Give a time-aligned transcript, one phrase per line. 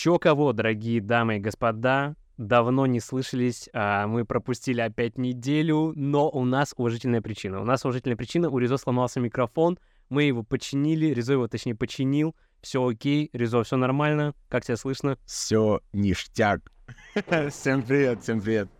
[0.00, 6.30] Еще кого, дорогие дамы и господа, давно не слышались, а мы пропустили опять неделю, но
[6.30, 7.60] у нас уважительная причина.
[7.60, 9.78] У нас уважительная причина, у Резо сломался микрофон,
[10.08, 15.18] мы его починили, Резо его точнее починил, все окей, Резо, все нормально, как тебя слышно?
[15.26, 16.72] Все ништяк.
[17.50, 18.79] Всем привет, всем привет.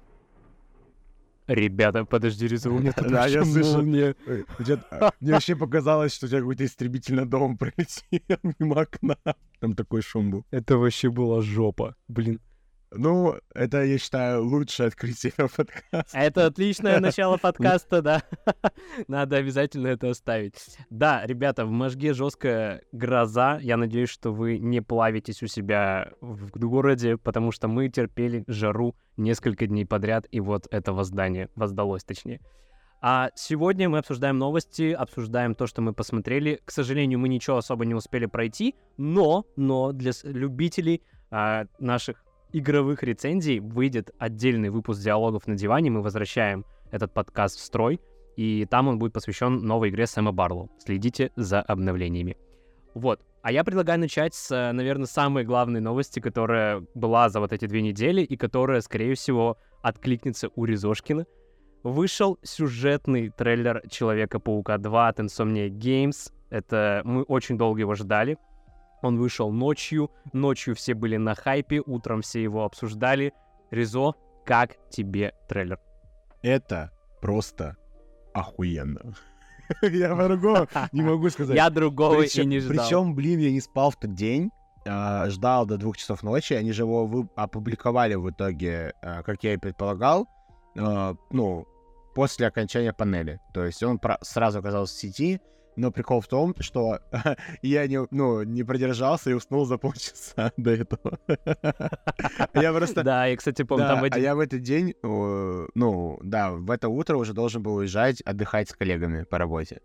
[1.50, 3.82] Ребята, подожди, Резо, у меня тут Да, я слышал.
[3.82, 4.14] Мне
[5.20, 9.16] вообще показалось, что у тебя какой-то истребитель на дом пролетел мимо окна.
[9.58, 10.46] Там такой шум был.
[10.52, 12.40] Это вообще была жопа, блин.
[12.92, 16.18] Ну, это, я считаю, лучшее открытие подкаста.
[16.18, 18.22] Это отличное начало подкаста, да.
[19.08, 20.76] Надо обязательно это оставить.
[20.90, 23.58] Да, ребята, в Можге жесткая гроза.
[23.60, 28.96] Я надеюсь, что вы не плавитесь у себя в городе, потому что мы терпели жару
[29.16, 32.40] несколько дней подряд, и вот это воздание, воздалось точнее.
[33.02, 36.60] А сегодня мы обсуждаем новости, обсуждаем то, что мы посмотрели.
[36.64, 42.22] К сожалению, мы ничего особо не успели пройти, но, но для любителей а, наших
[42.52, 45.90] игровых рецензий выйдет отдельный выпуск диалогов на диване.
[45.90, 48.00] Мы возвращаем этот подкаст в строй,
[48.36, 50.70] и там он будет посвящен новой игре Сэма Барлоу.
[50.78, 52.36] Следите за обновлениями.
[52.94, 53.20] Вот.
[53.42, 57.80] А я предлагаю начать с, наверное, самой главной новости, которая была за вот эти две
[57.80, 61.26] недели, и которая, скорее всего, откликнется у Ризошкина.
[61.82, 66.30] Вышел сюжетный трейлер Человека-паука 2 от Insomniac Games.
[66.50, 68.36] Это мы очень долго его ждали.
[69.02, 73.32] Он вышел ночью, ночью все были на хайпе, утром все его обсуждали.
[73.70, 75.78] Ризо, как тебе трейлер?
[76.42, 76.90] Это
[77.20, 77.76] просто
[78.34, 79.14] охуенно.
[79.82, 81.56] Я по-другому не могу сказать.
[81.56, 82.76] Я другого и не ждал.
[82.76, 84.50] Причем, блин, я не спал в тот день.
[84.86, 86.54] а, ждал до двух часов ночи.
[86.54, 90.26] Они же его опубликовали в итоге, а, как я и предполагал,
[90.76, 91.66] а, ну,
[92.14, 93.40] после окончания панели.
[93.54, 95.40] То есть он сразу оказался в сети.
[95.76, 97.00] Но прикол в том, что
[97.62, 101.18] я не, ну, не продержался и уснул за полчаса до этого.
[102.54, 103.02] Я просто...
[103.02, 106.70] Да, я, кстати, помню, Да, там а я в этот день, э, ну, да, в
[106.70, 109.80] это утро уже должен был уезжать, отдыхать с коллегами по работе.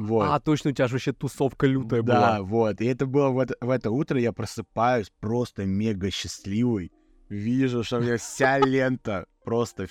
[0.00, 0.22] Вот.
[0.30, 2.42] А, точно, у тебя же вообще тусовка лютая да, была.
[2.42, 2.80] вот.
[2.80, 6.90] И это было в это, в это утро, я просыпаюсь просто мега счастливый.
[7.28, 9.88] Вижу, что у меня вся лента просто...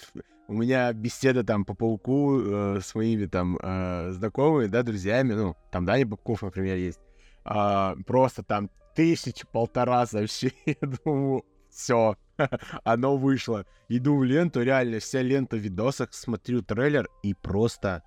[0.50, 5.56] У меня беседа там по пауку э, с моими там э, знакомыми, да, друзьями, ну,
[5.72, 7.00] там Даня Бабков, например, есть.
[7.46, 10.56] А, просто там тысячи, полтора сообщений.
[10.82, 12.16] Я думаю, все,
[12.84, 13.68] оно вышло.
[13.90, 18.02] Иду в ленту, реально, вся лента в видосах, смотрю трейлер и просто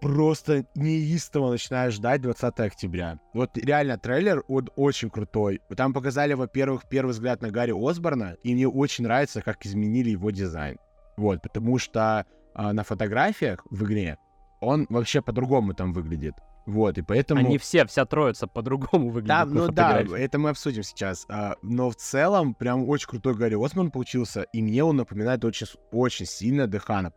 [0.00, 3.18] просто неистово начинаю ждать 20 октября.
[3.34, 5.60] Вот реально трейлер он очень крутой.
[5.76, 10.30] Там показали, во-первых, первый взгляд на Гарри Осборна, и мне очень нравится, как изменили его
[10.30, 10.78] дизайн.
[11.16, 14.18] Вот, потому что а, на фотографиях в игре
[14.60, 16.34] он вообще по-другому там выглядит.
[16.66, 17.40] Вот, и поэтому...
[17.40, 21.24] Они все, вся троица по-другому выглядит Да, ну да, это мы обсудим сейчас.
[21.28, 25.68] А, но в целом, прям очень крутой Гарри Осман получился, и мне он напоминает очень,
[25.92, 27.12] очень сильно Дехана.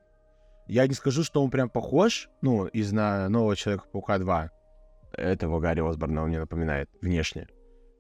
[0.69, 4.51] Я не скажу, что он прям похож, ну, из на нового Человека-паука 2.
[5.13, 7.47] Этого Гарри Осборна он мне напоминает внешне.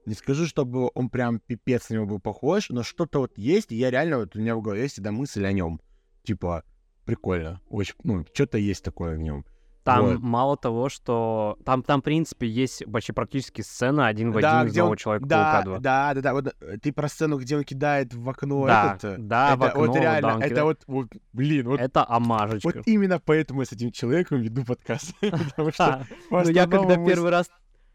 [0.05, 3.75] Не скажу, чтобы он прям пипец на него был похож, но что-то вот есть, и
[3.75, 5.81] я реально, вот у меня в голове есть всегда мысль о нем.
[6.21, 6.63] Типа,
[7.05, 9.47] прикольно, очень, ну, что-то есть такое в нем.
[9.95, 10.19] Там вот.
[10.19, 11.57] мало того, что...
[11.65, 14.85] Там, там, в принципе, есть почти практически сцена один в Да, один из где он-
[14.87, 15.79] нового Человека-паука Да, 2.
[15.79, 16.33] да, да, да.
[16.33, 19.19] Вот э, ты про сцену, где он кидает в окно Да, этот.
[19.19, 20.63] э, да, в это окно, вот да, реально, он это кидает.
[20.65, 22.67] вот, вот, блин, вот, Это амажечка.
[22.75, 25.13] вот именно поэтому я с этим человеком веду подкаст.
[25.21, 27.49] Потому что Ну, я когда первый раз...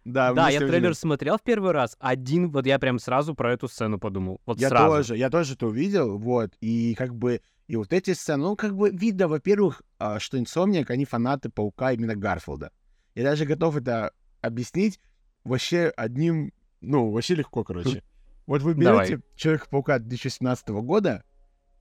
[0.05, 0.95] Да, Да, я трейлер выделил.
[0.95, 4.39] смотрел в первый раз, один, вот я прям сразу про эту сцену подумал.
[4.45, 4.87] Вот Я сразу.
[4.97, 8.77] тоже, я тоже это увидел, вот, и как бы, и вот эти сцены, ну, как
[8.77, 12.71] бы видно, во-первых, а, что Insomniac, они фанаты Паука именно Гарфилда.
[13.15, 15.01] Я даже готов это объяснить
[15.45, 18.03] вообще одним, ну, вообще легко, короче.
[18.47, 21.25] Вот вы берете Человека-паука 2017 года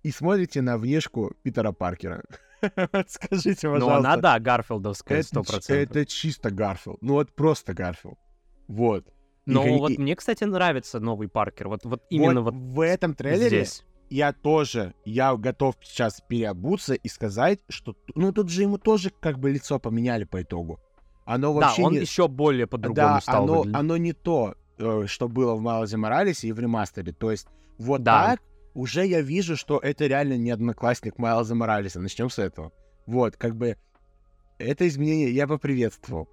[0.03, 2.23] и смотрите на внешку Питера Паркера.
[3.07, 3.97] Скажите, Ну, пожалуйста.
[3.97, 5.91] она, да, гарфилдовская, это, сто ч- процентов.
[5.97, 7.01] это чисто Гарфилд.
[7.01, 8.17] Ну, вот просто Гарфилд.
[8.69, 9.05] Вот.
[9.45, 11.67] Но кон- вот и- мне, кстати, нравится новый Паркер.
[11.67, 13.84] Вот, вот именно вот, в этом трейлере здесь.
[14.13, 19.39] Я тоже, я готов сейчас переобуться и сказать, что, ну, тут же ему тоже как
[19.39, 20.79] бы лицо поменяли по итогу.
[21.25, 21.99] Оно Да, вообще он не...
[21.99, 23.79] еще более по-другому да, стал оно, выглядеть.
[23.79, 27.11] оно не то, э, что было в Майлзе Моралесе и в ремастере.
[27.11, 27.47] То есть
[27.79, 28.27] вот Да.
[28.31, 28.41] так
[28.75, 31.99] уже я вижу, что это реально не одноклассник Майлза Моралеса.
[31.99, 32.71] Начнем с этого.
[33.07, 33.77] Вот, как бы
[34.59, 36.29] это изменение я поприветствовал.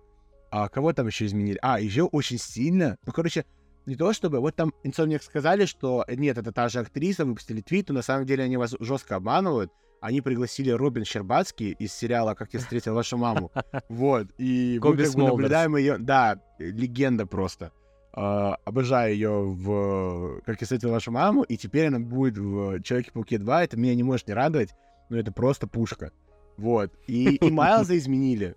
[0.50, 1.58] А кого там еще изменили?
[1.62, 2.98] А, еще очень сильно.
[3.06, 3.46] Ну, короче,
[3.86, 4.40] не то чтобы...
[4.40, 8.26] Вот там Insomniac сказали, что нет, это та же актриса, выпустили твит, но на самом
[8.26, 9.72] деле они вас жестко обманывают.
[10.00, 13.50] Они пригласили Робин Щербацкий из сериала «Как я встретил вашу маму».
[13.88, 14.28] Вот.
[14.38, 15.98] И мы как бы наблюдаем ее...
[15.98, 17.72] Да, легенда просто.
[18.16, 18.20] э,
[18.64, 23.64] обожаю ее в «Как я встретил вашу маму», и теперь она будет в «Человеке-пауке 2».
[23.64, 24.70] Это меня не может не радовать,
[25.10, 26.12] но это просто пушка.
[26.56, 26.92] Вот.
[27.06, 28.54] И, и Майлза изменили.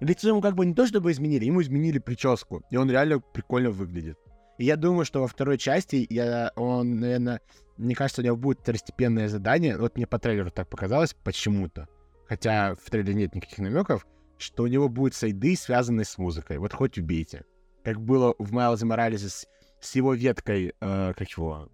[0.00, 3.70] Лицо ему как бы не то чтобы изменили, ему изменили прическу, и он реально прикольно
[3.70, 4.18] выглядит.
[4.58, 7.40] И я думаю, что во второй части я, он, наверное,
[7.76, 9.76] мне кажется, у него будет второстепенное задание.
[9.76, 11.88] Вот мне по трейлеру так показалось почему-то.
[12.26, 14.06] Хотя в трейлере нет никаких намеков,
[14.38, 16.58] что у него будут сайды, связанные с музыкой.
[16.58, 17.44] Вот хоть убейте.
[17.84, 19.46] Как было в Майлзе Моралесе с,
[19.80, 21.68] с его веткой, э, как его,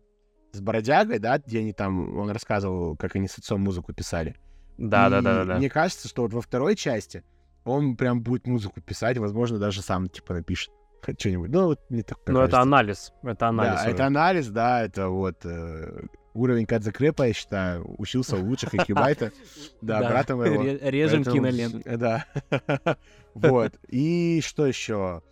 [0.53, 4.37] с Бородягой, да, где они там, он рассказывал, как они с отцом музыку писали.
[4.77, 5.57] Да, да, да, да, да.
[5.59, 7.25] Мне кажется, что вот во второй части
[7.65, 10.73] он прям будет музыку писать, возможно, даже сам, типа, напишет
[11.19, 11.51] что-нибудь.
[11.51, 13.13] Ну, вот мне так Ну, это анализ.
[13.23, 13.83] Это анализ.
[13.83, 19.33] Да, это анализ, да, это вот э, уровень Кадзакрепа, я считаю, учился у лучших Акибайта.
[19.81, 20.63] Да, брата моего.
[20.63, 21.81] Режем киноленту.
[21.85, 22.27] Да.
[23.35, 23.73] Вот.
[23.89, 25.23] И что еще?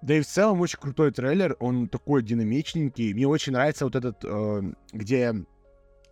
[0.00, 3.12] Да и в целом очень крутой трейлер, он такой динамичненький.
[3.12, 4.62] Мне очень нравится вот этот, э,
[4.92, 5.34] где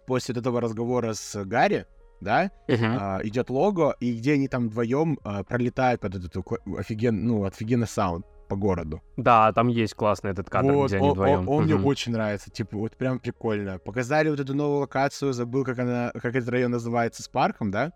[0.06, 1.86] после вот этого разговора с Гарри,
[2.20, 3.20] да, uh-huh.
[3.22, 6.36] э, идет лого, и где они там вдвоем э, пролетают под этот
[6.76, 9.02] офиген, ну, офигенный саунд по городу.
[9.16, 11.40] Да, там есть классный этот кадр, вот, где они он, вдвоем.
[11.40, 11.62] Он, он угу.
[11.62, 13.78] мне очень нравится, типа, вот прям прикольно.
[13.78, 17.92] Показали вот эту новую локацию, забыл, как она, как этот район называется, с парком, да?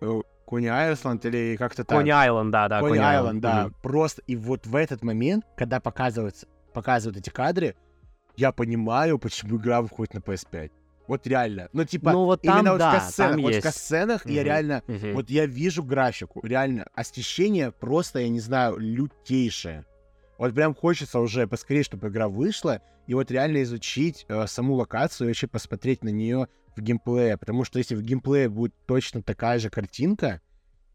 [0.00, 1.98] Э, Кони Айленд или как-то так.
[1.98, 2.80] Кони Айленд, да, да.
[2.80, 3.66] Кони Айленд, да.
[3.66, 3.74] Угу.
[3.82, 7.74] Просто, и вот в этот момент, когда показываются, показывают эти кадры,
[8.36, 10.70] я понимаю, почему игра выходит на PS5.
[11.06, 11.68] Вот реально.
[11.72, 13.32] Ну, типа, ну, вот там, именно вот да, в касценах.
[13.32, 13.60] Там вот есть.
[13.60, 14.32] в касценах угу.
[14.32, 14.82] я реально...
[14.88, 15.12] Угу.
[15.14, 16.86] Вот я вижу графику, реально.
[16.94, 19.84] Освещение просто, я не знаю, лютейшее.
[20.38, 25.26] Вот прям хочется уже поскорее, чтобы игра вышла, и вот реально изучить э, саму локацию
[25.26, 27.36] и вообще посмотреть на нее в геймплее.
[27.36, 30.40] Потому что если в геймплее будет точно такая же картинка,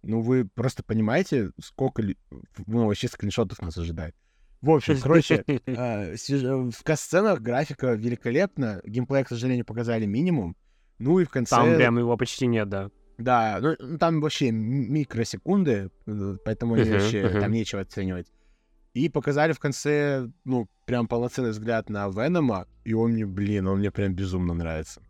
[0.01, 2.03] ну вы просто понимаете, сколько
[2.65, 4.15] ну, вообще скриншотов нас ожидает.
[4.61, 10.55] В общем, короче, э, в касценах графика великолепна, геймплей, к сожалению, показали минимум.
[10.97, 11.55] Ну и в конце...
[11.55, 12.89] Там прям его почти нет, да.
[13.17, 17.41] Да, ну там вообще микросекунды, э, поэтому uh-huh, вообще uh-huh.
[17.41, 18.31] там нечего оценивать.
[18.93, 23.79] И показали в конце, ну, прям полноценный взгляд на Венома, и он мне, блин, он
[23.79, 25.01] мне прям безумно нравится.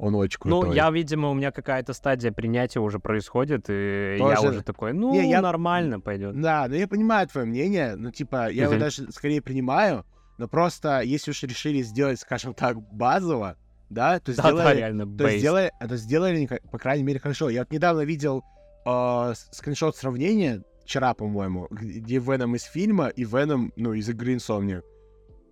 [0.00, 0.68] Он очень крутой.
[0.68, 4.34] Ну, я, видимо, у меня какая-то стадия принятия уже происходит, и Тоже...
[4.42, 5.42] я уже такой, ну, не, я...
[5.42, 6.40] нормально пойдет.
[6.40, 10.06] Да, ну я понимаю твое мнение, ну, типа, я его даже скорее принимаю,
[10.38, 13.56] но просто, если уж решили сделать, скажем так, базово,
[13.90, 17.50] да, то да, сделали, да, реально, то сделали, то сделали, по крайней мере, хорошо.
[17.50, 18.42] Я вот недавно видел
[18.86, 24.82] э, скриншот сравнения, вчера, по-моему, где Веном из фильма и Веном, ну, из игры Insomnia.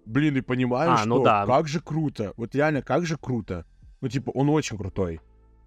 [0.06, 1.44] Блин, и понимаю, а, что ну да.
[1.44, 2.32] как же круто.
[2.38, 3.66] Вот реально, как же круто.
[4.00, 5.20] Ну, типа, он очень крутой.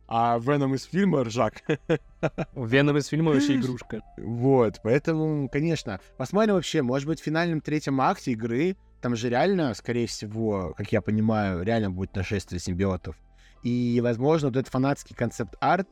[0.08, 1.64] А Веном из фильма ржак.
[2.56, 4.02] Веном из фильма вообще игрушка.
[4.18, 6.00] Вот, поэтому, конечно.
[6.18, 10.92] Посмотрим вообще, может быть, в финальном третьем акте игры там же реально, скорее всего, как
[10.92, 13.16] я понимаю, реально будет нашествие симбиотов.
[13.64, 15.88] И, возможно, вот этот фанатский концепт-арт,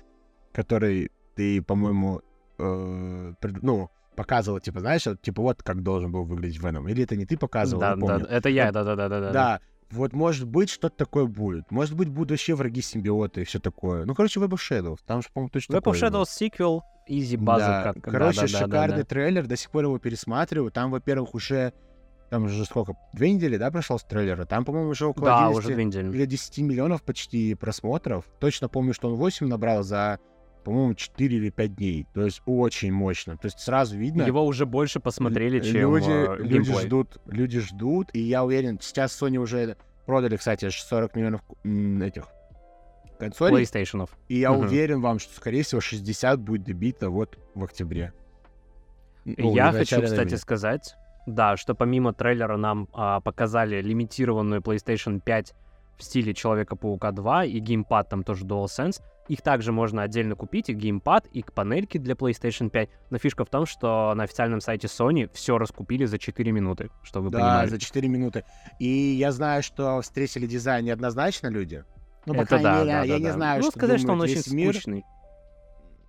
[0.54, 2.22] который ты, по-моему,
[2.58, 6.88] э, ну, показывал, типа, знаешь, типа, вот как должен был выглядеть Веном.
[6.88, 8.28] Или это не ты показывал, да, не помню.
[8.28, 9.32] Да, это я, да-да-да.
[9.32, 9.60] Да,
[9.92, 11.72] вот, может быть, что-то такое будет.
[11.72, 14.06] Может быть, будут вообще враги симбиоты и все такое.
[14.06, 15.00] Ну, короче, Web of Shadows.
[15.06, 17.66] Там же, по-моему, точно Web of Shadows сиквел, easy база.
[17.66, 17.94] Да.
[17.94, 19.04] Как, короче, да, да, шикарный да, да.
[19.04, 19.48] трейлер.
[19.48, 20.72] До сих пор его пересматриваю.
[20.72, 21.74] Там, во-первых, уже...
[22.30, 22.94] Там уже сколько?
[23.14, 24.46] Две недели, да, прошел с трейлера?
[24.46, 26.08] Там, по-моему, уже около да, 10, уже две недели.
[26.10, 28.26] или 10 миллионов почти просмотров.
[28.40, 30.20] Точно помню, что он 8 набрал за
[30.64, 32.06] по-моему, 4 или 5 дней.
[32.14, 33.38] То есть очень мощно.
[33.38, 34.24] То есть сразу видно...
[34.24, 39.20] Его уже больше посмотрели, чем люди, э, люди ждут, люди ждут, и я уверен, сейчас
[39.22, 42.26] Sony уже продали, кстати, 40 миллионов этих
[43.20, 43.64] консолей.
[43.64, 44.10] PlayStation.
[44.28, 44.62] И я Мгм.
[44.66, 48.14] уверен вам, что, скорее всего, 60 будет добито вот в октябре.
[49.26, 50.38] Ну, Я хочу, кстати, ноября.
[50.38, 50.96] сказать,
[51.28, 55.54] да, что помимо трейлера нам а, показали лимитированную PlayStation 5
[55.98, 59.02] в стиле Человека-паука 2 и геймпад там тоже DualSense.
[59.30, 62.90] Их также можно отдельно купить, и геймпад, и панельки для PlayStation 5.
[63.12, 67.26] Но фишка в том, что на официальном сайте Sony все раскупили за 4 минуты, чтобы
[67.26, 67.70] вы Да, понимали.
[67.70, 68.44] за 4 минуты.
[68.80, 71.86] И я знаю, что встретили дизайн неоднозначно люди.
[72.26, 73.34] Ну, по Это крайней да, мере, да, я да, не да.
[73.34, 74.74] знаю, Ну, что сказать, что он очень мир.
[74.74, 75.04] скучный.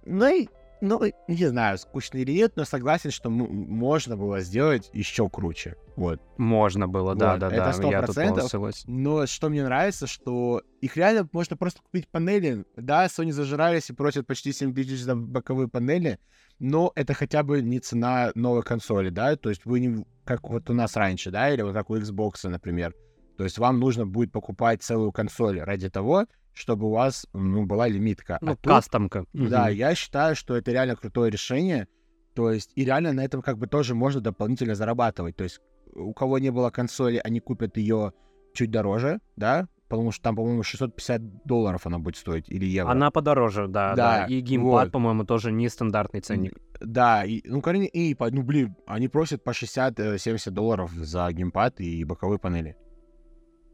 [0.06, 0.48] Ну, и,
[0.80, 5.76] ну, не знаю, скучно или нет, но согласен, что можно было сделать еще круче.
[5.96, 6.20] Вот.
[6.38, 7.70] Можно было, да, Вот, да, это да.
[7.72, 8.14] 100%.
[8.14, 8.84] полностью согласен.
[8.86, 12.64] Но что мне нравится, что их реально можно просто купить панели.
[12.76, 16.18] Да, Sony зажирались и просят почти 7 тысяч за боковые панели,
[16.58, 20.70] но это хотя бы не цена новой консоли, да, то есть вы не как вот
[20.70, 22.94] у нас раньше, да, или вот как у Xbox, например.
[23.36, 27.88] То есть вам нужно будет покупать целую консоль ради того, чтобы у вас ну, была
[27.88, 28.38] лимитка.
[28.40, 29.24] Ну, а тут, кастомка.
[29.32, 29.74] да, Мгм.
[29.74, 31.88] я считаю, что это реально крутое решение.
[32.34, 35.36] То есть и реально на этом как бы тоже можно дополнительно зарабатывать.
[35.36, 35.60] То есть
[35.94, 38.12] у кого не было консоли, они купят ее
[38.54, 42.92] чуть дороже, да, потому что там, по-моему, 650 долларов она будет стоить, или евро.
[42.92, 44.20] Она подороже, да, да.
[44.20, 44.92] Да, И геймпад, вот.
[44.92, 46.54] по-моему, тоже нестандартный ценник.
[46.80, 52.04] Да, и, ну, короче, и, ну, блин, они просят по 60-70 долларов за геймпад и
[52.04, 52.76] боковые панели.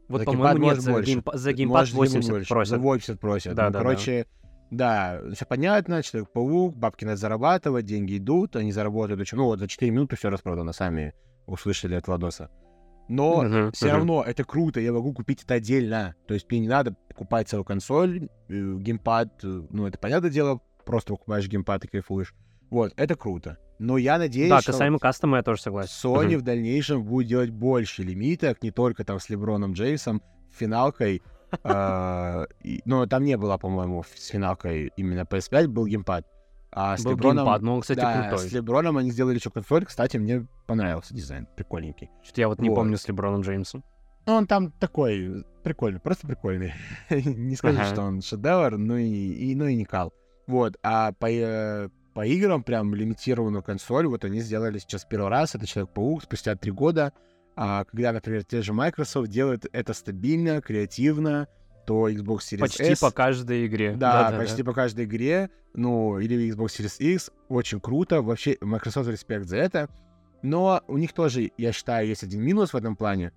[0.07, 1.21] Вот, по-моему, нет, за, больше.
[1.33, 2.69] за геймпад Может, ему 80 больше, просят.
[2.69, 3.55] За 80 просят.
[3.55, 3.83] Да, ну, да, да.
[3.83, 4.25] короче,
[4.71, 9.37] да, все понятно, Человек-паук, бабки надо зарабатывать, деньги идут, они заработают очень...
[9.37, 11.13] Ну, вот за 4 минуты все распродано, сами
[11.45, 12.49] услышали от Владоса.
[13.09, 13.95] Но Мгм, все мгм.
[13.95, 16.15] равно это круто, я могу купить это отдельно.
[16.27, 20.61] То есть мне не надо покупать целую консоль, э, геймпад, э, ну, это понятное дело,
[20.85, 22.33] просто покупаешь геймпад и кайфуешь.
[22.69, 23.57] Вот, это круто.
[23.79, 24.71] Но я надеюсь, Да, что...
[24.71, 25.91] касаемо кастома я тоже согласен.
[26.09, 26.37] Sony Мгм.
[26.39, 30.21] в дальнейшем будет делать больше лимиток, не только там с Леброном Джеймсом,
[30.51, 31.21] финалкой.
[31.63, 32.45] а,
[32.85, 36.25] Но там не было, по-моему, с финалкой именно PS5, был геймпад.
[36.71, 37.45] А с Был Леброном...
[37.45, 38.49] геймпад, но он, кстати, да, крутой.
[38.49, 39.85] с Леброном они сделали еще консоль.
[39.85, 42.09] Кстати, мне понравился дизайн, прикольненький.
[42.23, 42.75] Что-то я вот не Вот.
[42.75, 43.83] помню с Леброном Джеймсом.
[44.25, 46.73] Ну, он там такой прикольный, просто прикольный.
[47.09, 47.87] не скажу, Ага.
[47.89, 50.11] что он шедевр, ну и, и- ну и не кал.
[50.47, 55.53] Вот, а по, э, по играм прям лимитированную консоль, вот они сделали сейчас первый раз,
[55.53, 57.13] это Человек-паук, спустя три года,
[57.55, 61.47] а когда, например, те же Microsoft делают это стабильно, креативно,
[61.85, 62.99] то Xbox Series Почти S...
[63.01, 63.91] по каждой игре.
[63.91, 64.37] Да, Да-да-да.
[64.39, 69.57] почти по каждой игре, ну, или Xbox Series X, очень круто, вообще Microsoft респект за
[69.57, 69.87] это,
[70.41, 73.31] но у них тоже, я считаю, есть один минус в этом плане,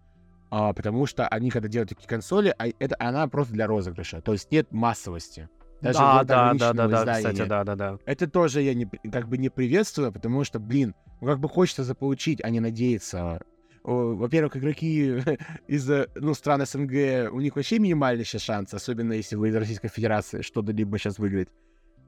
[0.50, 4.32] а, потому что они, когда делают такие консоли, а это она просто для розыгрыша, то
[4.32, 5.50] есть нет массовости.
[5.80, 7.98] Даже да, да, да, да, да, кстати, да, да, да.
[8.04, 11.84] Это тоже я не, как бы не приветствую, потому что, блин, ну как бы хочется
[11.84, 13.40] заполучить, а не надеяться.
[13.82, 15.22] Во-первых, игроки
[15.66, 19.88] из ну, стран СНГ, у них вообще минимальный сейчас шанс, особенно если вы из Российской
[19.88, 21.48] Федерации что-либо сейчас выиграть.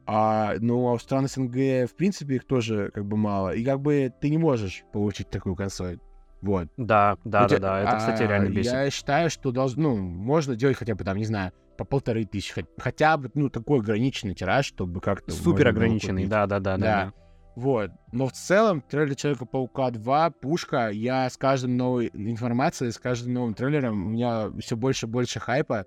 [0.05, 3.55] А, ну, а у стран СНГ, в принципе, их тоже как бы мало.
[3.55, 5.99] И как бы ты не можешь получить такую консоль.
[6.43, 6.69] Вот.
[6.77, 8.73] Да, да, У да, да, это, кстати, а, реально бесит.
[8.73, 12.53] Я считаю, что должно, ну, можно делать хотя бы там, не знаю, по полторы тысячи,
[12.55, 15.33] хот- хотя бы, ну, такой ограниченный тираж, чтобы как-то...
[15.33, 16.31] Супер ограниченный, купить.
[16.31, 16.83] да, да, да, да.
[16.83, 17.05] Да.
[17.07, 17.13] да.
[17.55, 17.91] Вот.
[18.13, 23.55] Но в целом, трейлер Человека-паука 2, пушка, я с каждым новой информацией, с каждым новым
[23.55, 25.87] трейлером, у меня все больше и больше хайпа,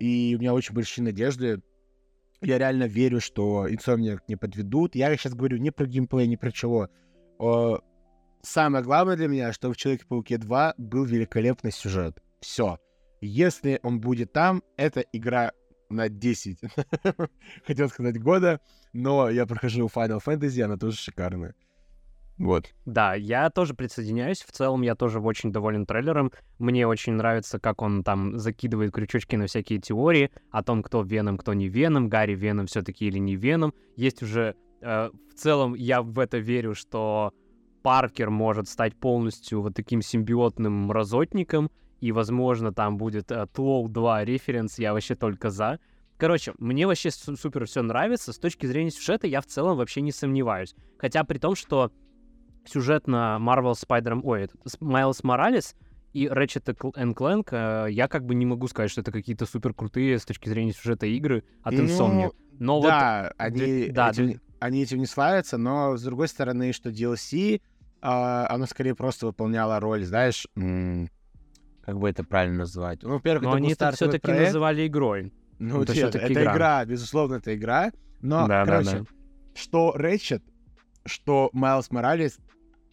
[0.00, 1.60] и у меня очень большие надежды.
[2.40, 4.96] Я реально верю, что Insomniac не подведут.
[4.96, 6.88] Я сейчас говорю не про геймплей, не про чего.
[7.38, 7.78] О,
[8.44, 12.22] Самое главное для меня, что в Человеке-пауке 2 был великолепный сюжет.
[12.40, 12.78] Все.
[13.26, 15.52] Если он будет там, это игра
[15.88, 16.58] на 10.
[17.66, 18.60] Хотел сказать года,
[18.92, 21.54] но я прохожу Final Fantasy, она тоже шикарная.
[22.36, 22.74] Вот.
[22.84, 24.42] Да, я тоже присоединяюсь.
[24.42, 26.32] В целом, я тоже очень доволен трейлером.
[26.58, 31.38] Мне очень нравится, как он там закидывает крючочки на всякие теории о том, кто Веном,
[31.38, 33.72] кто не Веном, Гарри Веном все-таки или не Веном.
[33.96, 34.56] Есть уже...
[34.82, 37.32] э, в целом, я в это верю, что
[37.82, 41.70] Паркер может стать полностью вот таким симбиотным мразотником,
[42.04, 45.78] и, возможно, там будет э, Тлоу 2 референс, я вообще только за.
[46.18, 48.34] Короче, мне вообще су- супер все нравится.
[48.34, 50.74] С точки зрения сюжета я в целом вообще не сомневаюсь.
[50.98, 51.90] Хотя при том, что
[52.66, 54.20] сюжет на Marvel Spider...
[54.22, 54.48] Ой,
[54.80, 55.74] Майлз Моралес
[56.12, 60.18] и Ratchet Clank, э, я как бы не могу сказать, что это какие-то супер крутые
[60.18, 62.32] с точки зрения сюжета игры от Insomniac.
[62.58, 66.02] Но вот Ну, да, они, для- да, этим, для- они этим не славятся, но с
[66.02, 67.62] другой стороны, что DLC,
[68.02, 70.46] а, оно скорее просто выполняло роль, знаешь,
[71.84, 73.02] как бы это правильно назвать?
[73.02, 74.46] Ну, во-первых, но это они это все-таки проект.
[74.46, 75.32] называли игрой.
[75.58, 76.52] Ну, это нет, это игра.
[76.54, 76.84] игра.
[76.84, 77.92] безусловно, это игра.
[78.20, 79.04] Но, Да, да, короче, да.
[79.54, 80.42] что Рэчет,
[81.04, 82.38] что Майлз Моралес,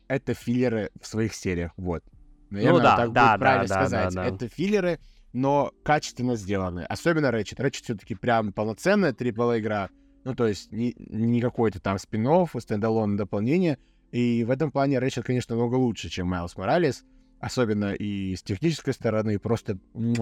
[0.07, 2.03] это филлеры в своих сериях, вот.
[2.50, 4.13] Наверное, Ну да, так да, будет правильно да, да, сказать.
[4.13, 4.27] да, да.
[4.27, 5.00] Это филлеры,
[5.31, 6.81] но качественно сделаны.
[6.81, 7.62] Особенно Рэчет.
[7.62, 9.89] Рэчет все-таки прям полноценная AAA игра.
[10.25, 13.77] Ну, то есть не, не какой-то там спин-офф, standalone дополнение.
[14.12, 17.05] И в этом плане Рэчет, конечно, много лучше, чем Майлз Моралес.
[17.41, 19.79] Особенно и с технической стороны, просто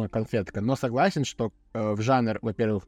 [0.09, 0.61] конфетка.
[0.61, 2.88] Но согласен, что э, в жанр, во-первых,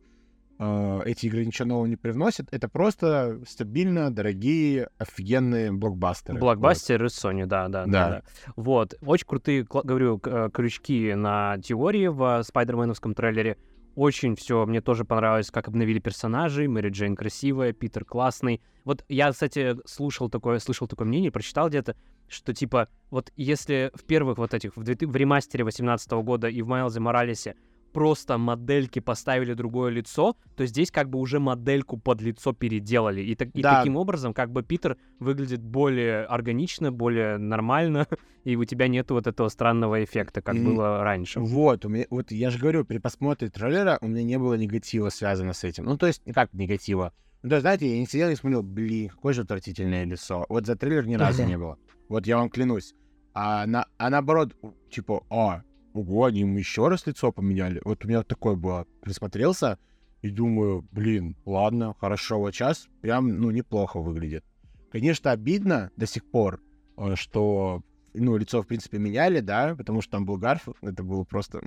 [0.57, 2.47] э, эти игры ничего нового не привносят.
[2.51, 6.39] Это просто стабильно дорогие, офигенные блокбастеры.
[6.39, 8.09] Блокбастер из Sony, да, да, да, Да.
[8.09, 8.21] да.
[8.55, 13.57] Вот, очень крутые, говорю, э, крючки на теории в спайдерменовском трейлере.
[13.95, 16.67] Очень все, мне тоже понравилось, как обновили персонажей.
[16.67, 18.61] Мэри Джейн красивая, Питер классный.
[18.85, 21.97] Вот я, кстати, слушал такое, слышал такое мнение, прочитал где-то,
[22.31, 26.61] что типа, вот если в первых вот этих, в, 2000 в ремастере 18 года и
[26.61, 27.55] в Майлзе Моралесе
[27.93, 33.21] просто модельки поставили другое лицо, то здесь как бы уже модельку под лицо переделали.
[33.21, 33.79] И, так- и Да.
[33.79, 38.07] таким образом как бы Питер выглядит более органично, более нормально,
[38.45, 41.41] и у тебя нету вот этого странного эффекта, как М, было раньше.
[41.41, 45.09] Вот, у меня, вот я же говорю, при просмотре трейлера у меня не было негатива
[45.09, 45.83] связано с этим.
[45.83, 47.11] Ну, то есть, как негатива?
[47.43, 50.45] Ну, есть, знаете, я не сидел и смотрел, блин, какое же отвратительное лицо.
[50.47, 51.77] Вот за трейлер ни разу не было.
[52.07, 52.93] Вот я вам клянусь.
[53.33, 54.55] А, на, а наоборот,
[54.89, 57.81] типа, а, ого, они им еще раз лицо поменяли.
[57.83, 58.85] Вот у меня такое было.
[59.01, 59.79] Присмотрелся
[60.21, 64.45] и думаю, блин, ладно, хорошо, вот сейчас прям, ну, неплохо выглядит.
[64.91, 66.61] Конечно, обидно до сих пор,
[66.97, 67.81] э, что,
[68.13, 71.59] ну, лицо, в принципе, меняли, да, потому что там был Гарфилд, это было просто...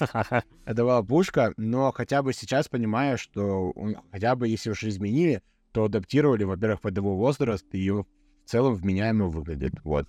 [0.64, 5.42] Это была пушка, но хотя бы сейчас понимаю, что он- хотя бы если уж изменили,
[5.72, 8.04] то адаптировали, во-первых, под его возраст, и в
[8.46, 10.06] целом вменяемо выглядит, вот.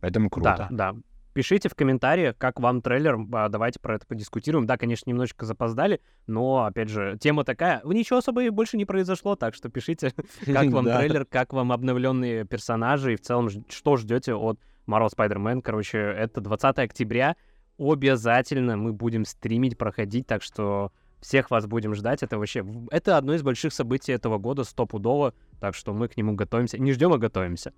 [0.00, 0.68] Поэтому круто.
[0.70, 1.00] Да, да.
[1.32, 3.18] Пишите в комментариях, как вам трейлер,
[3.50, 4.66] давайте про это подискутируем.
[4.66, 9.36] Да, конечно, немножечко запоздали, но, опять же, тема такая, ничего особо и больше не произошло,
[9.36, 10.14] так что пишите,
[10.46, 15.60] как вам трейлер, как вам обновленные персонажи и в целом что ждете от Marvel Spider-Man.
[15.60, 17.36] Короче, это 20 октября,
[17.78, 22.22] обязательно мы будем стримить, проходить, так что всех вас будем ждать.
[22.22, 26.34] Это вообще, это одно из больших событий этого года, стопудово, так что мы к нему
[26.34, 26.78] готовимся.
[26.78, 27.72] Не ждем, а готовимся.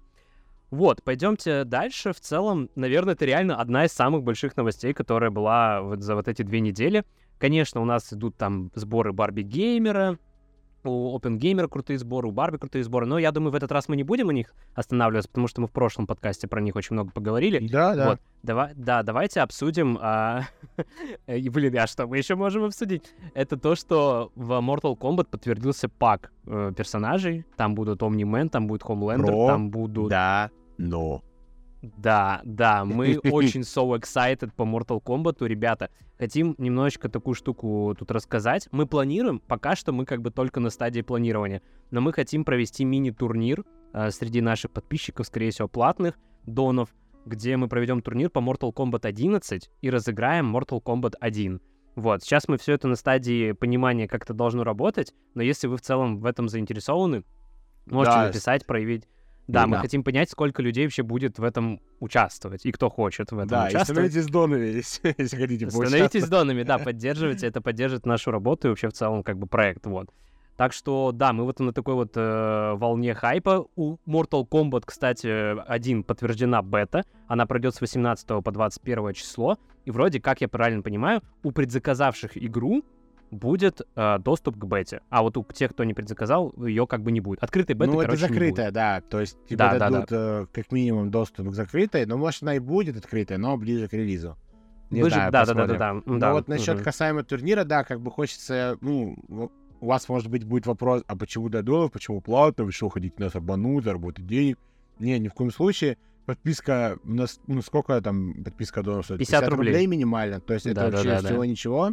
[0.71, 2.13] Вот, пойдемте дальше.
[2.13, 6.29] В целом, наверное, это реально одна из самых больших новостей, которая была вот за вот
[6.29, 7.05] эти две недели.
[7.39, 10.19] Конечно, у нас идут там сборы Барби Геймера,
[10.85, 13.89] у Open Gamer крутые сборы, у Барби крутые сборы, но я думаю, в этот раз
[13.89, 16.95] мы не будем на них останавливаться, потому что мы в прошлом подкасте про них очень
[16.95, 17.67] много поговорили.
[17.69, 18.11] Да, да.
[18.11, 19.99] Вот, давай, да, давайте обсудим.
[20.01, 20.43] а,
[21.27, 23.15] и, блин, а что мы еще можем обсудить?
[23.35, 27.45] Это то, что в Mortal Kombat подтвердился пак э, персонажей.
[27.57, 30.11] Там будут Omni-Man, там будет Homelander, Про- там будут...
[30.11, 31.23] Да, но.
[31.83, 35.91] Да, да, мы очень so excited по Mortal Kombat, ребята.
[36.19, 38.69] Хотим немножечко такую штуку тут рассказать.
[38.73, 42.85] Мы планируем, пока что мы как бы только на стадии планирования, но мы хотим провести
[42.85, 46.89] мини-турнир э, среди наших подписчиков, скорее всего, платных донов,
[47.25, 51.61] где мы проведем турнир по Mortal Kombat 11 и разыграем Mortal Kombat 1.
[51.95, 55.77] Вот, сейчас мы все это на стадии понимания, как это должно работать, но если вы
[55.77, 57.25] в целом в этом заинтересованы,
[57.87, 59.09] можете Да, написать, проявить.
[59.49, 59.83] Да, мы да.
[59.83, 63.65] хотим понять, сколько людей вообще будет в этом участвовать и кто хочет в этом Да,
[63.65, 63.87] участвовать.
[64.13, 68.89] становитесь донами, если, если хотите Становитесь донами, да, поддерживайте, это поддержит нашу работу и вообще
[68.89, 70.11] в целом как бы проект, вот.
[70.59, 73.67] Так что, да, мы вот на такой вот э, волне хайпа.
[73.77, 77.05] У Mortal Kombat, кстати, один подтверждена бета.
[77.29, 79.57] Она пройдет с 18 по 21 число.
[79.85, 82.83] И вроде, как я правильно понимаю, у предзаказавших игру
[83.31, 85.01] будет э, доступ к бете.
[85.11, 87.43] А вот у тех, кто не предзаказал, ее как бы не будет.
[87.43, 88.35] Открытой беты, ну, это короче, будет.
[88.35, 89.01] закрытая, да.
[89.03, 89.91] То есть, типа, Да, да, да.
[89.91, 93.89] дадут э, как минимум доступ к закрытой, но, может, она и будет открытая, но ближе
[93.89, 94.37] к релизу.
[94.91, 96.85] Не Ближе- знаю, да, да, да, да, да, Но да, вот насчет мгм.
[96.85, 99.17] касаемо турнира, да, как бы хочется, ну,
[99.81, 103.15] у вас, может быть, будет вопрос, а почему до долларов, почему платно, вы что, хотите
[103.19, 104.59] нас обмануть, заработать денег?
[104.99, 105.99] Не, ни в коем случае.
[106.27, 109.19] Подписка, у нас, ну, сколько там подписка донов стоит?
[109.21, 109.87] 50 рублей.
[109.87, 111.29] минимально, то есть это Да, да, вообще да, да.
[111.29, 111.93] всего ничего.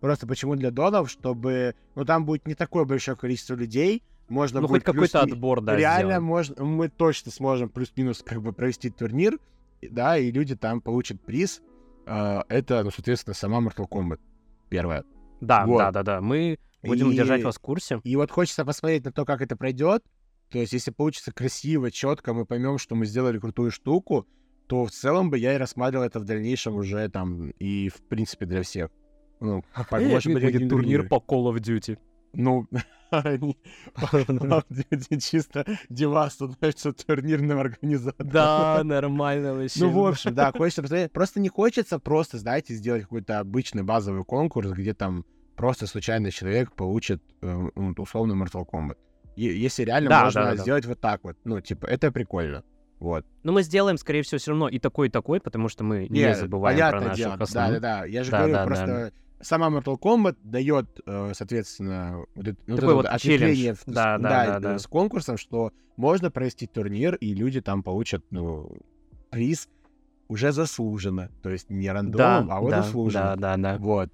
[0.00, 4.68] Просто почему для донов, чтобы, ну, там будет не такое большое количество людей, можно Ну,
[4.68, 6.22] будет хоть какой-то отбор, да, Реально сделать.
[6.24, 9.38] можно, мы точно сможем плюс-минус как бы провести турнир,
[9.82, 11.62] да, и люди там получат приз.
[12.06, 14.20] А, это, ну, соответственно, сама Mortal Kombat
[14.68, 15.04] первая.
[15.40, 15.78] Да, Вот.
[15.78, 16.20] да, да, да.
[16.20, 18.00] Мы будем И- держать вас в курсе.
[18.04, 20.02] И вот хочется посмотреть на то, как это пройдет.
[20.50, 24.26] То есть, если получится красиво, четко, мы поймем, что мы сделали крутую штуку,
[24.68, 28.46] то в целом бы я и рассматривал это в дальнейшем уже там и в принципе
[28.46, 28.90] для всех.
[29.40, 31.98] Ну, может быть, будет турнир по Call of Duty.
[32.32, 32.66] Ну,
[33.10, 33.56] они-
[35.20, 38.30] чисто Димас становится турнирным организатором.
[38.30, 39.80] Да, нормально вообще.
[39.80, 41.10] Ну, в общем, да, хочется.
[41.12, 45.24] Просто не хочется просто, знаете, сделать какой-то обычный базовый конкурс, где там
[45.56, 48.98] просто случайный человек получит э, ну, условно Mortal Kombat.
[49.36, 50.62] Если реально Да, можно да, да, да.
[50.62, 52.64] сделать вот так вот, ну, типа, это прикольно.
[52.98, 53.26] Вот.
[53.42, 56.20] Но мы сделаем, скорее всего, все равно и такой, и такой, потому что мы не,
[56.20, 57.34] Не, забываем про наших дело.
[57.34, 57.80] основных.
[57.80, 58.04] Да-да-да.
[58.06, 59.10] Я же Да, говорю, да, да.
[59.40, 63.76] Сама Mortal Kombat дает, э, соответственно, вот это, вот Такой вот ответвление челлендж.
[63.76, 64.78] в- с- Да, да, да, да.
[64.78, 68.70] с конкурсом, что можно провести турнир, и люди там получат, ну,
[69.30, 69.68] приз
[70.28, 71.30] уже заслуженно.
[71.42, 73.36] То есть не Да, рандомом, а вот да, заслуженно.
[73.36, 73.78] да, да, да.
[73.78, 74.10] Вот.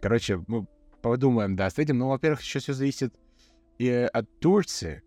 [0.00, 0.66] Короче, мы
[1.02, 1.98] подумаем, да, с этим.
[1.98, 3.14] Ну, во-первых, еще все зависит
[3.78, 5.02] и от Турции,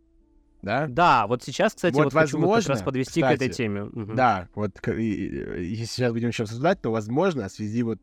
[0.62, 0.88] да?
[0.88, 3.58] Да, вот сейчас, кстати, Вот вот, хочу вот как раз возможно, подвести к этой кстати,
[3.58, 3.84] теме.
[3.86, 4.16] Мгм.
[4.16, 8.00] Да, вот и- и- если сейчас будем еще обсуждать, то, возможно, в связи вот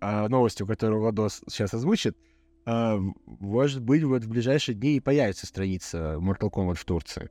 [0.00, 2.16] а, новостью, которую Владос сейчас озвучит,
[2.66, 7.30] а, может быть, вот в ближайшие дни и появится страница Mortal Kombat в Турции.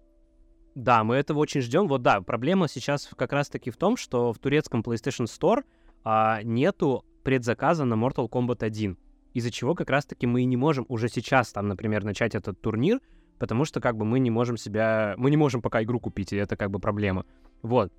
[0.76, 1.88] Да, мы этого очень ждем.
[1.88, 5.64] Вот да, проблема сейчас как раз-таки в том, что в турецком PlayStation Store
[6.04, 8.98] а, нету предзаказа на Mortal Kombat 1.
[9.34, 13.00] Из-за чего как раз-таки мы и не можем уже сейчас там, например, начать этот турнир,
[13.38, 15.16] потому что как бы мы не можем себя...
[15.18, 17.26] Мы не можем пока игру купить, и это как бы проблема.
[17.62, 17.92] Вот.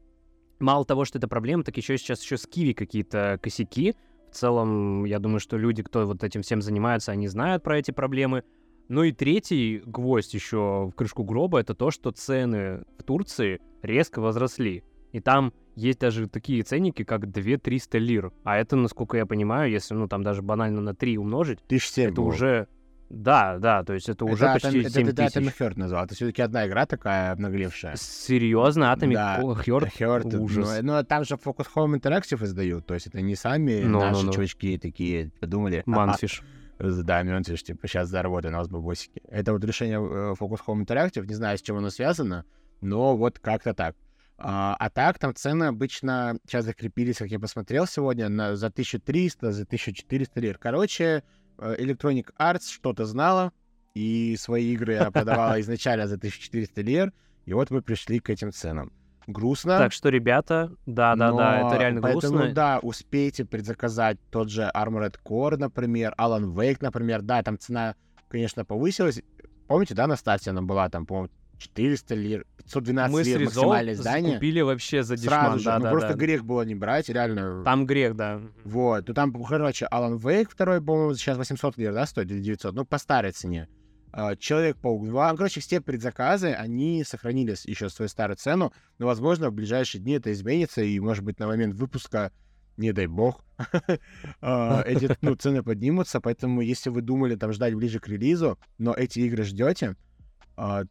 [0.58, 3.94] Мало того, что это проблема, так еще сейчас еще с Киви какие-то косяки.
[4.30, 7.90] В целом, я думаю, что люди, кто вот этим всем занимаются, они знают про эти
[7.90, 8.44] проблемы.
[8.88, 14.20] Ну и третий гвоздь еще в крышку гроба это то, что цены в Турции резко
[14.20, 14.84] возросли.
[15.12, 18.32] И там есть даже такие ценники, как 2-300 лир.
[18.44, 22.06] А это, насколько я понимаю, если, ну, там даже банально на 3 умножить, Тысяч семь
[22.06, 22.26] это было.
[22.26, 22.68] уже...
[23.10, 25.36] Да, да, то есть это уже это, почти это, 7 это, это тысяч.
[25.36, 26.04] Atomic Heart назвал.
[26.04, 27.96] Это все-таки одна игра такая обнаглевшая.
[27.96, 29.40] Серьезно, Atomic Да.
[29.40, 29.90] Heart?
[29.98, 30.78] Heart, ужас.
[30.80, 34.00] Ну, ну, там же Focus Home Interactive издают, то есть это не сами Ну, ну,
[34.00, 34.32] наши ну.
[34.32, 35.82] чувачки такие подумали.
[35.86, 36.42] Манфиш.
[36.78, 39.20] «Ага, Да, Мёнтиш, типа, сейчас заработаем на нас бабосики.
[39.28, 42.44] Это вот решение э, Focus Home Interactive, не знаю, с чем оно связано,
[42.80, 43.96] но вот как-то так.
[44.38, 49.52] А, а так, там цены обычно сейчас закрепились, как я посмотрел сегодня, на, за 1300,
[49.52, 50.56] за 1400 лир.
[50.58, 51.22] Короче,
[51.60, 53.52] Electronic Arts что-то знала,
[53.94, 57.12] и свои игры она продавала изначально за 1400 лир,
[57.46, 58.92] и вот мы пришли к этим ценам.
[59.26, 59.78] Грустно.
[59.78, 62.54] Так что, ребята, да-да-да, но это реально поэтому, грустно.
[62.54, 67.22] да, успейте предзаказать тот же Armored Core, например, Alan Wake, например.
[67.22, 67.94] Да, там цена,
[68.28, 69.22] конечно, повысилась.
[69.68, 73.60] Помните, да, на старте она была там, по-моему, 400 лир, 512 Мы с лир Ризо
[73.60, 74.34] максимальное издание.
[74.34, 75.64] купили вообще за дешман, Сразу же.
[75.66, 75.90] ну, да-да-да.
[75.90, 77.62] просто грех было не брать, реально.
[77.64, 78.40] Там грех, да.
[78.64, 79.06] Вот.
[79.06, 82.84] Ну, там, короче, Alan Wake второй, по-моему, сейчас 800 лир, да, стоит, или 900, ну,
[82.84, 83.68] по старой цене.
[84.12, 85.36] А, Человек-паук 2.
[85.36, 90.14] Короче, все предзаказы, они сохранили с- еще свою старую цену, но, возможно, в ближайшие дни
[90.14, 92.32] это изменится, и, может быть, на момент выпуска,
[92.76, 93.44] не дай бог,
[94.40, 98.94] а, эти ну, цены поднимутся, поэтому, если вы думали там ждать ближе к релизу, но
[98.94, 99.96] эти игры ждете,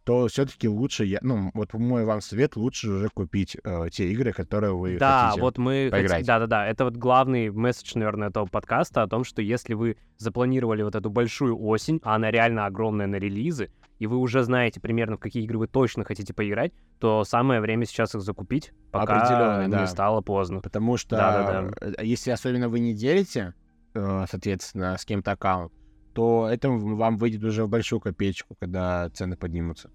[0.03, 4.33] то все-таки лучше, я, ну, вот мой вам совет, лучше уже купить э, те игры,
[4.33, 5.41] которые вы Да, хотите.
[5.41, 6.11] вот мы поиграть.
[6.11, 6.25] хотим...
[6.25, 10.95] Да-да-да, это вот главный месседж, наверное, этого подкаста о том, что если вы запланировали вот
[10.95, 15.19] эту большую осень, а она реально огромная на релизы, и вы уже знаете примерно, в
[15.19, 19.71] какие игры вы точно хотите поиграть, то самое время сейчас их закупить, пока Определенно, не
[19.71, 19.87] да.
[19.87, 20.61] стало поздно.
[20.61, 21.93] Потому что Да-да-да.
[21.99, 23.53] э, если особенно вы не делите,
[23.93, 25.73] э, соответственно, с кем-то аккаунт,
[26.13, 29.89] то это вам выйдет уже в большую копеечку, когда цены поднимутся.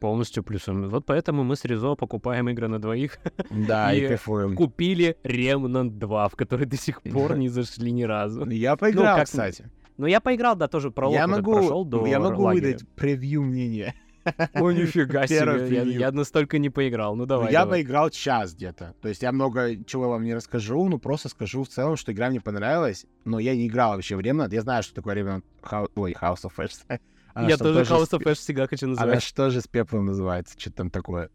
[0.00, 0.88] Полностью плюсом.
[0.90, 3.18] Вот поэтому мы с Ризо покупаем игры на двоих.
[3.50, 4.54] Да, и И кайфуем.
[4.54, 8.44] Купили Remnant 2, в который до сих пор не зашли ни разу.
[8.50, 9.64] Я поиграл, как- кстати.
[9.96, 12.66] Но я поиграл, да, тоже пролог Я могу, прошел до я могу лагеря.
[12.66, 13.94] выдать превью мнения.
[14.54, 17.14] Ой, нифига себе, я, я настолько не поиграл.
[17.16, 17.80] Ну Ну, давай, я давай.
[17.82, 18.94] поиграл час где-то.
[19.00, 22.30] То есть я много чего вам не расскажу, ну просто скажу в целом, что игра
[22.30, 24.52] мне понравилась, но я не играл вообще в Remnant.
[24.54, 25.42] Я знаю, что такое Remnant...
[25.62, 27.00] Hou- Ой, House of Ashes.
[27.34, 29.22] Она Я тоже House of Ashes всегда хочу Она называть.
[29.22, 30.58] что же с пеплом называется?
[30.58, 31.30] Что там такое?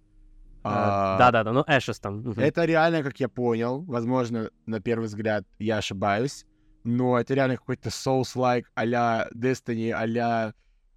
[0.63, 2.29] А, Да-да-да, ну Ashes там.
[2.31, 6.45] Это реально, как я понял, возможно, на первый взгляд я ошибаюсь,
[6.83, 10.53] но это реально какой-то Souls-like а-ля Destiny, а-ля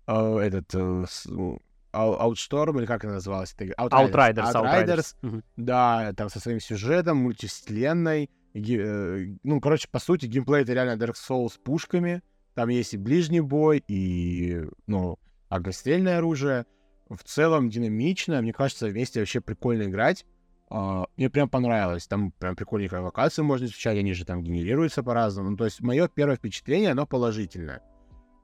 [0.09, 1.61] э, этот э, ну,
[1.93, 3.55] Outstorm, или как она называлась?
[3.59, 4.53] Outriders, Outriders.
[4.53, 5.17] Outriders.
[5.23, 5.45] Мгм.
[5.57, 8.31] Да, там со своим сюжетом, мультивселенной.
[8.55, 12.23] Э, ну, короче, по сути, геймплей это реально Dark Souls с пушками.
[12.55, 16.67] Там есть и ближний бой, и, ну, огнестрельное оружие.
[17.09, 18.41] В целом динамично.
[18.43, 20.25] Мне кажется, вместе вообще прикольно играть.
[20.71, 22.07] А, мне прям понравилось.
[22.07, 25.51] Там прям прикольненькие локации можно изучать, они же там генерируются по-разному.
[25.51, 27.83] Ну, то есть мое первое впечатление, оно положительное.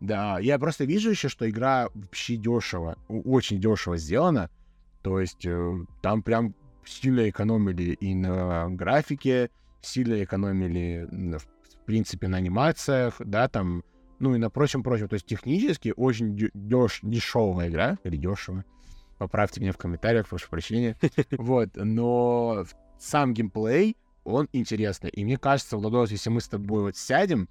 [0.00, 4.50] Да, я просто вижу еще, что игра вообще дешево, очень дешево сделана.
[5.02, 12.38] То есть э, там прям сильно экономили и на графике, сильно экономили, в принципе, на
[12.38, 13.82] анимациях, да, там,
[14.18, 15.08] ну и на прочем-прочем.
[15.08, 18.64] То есть технически очень дёш- дешевая игра, или дешево.
[19.18, 20.96] Поправьте меня в комментариях, прошу прощения.
[21.32, 22.64] Вот, но
[22.98, 25.10] сам геймплей, он интересный.
[25.10, 27.48] И мне кажется, Владос, если мы с тобой вот сядем,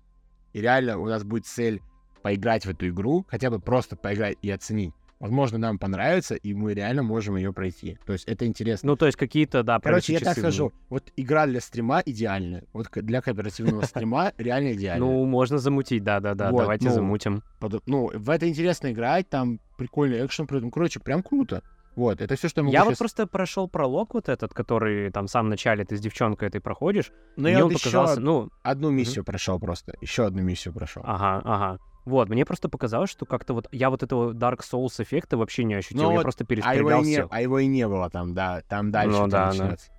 [0.54, 1.82] и реально у нас будет цель
[2.28, 6.74] поиграть в эту игру, хотя бы просто поиграть и оценить, возможно, нам понравится, и мы
[6.74, 7.98] реально можем ее пройти.
[8.06, 8.88] То есть это интересно.
[8.88, 12.66] Ну, то есть какие-то, да, Короче, я так скажу, вот игра для стрима идеальная.
[12.74, 15.08] Вот для кооперативного стрима реально идеальная.
[15.08, 17.44] Ну, можно замутить, да-да-да, Вот, давайте ну, замутим.
[17.86, 21.64] Ну, в это интересно играть, там прикольный экшен, ну, короче, прям круто.
[21.96, 25.10] Вот, это все, что я могу Я вот щас- просто прошел пролог вот этот, который
[25.12, 27.12] там в самом начале ты с девчонкой этой проходишь.
[27.38, 29.96] Но мне я он вот еще показался, ну, одну миссию прошел просто.
[30.00, 31.02] Еще одну миссию прошел.
[31.04, 31.80] ага, ага.
[32.08, 35.74] Вот, мне просто показалось, что как-то вот я вот этого Dark Souls эффекта вообще не
[35.74, 36.04] ощутил.
[36.04, 37.28] Ну я вот, просто А перестрелял не, всех.
[37.30, 38.62] а его и не было там, да.
[38.70, 39.48] Там дальше Ну да, да.
[39.50, 39.92] начинается.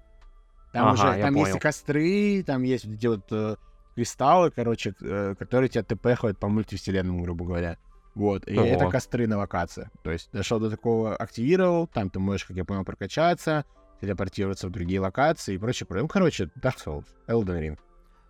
[0.73, 1.61] Там Ага, уже, там есть и понял.
[1.61, 3.57] костры, там есть вот эти вот э,
[3.95, 7.77] кристаллы, короче, э, которые тебя тпхают по мультивселенным, грубо говоря.
[8.15, 8.67] Вот, и Ого.
[8.67, 9.89] это костры на локациях.
[10.03, 13.67] То есть дошел до такого, активировал, там ты можешь, как я понял, прокачаться,
[14.01, 15.87] телепортироваться в другие локации и прочее.
[15.87, 16.03] прочее.
[16.05, 17.79] Ну, короче, Dark Souls, Elden Ring.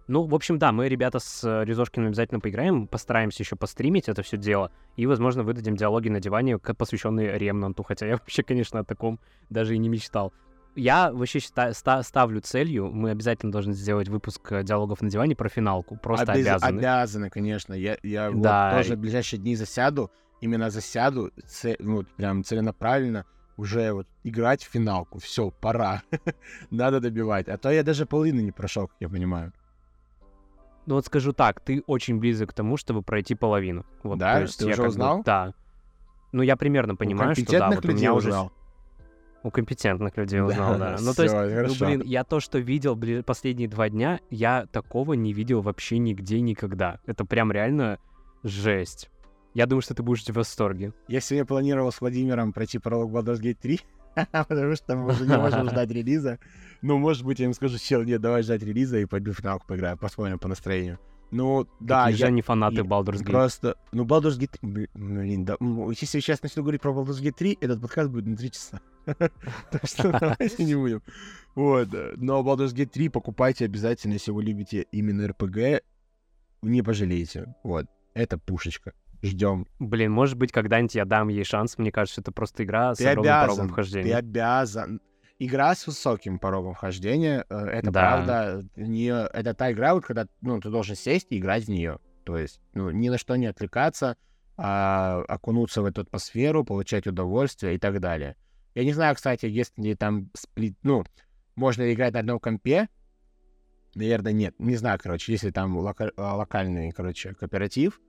[0.09, 4.23] Ну, в общем, да, мы, ребята, с э, Резошкиным обязательно поиграем, постараемся еще постримить это
[4.23, 8.85] все дело, и, возможно, выдадим диалоги на диване, посвященные Ремнанту, хотя я вообще, конечно, о
[8.85, 10.33] таком даже и не мечтал.
[10.77, 15.35] Я вообще считаю, ста- ставлю целью, мы обязательно должны сделать выпуск э, диалогов на диване
[15.37, 16.79] про финалку, просто Обяз- обязаны.
[16.79, 17.75] Обязаны, конечно.
[17.75, 22.07] Я, я вот Да, тоже и- в ближайшие дни засяду, именно засяду, це- ну, вот
[22.17, 23.25] прям целенаправленно,
[23.59, 25.19] уже вот играть в финалку.
[25.19, 26.03] Все, пора.
[26.71, 27.49] Надо добивать.
[27.49, 29.53] А то я даже половину не прошел, как я понимаю.
[30.89, 33.85] Ну вот скажу так, ты очень близок к тому, чтобы пройти половину.
[34.03, 34.37] Вот, Да?
[34.37, 35.23] то есть Ты я уже как бы- узнал?
[35.23, 35.53] да.
[36.33, 38.29] Ну, я примерно понимаю, что да, вот у меня уже...
[38.31, 38.53] узнал.
[39.43, 40.97] У компетентных людей узнал, да.
[40.99, 41.85] Ну, то есть, ну, хорошо.
[41.85, 47.01] блин, я то, что видел последние два дня, я такого не видел вообще нигде никогда.
[47.05, 47.99] Это прям реально
[48.43, 49.11] жесть.
[49.53, 50.95] Я думаю, что ты будешь в восторге.
[51.07, 53.81] Я сегодня планировал с Владимиром пройти пролог Baldur's Gate 3,
[54.49, 56.39] потому что мы уже не можем ждать релиза.
[56.83, 59.67] Ну, может быть, я им скажу, чел, нет, давай ждать релиза и пойду в финалку
[59.67, 60.99] поиграю, посмотрим по настроению.
[61.31, 63.31] Ну, да, Какие же я они фанаты и Baldur's Gate.
[63.31, 63.77] просто...
[63.93, 67.59] Ну, Baldur's Gate 3, блин, да, если я сейчас начну говорить про Baldur's Gate 3,
[67.61, 68.81] этот подкаст будет на 3 часа.
[69.71, 71.03] Так что давайте не будем.
[71.55, 75.83] Вот, но Baldur's Gate 3 покупайте обязательно, если вы любите именно RPG,
[76.63, 77.55] не пожалеете.
[77.63, 78.95] Вот, это пушечка.
[79.23, 79.67] Ждем.
[79.79, 81.77] Блин, может быть, когда-нибудь я дам ей шанс.
[81.79, 84.17] Мне кажется, это просто игра с Ты огромным порогом обязан, ты вхождения.
[84.17, 85.01] обязан.
[85.41, 88.01] Игра с высоким порогом вхождения, э, это Да.
[88.01, 91.99] правда, не, это та игра, вот, когда ну, ты должен сесть и играть в нее.
[92.25, 94.17] То есть ну, ни на что не отвлекаться,
[94.57, 98.35] а окунуться в эту атмосферу, получать удовольствие и так далее.
[98.75, 101.05] Я не знаю, кстати, если там сплит, ну,
[101.55, 102.89] можно ли играть на одном компе,
[103.95, 104.55] наверное, нет.
[104.59, 108.01] Не знаю, короче, если там лока- а, локальный, короче, кооператив,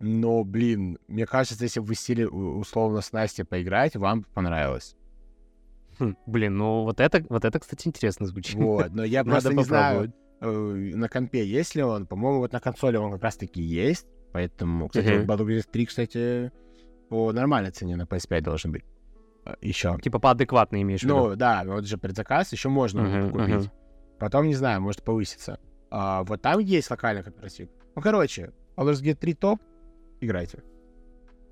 [0.00, 4.96] но, блин, мне кажется, если вы сели условно с Настей поиграть, вам понравилось.
[5.98, 8.56] Хм, блин, ну вот это, вот это, кстати, интересно звучит.
[8.56, 12.06] Вот, но я просто не знаю, э, на компе есть ли он.
[12.06, 14.06] По-моему, вот на консоли он как раз-таки есть.
[14.32, 16.52] Поэтому, кстати, вот Baldur's Gate 3, кстати,
[17.10, 18.84] по нормальной цене на PS5 должен быть.
[19.60, 19.98] Еще.
[20.00, 21.28] Типа по адекватно имеешь в виду.
[21.30, 23.48] Ну, да, вот же предзаказ, еще можно Мгм, купить.
[23.48, 23.70] мгм.
[24.18, 25.58] Потом, не знаю, может повыситься.
[25.90, 27.68] А, вот там есть локальный кооператив.
[27.96, 29.60] Ну, короче, Baldur's Gate 3 топ,
[30.20, 30.62] играйте.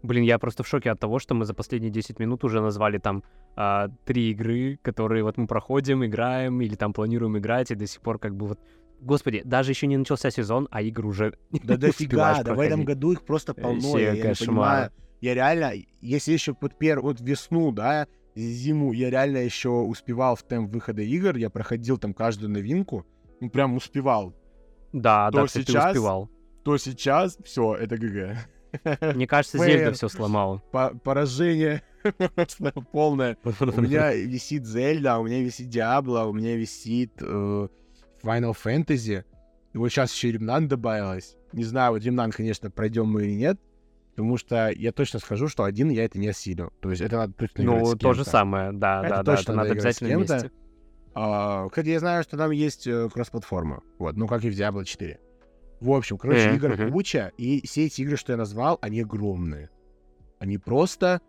[0.02, 2.98] Блин, я просто в шоке от того, что мы за последние 10 минут уже назвали
[2.98, 3.24] там
[3.56, 8.00] а, три игры, которые вот мы проходим, играем или там планируем играть, и до сих
[8.00, 8.60] пор как бы вот...
[9.00, 13.12] Господи, даже еще не начался сезон, а игр уже Да дофига, да в этом году
[13.12, 13.90] их просто полно.
[13.90, 14.92] Вообще Я, не понимаю.
[15.20, 17.00] Я реально, если еще под пер...
[17.00, 22.14] вот весну, да, зиму, я реально еще успевал в темп выхода игр, я проходил там
[22.14, 23.04] каждую новинку,
[23.40, 24.32] ну прям успевал.
[24.92, 26.30] Да, То да, кстати, ты сейчас- успевал.
[26.64, 28.36] То сейчас все, это ГГ.
[29.14, 29.58] Мне кажется.
[29.58, 30.62] Зельда все сломала.
[30.70, 33.36] По- Поражение просто полное.
[33.44, 37.68] У меня висит Зельда, у меня висит Диабло, у меня висит э,
[38.22, 39.24] Final Fantasy.
[39.72, 41.36] И вот сейчас еще Ремнан добавилось.
[41.52, 43.58] Не знаю, вот Ремнан, конечно, пройдем мы или нет.
[44.10, 46.72] Потому что я точно скажу, что один я это не осилю.
[46.80, 49.36] То есть это надо точно играть Ну, с то же самое, да, Это да, да,
[49.36, 50.50] точно это надо обязательно вместе.
[51.14, 53.82] А, кстати, я знаю, что там есть э, кросс-платформа.
[53.98, 55.20] Вот, ну как и в Diablo 4.
[55.80, 59.70] В общем, короче, Мгм, игр куча, и все эти игры, что я назвал, они огромные.
[60.38, 61.20] Они просто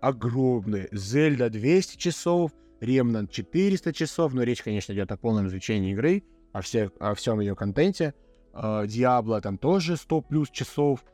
[0.00, 0.88] огромные.
[0.92, 6.60] Зельда 200 часов, Ремнант 400 часов, но речь, конечно, идет о полном изучении игры, о,
[6.60, 8.14] всех, о всем ее контенте.
[8.52, 11.04] Диабло там тоже 100 плюс часов.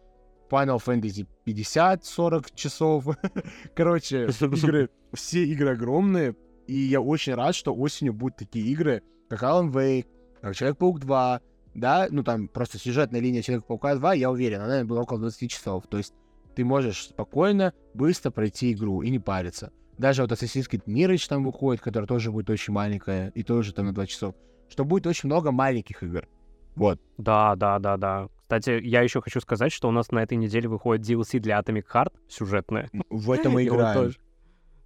[0.50, 3.04] Final Fantasy 50-40 часов.
[3.76, 6.34] Короче, игры, все игры огромные,
[6.66, 10.06] и я очень рад, что осенью будут такие игры, как Alan Wake,
[10.40, 11.40] как Человек-паук 2,
[11.74, 15.86] да, ну там просто сюжетная линия Человека-паука 2, я уверен, она была около 20 часов,
[15.88, 16.14] то есть
[16.54, 19.72] ты можешь спокойно, быстро пройти игру и не париться.
[19.98, 23.86] Даже вот Assassin's Creed Mirage там выходит, которая тоже будет очень маленькая, и тоже там
[23.86, 24.34] на 2 часов,
[24.68, 26.26] что будет очень много маленьких игр.
[26.74, 27.00] Вот.
[27.18, 28.28] Да, да, да, да.
[28.42, 31.84] Кстати, я еще хочу сказать, что у нас на этой неделе выходит DLC для Atomic
[31.92, 32.90] Heart сюжетное.
[33.08, 34.12] В этом И играем.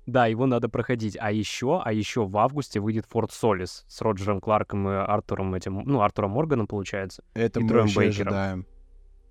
[0.07, 1.17] Да, его надо проходить.
[1.19, 5.81] А еще, а еще в августе выйдет Форт Солис с Роджером Кларком и Артуром этим,
[5.85, 7.25] ну, Артуром Морганом, получается.
[7.35, 8.29] Это и мы Троем очень Бейкером.
[8.29, 8.67] ожидаем.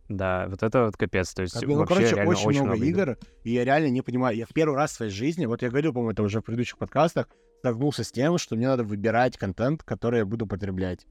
[0.09, 1.33] Да, вот это вот капец.
[1.33, 3.01] То есть Как бы, ну, вообще короче, реально очень, много, игр.
[3.11, 4.35] игр, и я реально не понимаю.
[4.35, 6.77] Я в первый раз в своей жизни, вот я говорил, по-моему, это уже в предыдущих
[6.77, 11.05] подкастах, столкнулся с тем, что мне надо выбирать контент, который я буду потреблять.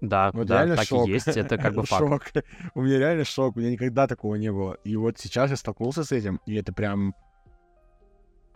[0.00, 1.08] Да, Вот да, так шок.
[1.08, 2.32] и есть, это как бы факт.
[2.32, 2.44] Шок.
[2.74, 4.74] У меня реально шок, у меня никогда такого не было.
[4.84, 7.14] И вот сейчас я столкнулся с этим, и это прям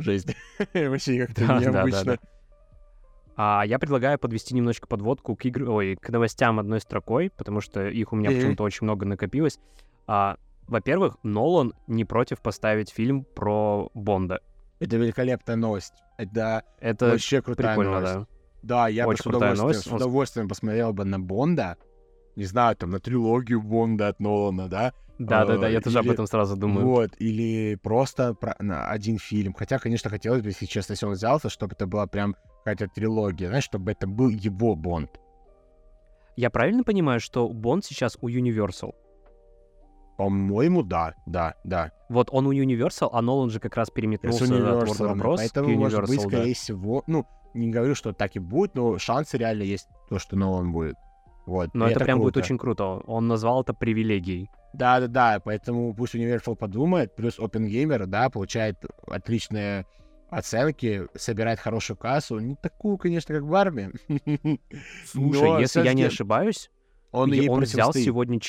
[0.02, 0.34] жесть.
[0.74, 2.04] Вообще как-то Да, да, да, необычно.
[2.04, 2.18] да.
[3.34, 7.88] А я предлагаю подвести немножко подводку к игр, ой, к новостям одной строкой, потому что
[7.88, 9.58] их у меня почему-то очень много накопилось.
[10.06, 10.36] А,
[10.68, 14.40] во-первых, Нолан не против поставить фильм про Бонда.
[14.80, 15.94] Это великолепная новость.
[16.18, 18.14] Это Это вообще крутая прикольно, новость.
[18.14, 18.26] да.
[18.62, 19.82] Да, я бы Очень с крутая удовольствием, новость.
[19.88, 21.78] с удовольствием посмотрел бы на Бонда.
[22.36, 24.92] Не знаю, там, на трилогию Бонда от Нолана, да?
[25.18, 26.86] Да, да, да, я тоже об или- этом сразу думаю.
[26.86, 29.54] Вот, или просто про- на один фильм.
[29.54, 33.48] Хотя, конечно, хотелось бы, если честно, если он взялся, чтобы это была прям какая-то трилогия,
[33.48, 35.20] знаешь, чтобы это был его Бонд.
[36.36, 38.94] Я правильно понимаю, что Бонд сейчас у Universal?
[40.16, 41.92] По-моему, да, да, да.
[42.08, 45.36] Вот он у Universal, а Нолан же как раз переметнулся от Warner Universal, Bros.
[45.36, 46.28] поэтому, к Universal, может быть, да.
[46.28, 50.36] скорее всего, ну, не говорю, что так и будет, но шансы реально есть, то, что
[50.36, 50.96] Нолан будет.
[51.46, 51.74] Вот.
[51.74, 52.44] Но и это, прям будет круто.
[52.44, 52.84] очень круто.
[53.06, 54.48] Он назвал это привилегией.
[54.72, 58.76] Да-да-да, поэтому пусть Universal подумает, плюс OpenGamer, да, получает
[59.06, 59.86] отличные
[60.30, 63.90] оценки, собирает хорошую кассу, не такую, конечно, как Барби.
[65.06, 66.70] Слушай, Но если я не ошибаюсь,
[67.10, 68.40] он, и он взял сегодня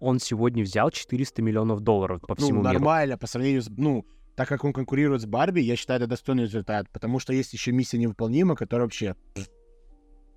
[0.00, 2.74] он сегодня взял 400 миллионов долларов по ну, всему миру.
[2.74, 3.70] нормально по сравнению с...
[3.70, 7.52] Ну, так как он конкурирует с Барби, я считаю, это достойный результат, потому что есть
[7.52, 9.14] еще миссия невыполнима, которая вообще...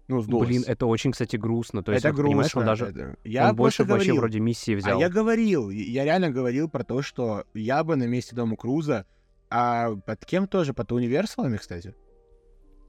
[0.08, 0.48] Ну, сдулась.
[0.48, 1.84] Блин, это очень, кстати, грустно.
[1.84, 2.60] То есть, это вот, понимаешь, грустно.
[2.62, 4.22] он даже это- Я он больше просто вообще говорил.
[4.22, 5.00] вроде миссии А взял.
[5.00, 9.06] я говорил, я реально говорил про то, что я бы на месте Дома Круза,
[9.50, 10.74] а под кем тоже?
[10.74, 11.94] Под универсалами, кстати?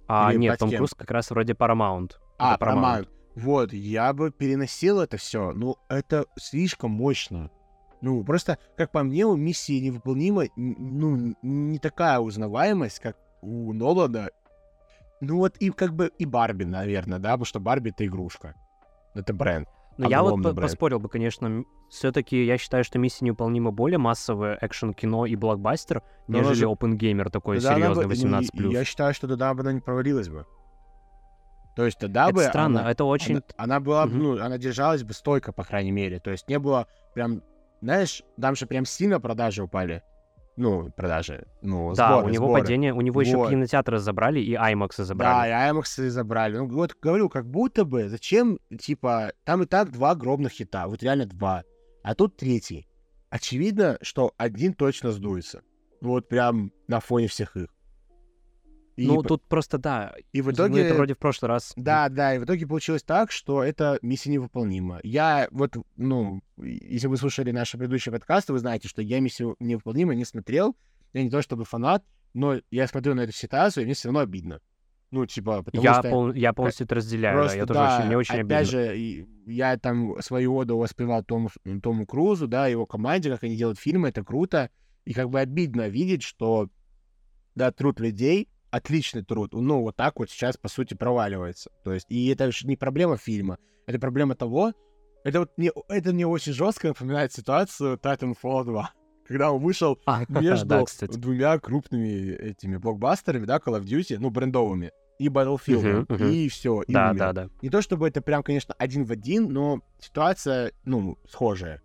[0.06, 0.78] А, или нет, Том кем?
[0.78, 2.12] Круз как раз вроде Paramount.
[2.38, 3.00] А, Это Paramount.
[3.02, 3.08] Paramount.
[3.34, 5.52] Вот, я бы переносил это все.
[5.52, 7.50] Ну, это слишком мощно.
[8.00, 14.30] Ну, просто, как по мне, у миссии невыполнима, ну, не такая узнаваемость, как у Нолана.
[15.20, 18.54] Ну, вот и как бы и Барби, наверное, да, потому что Барби— это игрушка.
[19.14, 19.68] Это бренд.
[19.96, 20.60] Но я вот бренд.
[20.60, 26.38] поспорил бы, конечно, все-таки я считаю, что миссия невыполнима более массовое экшен-кино и блокбастер, Но
[26.38, 28.70] она нежели же- Open Gamer такой Тогда серьезный, бы- 18+.
[28.72, 30.46] Я считаю, что тогда бы она не провалилась бы.
[31.74, 33.36] То есть тогда Это бы странно, она, это очень...
[33.36, 34.22] она, она была, бы, Мгм.
[34.22, 36.20] ну, она держалась бы стойко, по крайней мере.
[36.20, 37.42] То есть не было прям,
[37.80, 40.02] знаешь, там же прям сильно продажи упали.
[40.60, 42.62] Ну, продажи, ну, Да, сборы, у него сборы.
[42.62, 43.50] падение, у него еще Вот.
[43.50, 45.50] кинотеатры забрали и IMAX Да, забрали.
[45.50, 46.56] и IMAX забрали.
[46.58, 51.00] Ну, вот говорю, как будто бы, зачем, типа, там и так два гробных хита, вот
[51.02, 51.62] реально два.
[52.02, 52.88] А тут третий.
[53.30, 55.62] Очевидно, что один точно сдуется.
[56.00, 57.68] Вот прям на фоне всех их.
[58.98, 60.82] И, ну, тут просто, да, и в мы итоге...
[60.82, 61.72] это вроде в прошлый раз...
[61.76, 64.98] Да, да, и в итоге получилось так, что это миссия невыполнима.
[65.04, 70.16] Я вот, ну, если вы слушали наши предыдущие подкасты, вы знаете, что я миссию невыполнима
[70.16, 70.76] не смотрел.
[71.12, 74.18] Я не то чтобы фанат, но я смотрю на эту ситуацию, и мне все равно
[74.18, 74.60] обидно.
[75.12, 76.10] Ну, типа, потому Я, что...
[76.10, 78.94] пол- я полностью это разделяю, да, Просто, я тоже да, очень, мне очень опять обидно.
[78.94, 81.50] же, я там свою оду воспевал Тому,
[81.82, 84.70] Тому Крузу, да, его команде, как они делают фильмы, это круто.
[85.04, 86.68] И как бы обидно видеть, что,
[87.54, 91.70] да, труд людей, отличный труд, ну, вот так вот сейчас, по сути, проваливается.
[91.84, 94.72] То есть, и это не проблема фильма, это проблема того,
[95.24, 98.92] это вот мне, это мне очень жестко напоминает ситуацию Titanfall 2,
[99.26, 101.16] когда он вышел А, между да, кстати.
[101.16, 106.30] двумя крупными этими блокбастерами, да, Call of Duty, ну, брендовыми, и Battlefield, Мгм, мгм.
[106.30, 107.18] и все, и Да, умер.
[107.18, 107.48] да, да.
[107.60, 111.82] Не то чтобы это прям, конечно, один в один, но ситуация, ну, схожая.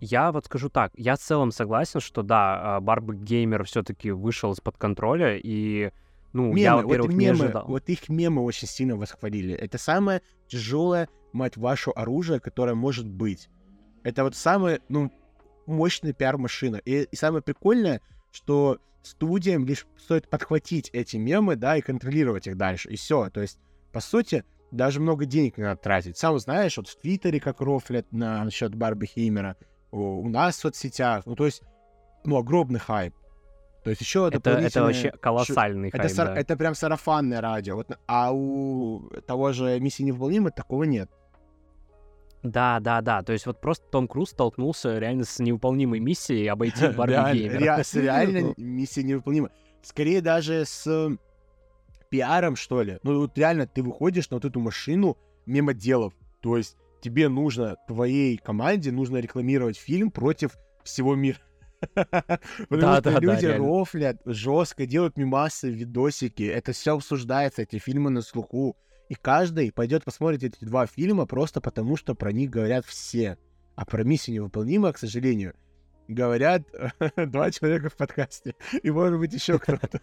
[0.00, 4.52] Я вот скажу так, я в целом согласен, что да, а, Барби Геймер все-таки вышел
[4.52, 5.90] из-под контроля, и,
[6.32, 7.64] ну, Мемы, я, вот во-первых, не мемы, ожидал.
[7.66, 9.54] вот их мемы очень сильно восхвалили.
[9.54, 13.48] Это самое тяжелое, мать вашу, оружие, которое может быть.
[14.02, 15.10] Это вот самая, ну,
[15.66, 16.76] мощная пиар-машина.
[16.76, 18.00] И, и самое прикольное,
[18.32, 22.90] что студиям лишь стоит подхватить эти мемы, да, и контролировать их дальше.
[22.90, 23.30] И все.
[23.30, 23.58] То есть,
[23.92, 26.18] по сути, даже много денег не надо тратить.
[26.18, 29.56] Сам знаешь, вот в Твиттере как рофлят на насчет Барби Хеймера,
[29.90, 31.24] у, нас в соцсетях.
[31.26, 31.62] Ну, то есть,
[32.24, 33.14] ну, огромный хайп.
[33.84, 36.36] То есть еще Это, это вообще колоссальный это, хайп, сар- да.
[36.36, 37.76] это прям сарафанное радио.
[37.76, 41.08] Вот, а у того же миссии невыполнима такого нет.
[42.42, 43.22] Да, да, да.
[43.22, 47.82] То есть вот просто Том Круз столкнулся реально с невыполнимой миссией обойти Барби Геймера.
[47.82, 49.50] с реально миссия невыполнима.
[49.82, 51.16] Скорее даже с
[52.10, 52.98] пиаром, что ли.
[53.02, 56.12] Ну вот реально ты выходишь на вот эту машину мимо делов.
[56.40, 61.38] То есть тебе нужно, твоей команде нужно рекламировать фильм против всего мира.
[61.94, 62.38] Потому
[62.70, 63.66] Да, что да, да, люди реально.
[63.66, 66.42] рофлят жестко, делают мимасы, видосики.
[66.44, 68.76] Это все обсуждается, эти фильмы на слуху.
[69.08, 73.36] И каждый пойдет посмотреть эти два фильма просто потому, что про них говорят все.
[73.76, 75.54] А про миссию невыполнима, к сожалению,
[76.08, 76.62] говорят
[77.16, 78.54] два человека в подкасте.
[78.82, 80.00] И может быть еще кто-то.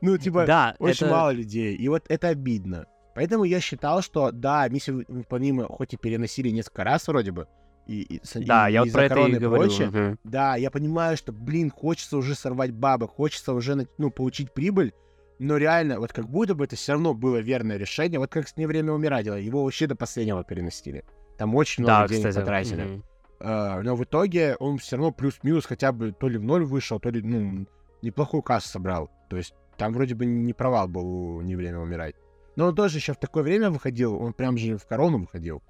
[0.00, 1.76] Ну, типа, Да, очень это- мало людей.
[1.76, 2.86] И вот это обидно.
[3.16, 7.48] Поэтому я считал, что да, миссию невыполнима хоть и переносили несколько раз вроде бы.
[7.86, 9.62] И, и, Да, и я вот про это и говорю.
[9.62, 9.88] прочее.
[9.88, 10.18] мгм.
[10.24, 14.92] Да, я понимаю, что, блин, хочется уже сорвать бабы, хочется уже, ну, получить прибыль,
[15.38, 18.56] но реально, вот как будто бы это все равно было верное решение, вот как с
[18.56, 21.04] «Не время умирать» его вообще до последнего переносили.
[21.38, 22.38] Там очень много Да, денег кстати.
[22.44, 22.82] потратили.
[22.84, 23.04] мгм.
[23.40, 26.98] А, но в итоге он все равно плюс-минус хотя бы то ли в ноль вышел,
[26.98, 27.66] то ли, ну,
[28.02, 29.10] неплохую кассу собрал.
[29.30, 32.14] То есть там вроде бы не провал был «Не время умирать».
[32.56, 35.62] Но он тоже еще в такое время выходил, он прям же в корону выходил.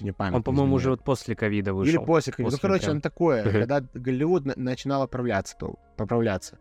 [0.00, 2.04] Не память Он, по-моему, уже вот после ковида Или вышел.
[2.06, 2.50] после, ковида.
[2.52, 2.96] После ну, короче, прям.
[2.96, 6.58] он такое, когда Голливуд на- начинал оправляться, то, поправляться.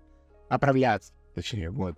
[0.50, 1.96] Оправляться, точнее, вот.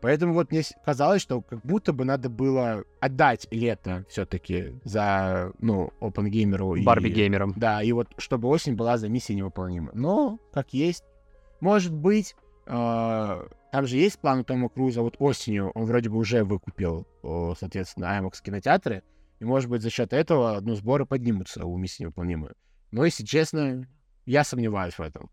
[0.00, 5.92] Поэтому вот мне казалось, что как будто бы надо было отдать лето все-таки за, ну,
[6.00, 6.78] OpenGamer.
[6.78, 7.52] и- Барби геймером.
[7.56, 9.90] Да, и вот чтобы осень была за миссией невыполнима.
[9.92, 11.04] Но, как есть.
[11.60, 12.34] Может быть,
[12.66, 17.06] э, там же есть план у Тома Круза, вот осенью он вроде бы уже выкупил,
[17.22, 19.02] о, соответственно, IMAX кинотеатры,
[19.38, 22.50] и, может быть, за счет этого, ну, сборы поднимутся у миссии невыполнимой.
[22.90, 23.86] Но, если честно,
[24.26, 25.30] я сомневаюсь в этом.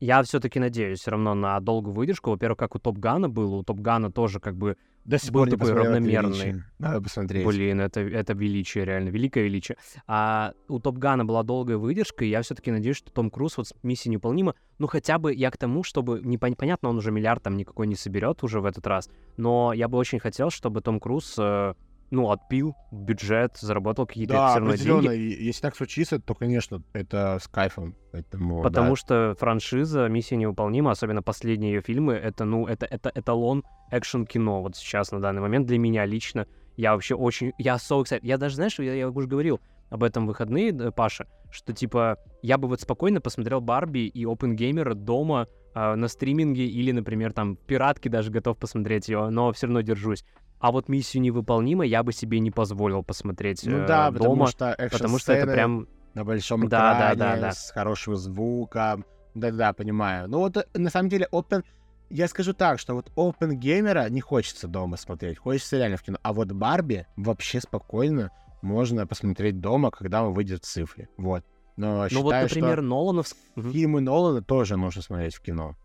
[0.00, 2.30] Я все-таки надеюсь все равно на долгую выдержку.
[2.30, 3.56] Во-первых, как у Топ Гана было.
[3.56, 4.76] У Топ Гана тоже как бы
[5.08, 6.64] До сих Был пор такой равномерный.
[6.78, 7.46] Надо посмотреть.
[7.46, 9.78] Блин, это, это величие, реально, великое величие.
[10.06, 13.68] А у Топ Гана была долгая выдержка, и я все-таки надеюсь, что Том Круз вот
[13.68, 17.42] с миссией неуполнима, ну хотя бы я к тому, чтобы, непон- понятно, он уже миллиард
[17.42, 21.00] там никакой не соберет уже в этот раз, но я бы очень хотел, чтобы Том
[21.00, 21.72] Круз, э,
[22.10, 27.38] ну, отпил бюджет, заработал какие-то Да, все равно деньги, Если так случится, то, конечно, это
[27.40, 27.94] с кайфом.
[28.12, 28.96] Поэтому, потому да.
[28.96, 34.76] что франшиза «Миссия невыполнима», особенно последние ее фильмы, это, ну, это, это эталон экшн-кино вот
[34.76, 36.46] сейчас на данный момент для меня лично.
[36.76, 37.52] Я вообще очень...
[37.58, 38.20] Я so excited.
[38.22, 42.68] Я даже, знаешь, я, я уже говорил об этом выходные, Паша, что, типа, я бы
[42.68, 48.10] вот спокойно посмотрел Барби и Опенгеймера дома а, на стриминге или, например, там, в пиратке
[48.10, 50.24] даже готов посмотреть ее, но все равно держусь.
[50.60, 54.46] А вот «Миссию невыполнима» я бы себе не позволил посмотреть Ну э, да, потому дома,
[54.48, 55.86] что потому что это прям...
[56.14, 57.52] на большом Да, да, экране, да, да.
[57.52, 59.04] с хорошим звуком.
[59.34, 60.28] Да-да, понимаю.
[60.28, 61.62] Ну вот, э, на самом деле, Open...
[62.10, 66.18] Я скажу так, что вот Open геймера не хочется дома смотреть, хочется реально в кино.
[66.22, 68.30] А вот Барби вообще спокойно
[68.62, 71.08] можно посмотреть дома, когда он выйдет в цифре.
[71.16, 71.44] Вот.
[71.76, 73.26] Но Ну вот, считаю, например, что Ноланов...
[73.54, 75.76] Фильмы Нолана тоже нужно смотреть в кино.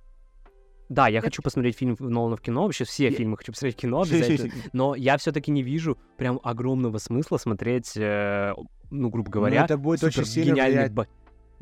[0.89, 3.79] Да, я хочу посмотреть фильм Нолана в кино, вообще все Я- фильмы хочу посмотреть в
[3.81, 8.53] кинно обязательно, но я все-таки не вижу прям огромного смысла смотреть, э,
[8.91, 10.93] ну, грубо говоря, Ну, это будет очень сильно гениальный влиять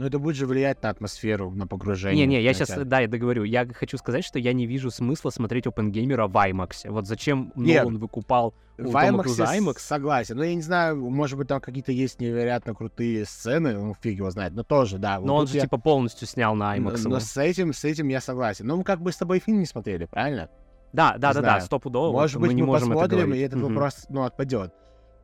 [0.02, 2.26] Но это будет же влиять на атмосферу, на погружение.
[2.26, 3.44] Не-не, я сейчас, да, я договорю.
[3.44, 6.90] Я хочу сказать, что я не вижу смысла смотреть Опенгеймера в IMAX.
[6.90, 7.84] Вот зачем Нет.
[7.84, 9.76] Нолан выкупал у В IMAX Круза IMAX?
[9.78, 10.38] согласен.
[10.38, 14.32] Ну, я не знаю, может быть, там какие-то есть невероятно крутые сцены, ну, фиг его
[14.32, 15.20] знает, но тоже, да.
[15.20, 17.02] вот Но он же я- типа полностью снял на Но- IMAX.
[17.04, 17.20] Но его.
[17.20, 18.66] с этим, с этим я согласен.
[18.66, 20.50] Ну, мы как бы с тобой фильм не смотрели, правильно?
[20.94, 22.12] Да, да, да, да, стопудово.
[22.12, 23.46] Может быть, мы не мы можем это посмотрим, и говорить.
[23.46, 24.74] этот вопрос, ну, отпадет.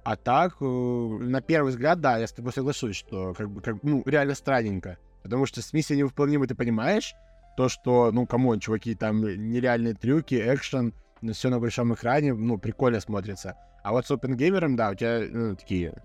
[0.07, 3.83] А так, э, на первый взгляд, да, я с тобой соглашусь, что как бы, как,
[3.83, 4.97] ну, реально странненько.
[5.21, 7.13] Потому что с миссией невыполнимой ты понимаешь,
[7.57, 10.93] то, что, ну, come on, чуваки, там нереальные трюки, экшен,
[11.33, 13.57] все на большом экране, ну, прикольно смотрится.
[13.83, 16.01] А вот с опенгеймером, да, у тебя, ну, такие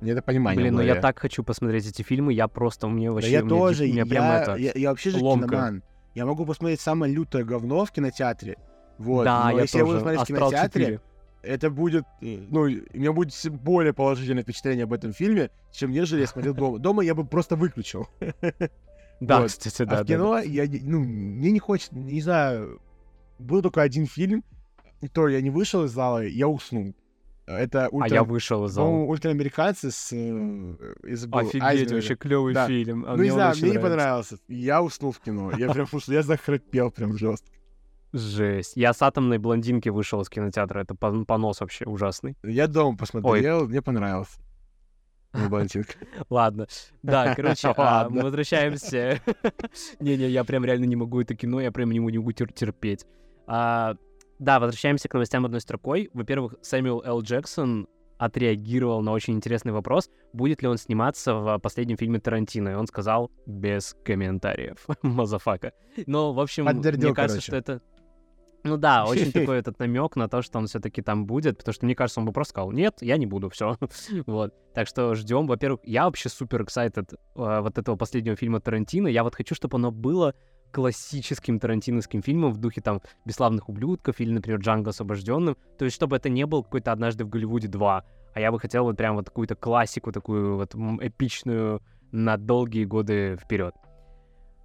[0.00, 0.60] недопонимания.
[0.60, 3.32] Блин, в ну я так хочу посмотреть эти фильмы, я просто, мне Да вообще...
[3.32, 4.54] я мне тоже, меня я, прям это...
[4.54, 5.48] я, я вообще же ломка.
[5.48, 5.82] киноман.
[6.14, 8.56] Я могу посмотреть самое лютое говно в кинотеатре.
[8.98, 9.24] Вот.
[9.24, 10.02] да, но я если я буду тоже.
[10.02, 11.00] смотреть в Астрал кинотеатре, 4.
[11.42, 16.20] Это будет, э, ну, у меня будет более положительное впечатление об этом фильме, чем нежели
[16.20, 16.78] я смотрел дома.
[16.78, 18.08] Дома я бы просто выключил.
[19.20, 19.50] Да, Вот.
[19.50, 19.94] кстати, а да.
[19.94, 22.80] в да, кино я, ну, мне не хочется, не знаю,
[23.38, 24.42] был только один фильм,
[25.00, 26.92] и то я не вышел из зала, я уснул.
[27.46, 27.86] Это да.
[27.86, 28.14] А ультра...
[28.14, 28.88] я вышел из зала.
[28.88, 30.12] ультраамериканцы с...
[30.12, 30.16] э,
[31.04, 31.94] из был Офигеть, Айзенберга.
[31.94, 32.66] вообще клевый Да.
[32.66, 33.04] фильм.
[33.06, 34.38] А Ну, не знаю, мне не понравился.
[34.48, 35.52] Я уснул в кино.
[35.56, 37.48] Я прям слушай, я захрапел прям жестко.
[38.12, 38.72] Жесть.
[38.76, 40.80] Я с атомной блондинки вышел из кинотеатра.
[40.80, 42.36] Это пон- понос вообще ужасный.
[42.42, 44.40] Я дома посмотрел, мне понравился.
[45.34, 45.94] Ну, блондинка.
[46.28, 46.66] Ладно.
[47.02, 49.18] Да, короче, а, мы возвращаемся.
[49.98, 53.06] Не-не, я прям реально не могу это кино, я прям не могу тер- терпеть.
[53.46, 53.96] А,
[54.38, 56.10] Да, возвращаемся к новостям одной строкой.
[56.12, 57.22] Во-первых, Сэмюэл Л.
[57.22, 57.88] Джексон
[58.18, 62.68] отреагировал на очень интересный вопрос, будет ли он сниматься в последнем фильме Тарантино.
[62.68, 64.86] И он сказал без комментариев.
[65.02, 65.72] Motherfucker.
[66.06, 67.80] Ну, в общем, мне кажется, что это...
[68.64, 71.84] Ну да, очень такой этот намек на то, что он все-таки там будет, потому что
[71.84, 73.76] мне кажется, он бы просто сказал, нет, я не буду, все.
[74.26, 74.54] вот.
[74.74, 75.46] Так что ждем.
[75.46, 77.16] Во-первых, я вообще супер excited э,
[77.60, 79.08] вот этого последнего фильма Тарантино.
[79.08, 80.34] Я вот хочу, чтобы оно было
[80.70, 85.56] классическим тарантиновским фильмом в духе там «Бесславных ублюдков» или, например, «Джанго освобожденным».
[85.78, 88.02] То есть, чтобы это не был какой-то «Однажды в Голливуде 2»,
[88.34, 93.36] а я бы хотел вот прям вот какую-то классику, такую вот эпичную на долгие годы
[93.36, 93.74] вперед.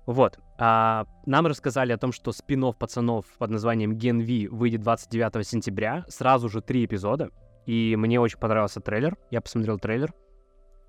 [0.06, 0.39] Вот.
[0.60, 6.03] А, нам рассказали о том, что спин пацанов под названием Gen V выйдет 29 сентября.
[6.08, 7.30] Сразу же три эпизода.
[7.66, 9.18] И мне очень понравился трейлер.
[9.30, 10.14] Я посмотрел трейлер.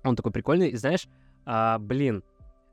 [0.03, 0.69] Он такой прикольный.
[0.69, 1.07] И знаешь,
[1.45, 2.23] а, блин,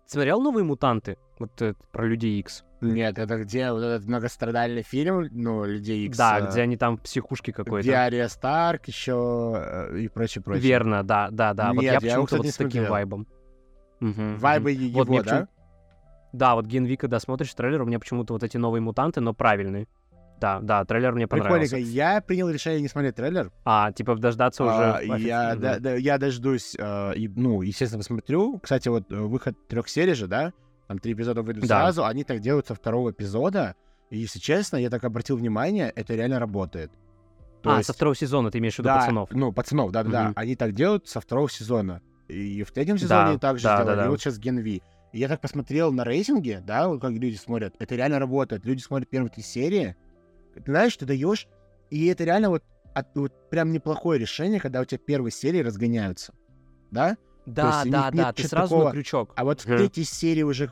[0.06, 1.18] смотрел новые мутанты?
[1.38, 2.64] Вот э, про Людей Икс.
[2.80, 6.16] Нет, это где вот этот многострадальный фильм, ну, Людей Икс.
[6.16, 7.86] Да, э, где они там в психушке какой-то.
[7.86, 10.62] Где Ария Старк еще и прочее, прочее.
[10.62, 11.72] Верно, да, да, да.
[11.74, 12.90] вот Нет, я я его, почему-то вот с таким смотрел.
[12.90, 13.26] вайбом.
[14.00, 14.82] Мгм, Вайбы мгм.
[14.82, 15.48] его, Вот да?
[16.36, 19.86] Да, вот Генви, когда смотришь трейлер, у меня почему-то вот эти новые мутанты, но правильные.
[20.38, 21.76] Да, да, трейлер мне понравился.
[21.76, 21.90] Прикольненько.
[21.96, 23.50] Я принял решение не смотреть трейлер.
[23.64, 24.72] А, типа дождаться уже...
[24.74, 25.60] А, офи- я, Мгм.
[25.62, 28.58] да- да, я дождусь, э, и, ну, естественно, посмотрю.
[28.62, 30.52] Кстати, вот э, выход трех серий же, да?
[30.88, 31.80] Там три эпизода выйдут Да.
[31.84, 32.04] сразу.
[32.04, 33.76] Они так делают со второго эпизода.
[34.10, 36.92] И, если честно, я так обратил внимание, это реально работает.
[37.62, 39.30] То а, есть- со второго сезона ты имеешь в виду да, пацанов?
[39.32, 40.32] Ну, пацанов, да-да-да.
[40.36, 42.02] Они так делают со второго сезона.
[42.28, 43.96] И в третьем сезоне Да, также да, сделали.
[43.96, 44.06] да, да.
[44.06, 44.82] И вот сейчас Ген Ви.
[45.16, 47.74] Я так посмотрел на рейтинге, да, вот как люди смотрят.
[47.78, 48.66] Это реально работает.
[48.66, 49.96] Люди смотрят первые три серии.
[50.54, 51.48] Ты знаешь, ты даешь,
[51.90, 52.64] и это реально вот,
[52.94, 56.34] от- вот прям неплохое решение, когда у тебя первые серии разгоняются.
[56.90, 57.16] Да?
[57.46, 58.84] Да, есть да, нет- да, нет ты сразу такого.
[58.86, 59.32] на крючок.
[59.36, 59.76] А вот в Мгм.
[59.78, 60.70] третьей серии уже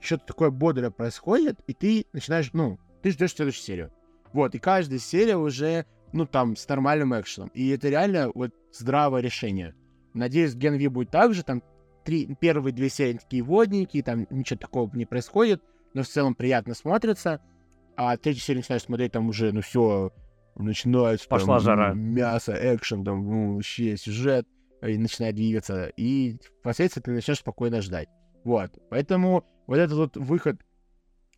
[0.00, 3.92] что-то такое бодрое происходит, и ты начинаешь, ну, ты ждешь следующую серию.
[4.32, 7.50] Вот, и каждая серия уже, ну, там, с нормальным экшеном.
[7.54, 9.74] И это реально вот здравое решение.
[10.14, 11.62] Надеюсь, Ген Ви будет так же, там,
[12.04, 15.62] три, первые две серии такие водненькие, там ничего такого не происходит,
[15.94, 17.40] но в целом приятно смотрится.
[17.96, 20.12] А третью серию начинаешь смотреть, там уже, ну, все,
[20.56, 21.90] начинается там, Пошла жара.
[21.92, 24.46] м, мясо, экшен, там, ну, вообще сюжет,
[24.82, 28.08] и начинает двигаться, и впоследствии ты начнешь спокойно ждать.
[28.44, 30.60] Вот, поэтому вот этот вот выход,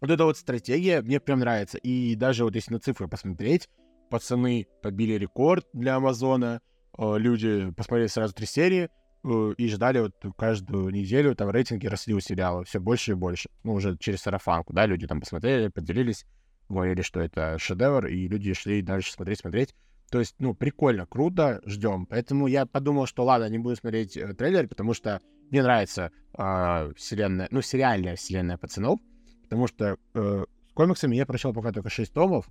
[0.00, 1.78] вот эта вот стратегия мне прям нравится.
[1.78, 3.68] И даже вот если на цифры посмотреть,
[4.10, 6.60] пацаны побили рекорд для Амазона,
[6.98, 8.88] э, люди посмотрели сразу три серии э,
[9.26, 13.48] и ждали вот каждую неделю, там рейтинги росли у сериала все больше и больше.
[13.64, 16.24] Ну, уже через сарафанку, да, люди там посмотрели, поделились,
[16.68, 19.74] говорили, что это шедевр, и люди шли дальше смотреть, смотреть.
[20.10, 22.06] То есть, ну, прикольно, круто, ждем.
[22.06, 25.20] Поэтому я подумал, что ладно, не буду смотреть э, трейлер, потому что
[25.50, 29.00] мне нравится э, вселенная, ну, сериальная вселенная пацанов,
[29.42, 32.48] потому что э, с комиксами я прочел пока только 6 томов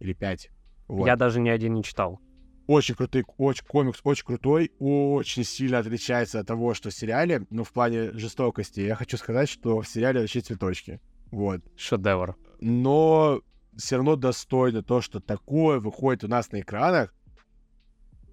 [0.00, 0.50] или 5.
[0.88, 1.06] Вот.
[1.06, 2.20] Я даже ни один не читал.
[2.66, 7.62] Очень крутый, очень комикс, очень крутой, очень сильно отличается от того, что в сериале, но
[7.62, 8.80] в плане жестокости.
[8.80, 11.00] Я хочу сказать, что в сериале вообще цветочки.
[11.30, 11.60] Вот.
[11.76, 12.36] Шедевр.
[12.60, 13.40] Но
[13.76, 17.14] все равно достойно то, что такое выходит у нас на экранах.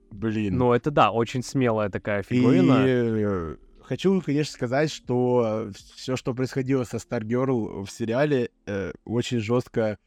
[0.10, 0.58] Блин.
[0.58, 2.86] Ну, это да, очень смелая такая И фигурина.
[2.88, 9.98] э, хочу, конечно, сказать, что все, что происходило со Stargirl в сериале, э, очень жестко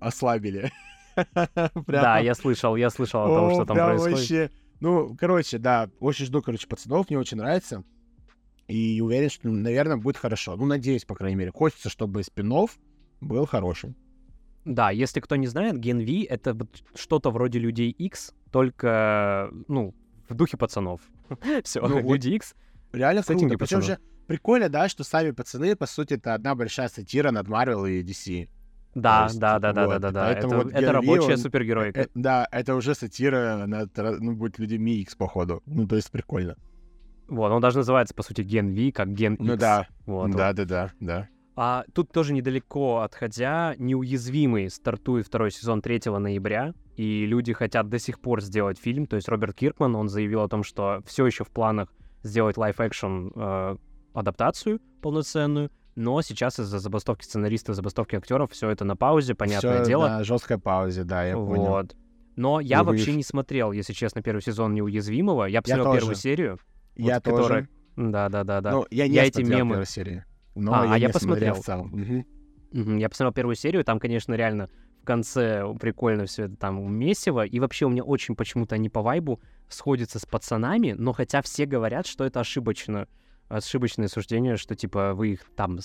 [0.00, 0.70] ослабили.
[1.86, 4.52] Да, я слышал, я слышал о том, что там происходит.
[4.80, 7.84] Ну, короче, да, очень жду, короче, пацанов, мне очень нравится.
[8.66, 10.56] И уверен, что, наверное, будет хорошо.
[10.56, 11.50] Ну, надеюсь, по крайней мере.
[11.52, 12.52] Хочется, чтобы спин
[13.20, 13.94] был хорошим.
[14.64, 16.56] Да, если кто не знает, Gen V— это
[16.94, 19.94] что-то вроде Людей X, только, ну,
[20.28, 21.00] в духе пацанов.
[21.64, 22.54] Все, Ну, Люди X.
[22.92, 23.58] Реально круто.
[23.58, 27.86] Причем же прикольно, да, что сами пацаны, по сути, это одна большая сатира над Марвел
[27.86, 28.48] и DC.
[28.94, 30.24] Да, есть, да, да, да, вот, да, да, да.
[30.26, 32.00] поэтому Это, вот это рабочая он- супергероика.
[32.00, 35.62] Э, да, это уже сатира над, ну, будет людьми X, походу.
[35.66, 36.56] Ну, то есть прикольно.
[37.28, 39.40] Вот, он даже называется, по сути, Gen V, как Gen X.
[39.40, 41.28] Ну да, Вот, да, да, да, да.
[41.54, 47.98] А тут тоже недалеко отходя, неуязвимый стартует второй сезон 3 ноября, и люди хотят до
[47.98, 49.06] сих пор сделать фильм.
[49.06, 53.28] То есть Роберт Киркман, он заявил о том, что все еще в планах сделать live-action
[53.34, 53.76] э,
[54.14, 55.70] адаптацию полноценную,
[56.00, 60.08] но сейчас из-за забастовки сценаристов, забастовки актеров все это на паузе, понятное Всё дело.
[60.08, 61.66] на жесткой паузе, да, я понял.
[61.66, 61.96] вот.
[62.36, 65.44] Но я вы вообще не смотрел, если честно, первый сезон неуязвимого.
[65.44, 65.98] Я посмотрел тоже.
[65.98, 66.58] первую серию.
[66.96, 67.68] Я вот, которая- тоже.
[67.96, 68.70] Да, да, да, да.
[68.70, 70.24] Ну, я не Я эти мемы- первую серию.
[70.54, 71.54] Но А, я а я не смотрел посмотрел.
[71.54, 71.86] в целом.
[71.88, 72.26] Мгм.
[72.72, 74.70] Мгм, Я посмотрел первую серию, там, конечно, реально
[75.02, 79.02] в конце прикольно все это там месиво, и вообще у меня очень почему-то они по
[79.02, 83.06] вайбу сходятся с пацанами, но хотя все говорят, что это ошибочно,
[83.50, 85.78] ошибочное суждение, что типа вы их там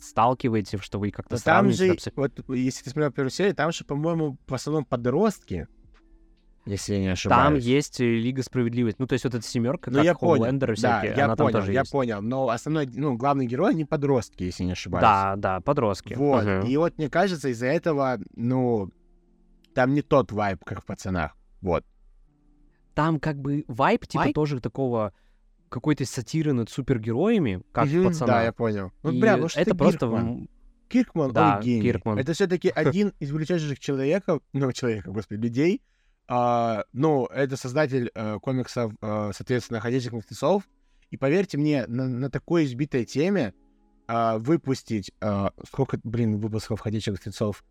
[0.00, 3.84] сталкиваете, что вы их как-то там же, вот если ты смотрел первую серию, там же,
[3.84, 5.66] по-моему, в основном подростки,
[6.66, 7.64] если я не Там ошибаюсь.
[7.64, 8.96] есть э, Лига Справедливости.
[9.00, 10.46] Ну, то есть вот эта семерка, Ну, как я понял.
[10.46, 11.92] И Да, всякие, я она там понял, тоже я есть.
[11.92, 12.20] понял.
[12.20, 15.00] Но основной, ну, главный герой, они подростки, если не ошибаюсь.
[15.02, 16.14] Да, да, подростки.
[16.14, 16.44] Вот.
[16.44, 16.66] Мгм.
[16.66, 18.90] И вот мне кажется, из-за этого, ну,
[19.76, 21.36] там не тот вайб, как в пацанах.
[21.60, 21.84] Вот.
[22.94, 24.34] Там как бы вайп, типа Вайб?
[24.34, 25.12] тоже такого
[25.76, 28.34] какой-то сатиры над супергероями, как Мгм, в пацанах.
[28.34, 28.92] Да, я понял.
[29.02, 30.08] Ну, И бля, ну что это ты просто
[30.88, 31.32] Киркман?
[31.32, 31.82] Да, он гений.
[31.82, 32.18] Киркман.
[32.18, 35.82] Это все-таки один из величайших человеков, ну, человеков, господи, людей.
[36.28, 40.64] А, ну, это создатель э, комиксов, э, соответственно, «Ходячих мертвецов».
[41.10, 43.54] И поверьте мне, на, на такой избитой теме
[44.08, 45.12] а, выпустить...
[45.20, 47.64] а, сколько, блин, выпусков «Ходячих мертвецов»?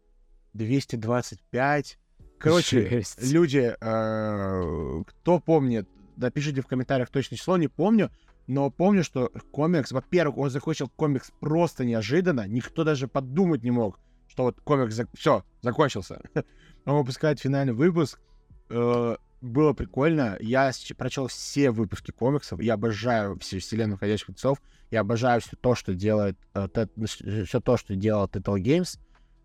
[0.53, 1.99] 225.
[2.37, 3.31] Короче, Жесть.
[3.31, 8.11] люди, э, кто помнит, напишите в комментариях точное число, не помню,
[8.47, 13.99] но помню, что комикс, во-первых, он закончил комикс просто неожиданно, никто даже подумать не мог,
[14.27, 16.21] что вот комикс, все, закончился.
[16.85, 18.19] Он выпускает финальный выпуск,
[18.69, 24.59] Э, было прикольно, я прочел все выпуски комиксов, я обожаю всю вселенную ходячих мертвецов,
[24.89, 26.35] я обожаю все то, что делает,
[27.45, 28.97] все то, что делал Telltale Games,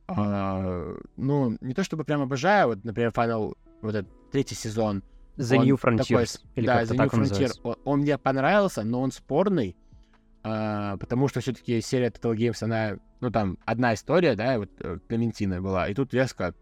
[0.08, 5.02] А, ну, не то чтобы прям обожаю, вот, например, Final, вот этот третий сезон,
[5.40, 6.26] The он New такой Frontiers.
[6.26, 7.18] с- или да, The New Frontier.
[7.18, 7.60] называется.
[7.64, 9.76] Он, он мне понравился, но он спорный.
[10.42, 14.98] а, потому что все-таки серия Total Games, она, ну, там, одна история, да, вот э,
[15.08, 16.54] Клементина была, и тут резко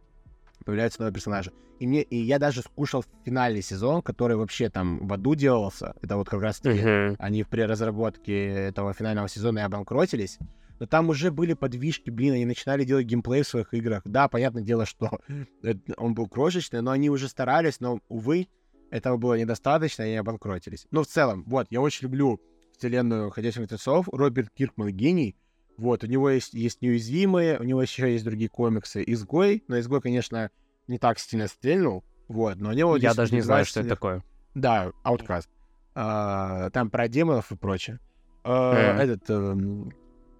[0.64, 1.52] появляются новые персонажи.
[1.78, 5.94] И мне, и я даже скушал финальный сезон, который вообще там в аду делался.
[6.02, 7.16] Это вот как раз таки Мгм.
[7.20, 10.38] они при разработке этого финального сезона и обанкротились.
[10.80, 14.02] Но там уже были подвижки, блин, они начинали делать геймплей в своих играх.
[14.04, 15.20] Да, понятное дело, что
[15.96, 18.48] он был крошечный, но они уже старались, но, увы,
[18.90, 20.86] этого было недостаточно, и они обанкротились.
[20.90, 22.40] Но в целом, вот, я очень люблю
[22.76, 24.08] вселенную «Ходячих мертвецов».
[24.12, 25.36] Роберт Киркман гений.
[25.76, 29.04] Вот, у него есть, есть неуязвимые, у него еще есть другие комиксы.
[29.06, 30.50] Изгой, но Изгой, конечно,
[30.88, 32.04] не так сильно стрельнул.
[32.26, 34.24] Вот, но у него Я даже не знаю, что это такое.
[34.54, 35.48] Да, Outcast.
[35.94, 38.00] А, там про демонов и прочее.
[38.44, 39.00] А, Мгм.
[39.00, 39.92] Этот эм,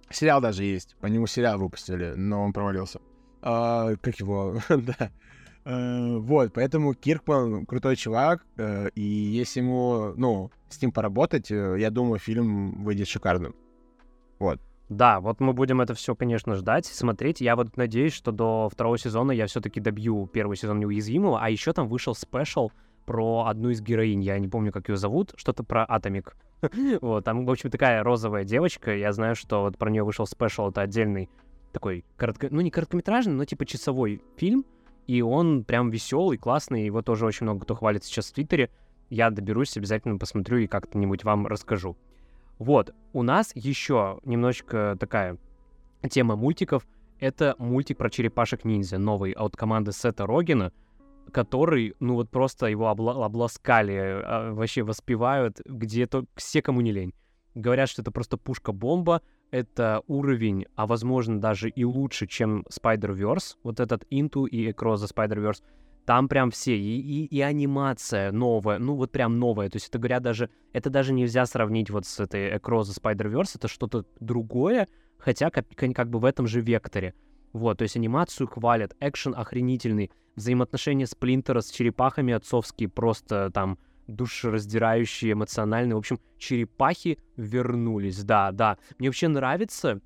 [0.09, 0.95] сериал даже есть.
[0.99, 2.99] По нему сериал выпустили, но он провалился.
[3.41, 4.57] А, как его?
[4.69, 5.11] да.
[5.69, 11.75] Э, вот, поэтому Киркман крутой чувак, э, и если ему, ну, с ним поработать, э,
[11.77, 13.53] я думаю, фильм выйдет шикарным.
[14.89, 17.41] Да, вот мы будем это все, конечно, ждать, смотреть.
[17.41, 21.71] Я вот надеюсь, что до второго сезона я все-таки добью первый сезон неуязвимого, а еще
[21.73, 22.71] там вышел special
[23.05, 24.23] про одну из героинь.
[24.23, 26.35] Я не помню, как ее зовут, что-то про Atomic.
[27.01, 28.95] Вот, там, в общем, такая розовая девочка.
[28.95, 31.29] Я знаю, что вот про нее вышел special, это отдельный
[31.71, 32.47] такой, коротко...
[32.49, 34.65] ну не короткометражный, но типа часовой фильм.
[35.09, 36.85] И он прям веселый, классный.
[36.85, 38.69] Его тоже очень много кто хвалит сейчас в Твиттере.
[39.09, 41.97] Я доберусь, обязательно посмотрю и как-нибудь вам расскажу.
[42.59, 45.39] Вот, у нас еще немножечко такая
[46.11, 46.87] тема мультиков.
[47.19, 50.71] Это мультик про черепашек-ниндзя, новый от команды Сета Рогина,
[51.33, 57.15] который, ну вот просто его обла- обласкали, а, вообще воспевают где-то все, кому не лень.
[57.55, 63.79] Говорят, что это просто пушка-бомба, это уровень, а возможно даже и лучше, чем Spider-Verse, вот
[63.79, 65.63] этот Into и Across the Spider-Verse.
[66.05, 69.69] Там прям все, и, и, и анимация новая, ну вот прям новая.
[69.69, 73.51] То есть это говорят даже, это даже нельзя сравнить вот с этой Across the Spider-Verse,
[73.55, 74.87] это что-то другое,
[75.17, 77.13] хотя как, как бы в этом же векторе.
[77.53, 83.77] Вот, то есть анимацию хвалят, экшен охренительный, взаимоотношения Сплинтера с черепахами отцовские просто там
[84.15, 85.95] душераздирающие, эмоциональные.
[85.95, 88.77] В общем, черепахи вернулись, да, да.
[88.97, 90.01] Мне вообще нравится,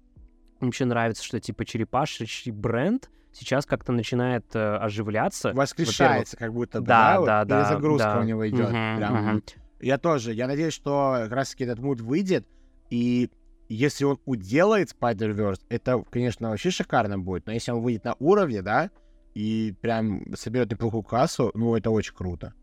[0.59, 5.53] мне вообще нравится, что типа черепашечий бренд сейчас как-то начинает э, оживляться.
[5.53, 8.19] Воскрешается, как будто Да, да, вот да, да, перезагрузка да.
[8.19, 8.69] у него идет.
[8.69, 9.43] Мгм, Прям мгм.
[9.81, 10.33] Я тоже.
[10.33, 12.47] Я надеюсь, что как раз-таки этот муд выйдет,
[12.89, 13.29] и
[13.69, 17.47] если он уделает Spider-Verse, это, конечно, вообще шикарно будет.
[17.47, 18.91] Но если он выйдет на уровне, да,
[19.33, 22.53] и прям соберет неплохую кассу, ну, это очень круто.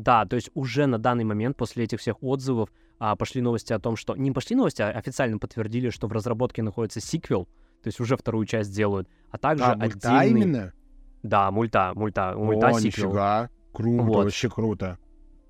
[0.00, 3.78] Да, то есть уже на данный момент после этих всех отзывов а, пошли новости о
[3.78, 4.16] том, что...
[4.16, 7.44] Не пошли новости, а официально подтвердили, что в разработке находится сиквел,
[7.82, 10.40] то есть уже вторую часть делают, а также А, мульта отдельный...
[10.40, 10.72] именно?
[11.22, 13.08] Да, мульта, мульта, мульта О, сиквел.
[13.08, 13.50] нифига.
[13.72, 14.24] Круто, Вот.
[14.24, 14.98] вообще круто.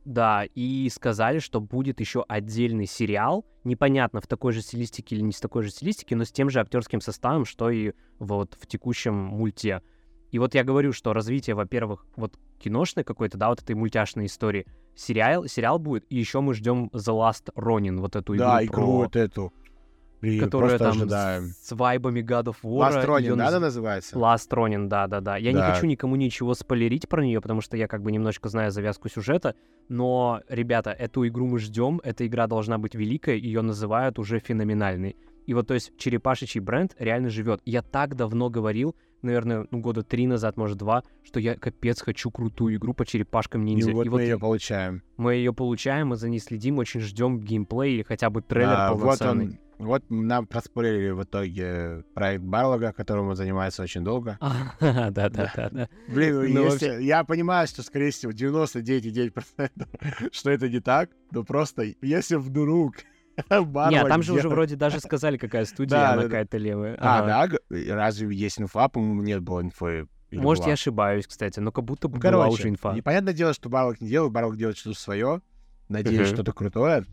[0.05, 5.33] Да, и сказали, что будет еще отдельный сериал, непонятно, в такой же стилистике или не
[5.33, 9.15] с такой же стилистике, но с тем же актерским составом, что и вот в текущем
[9.15, 9.83] мульте.
[10.31, 14.67] И вот я говорю, что развитие, во-первых, вот киношной какой-то, да, вот этой мультяшной истории,
[14.95, 18.75] сериал, сериал будет, и еще мы ждем The Last Ronin, вот эту игру, Да, игру
[18.83, 19.53] про- вот эту.
[20.21, 21.45] Блин, которая там ожидаем.
[21.63, 22.91] с, вайбами God of War.
[22.93, 24.15] Last Ronin, её да, она называется?
[24.17, 25.39] Last Ronin, да-да-да.
[25.39, 25.73] Я не Да.
[25.73, 29.55] хочу никому ничего спойлерить про нее, потому что я как бы немножко знаю завязку сюжета,
[29.89, 35.17] но, ребята, эту игру мы ждем, эта игра должна быть великой, ее называют уже феноменальной.
[35.47, 37.63] И вот, то есть, черепашечий бренд реально живет.
[37.65, 42.31] Я так давно говорил, наверное, ну, года три назад, может, два, что я капец хочу
[42.31, 43.93] крутую игру по черепашкам И ниндзя.
[43.93, 45.03] вот И мы ее получаем.
[45.17, 49.01] мы ее получаем, мы за ней следим, очень ждем геймплей или хотя бы трейлер вот
[49.01, 49.45] полноценный.
[49.79, 54.39] он, вот нам проспорили в итоге проект Барлога, которым он занимается очень долго.
[54.81, 55.89] Да-да-да-да.
[56.09, 57.03] Блин, ну, если...
[57.03, 59.71] я понимаю, что, скорее всего, 99,9%
[60.33, 62.97] что это не так, но просто если вдруг
[63.91, 66.97] Нет, там же уже вроде даже сказали, какая студия, она какая-то левая.
[67.01, 67.59] А, да?
[67.95, 68.89] Разве есть инфа?
[68.89, 70.07] По-моему, нет было инфы.
[70.33, 72.93] Может, я ошибаюсь, кстати, но как будто бы Ну, была уже инфа.
[72.95, 75.41] непонятное дело, что Барлок не делает, Барлок делает что-то свое.
[75.89, 77.05] Надеюсь, что-то крутое.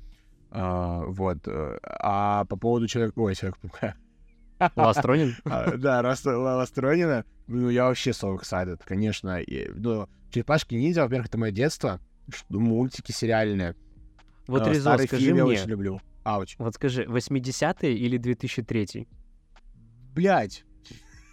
[0.51, 1.39] А, вот.
[1.47, 3.19] э, А по поводу человека...
[3.19, 3.33] Ой.
[3.33, 5.33] Last Ronin?
[5.45, 9.39] А, Да, раз Ластронина, ну, я вообще so excited, конечно.
[9.75, 11.99] Ну, Черепашки ниндзя, во-первых, это мое детство.
[12.49, 13.75] Мультики сериальные.
[14.47, 16.01] Вот, А, Резо, скажи мне, очень люблю.
[16.27, 16.55] Ауч.
[16.59, 19.07] вот скажи, 80-е или 2003
[20.13, 20.65] Блять.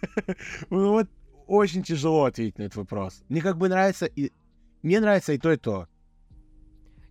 [0.69, 1.09] Ну вот
[1.47, 3.23] очень тяжело ответить на этот вопрос.
[3.29, 4.31] Мне как бы нравится и...
[4.83, 5.87] Мне нравится и то, и то.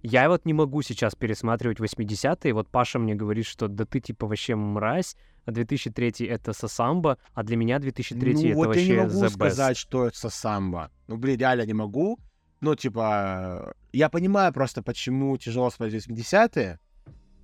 [0.02, 4.26] Я вот не могу сейчас пересматривать 80-е, вот Паша мне говорит, что да ты типа
[4.26, 9.04] вообще мразь, а 2003 это Сосамба, а для меня 2003 ну это вот вообще я
[9.04, 9.80] не могу сказать, best.
[9.80, 10.90] что это самбо.
[11.08, 12.18] Ну, блин, реально не могу.
[12.60, 16.78] Ну, типа, я понимаю просто, почему тяжело смотреть 80-е,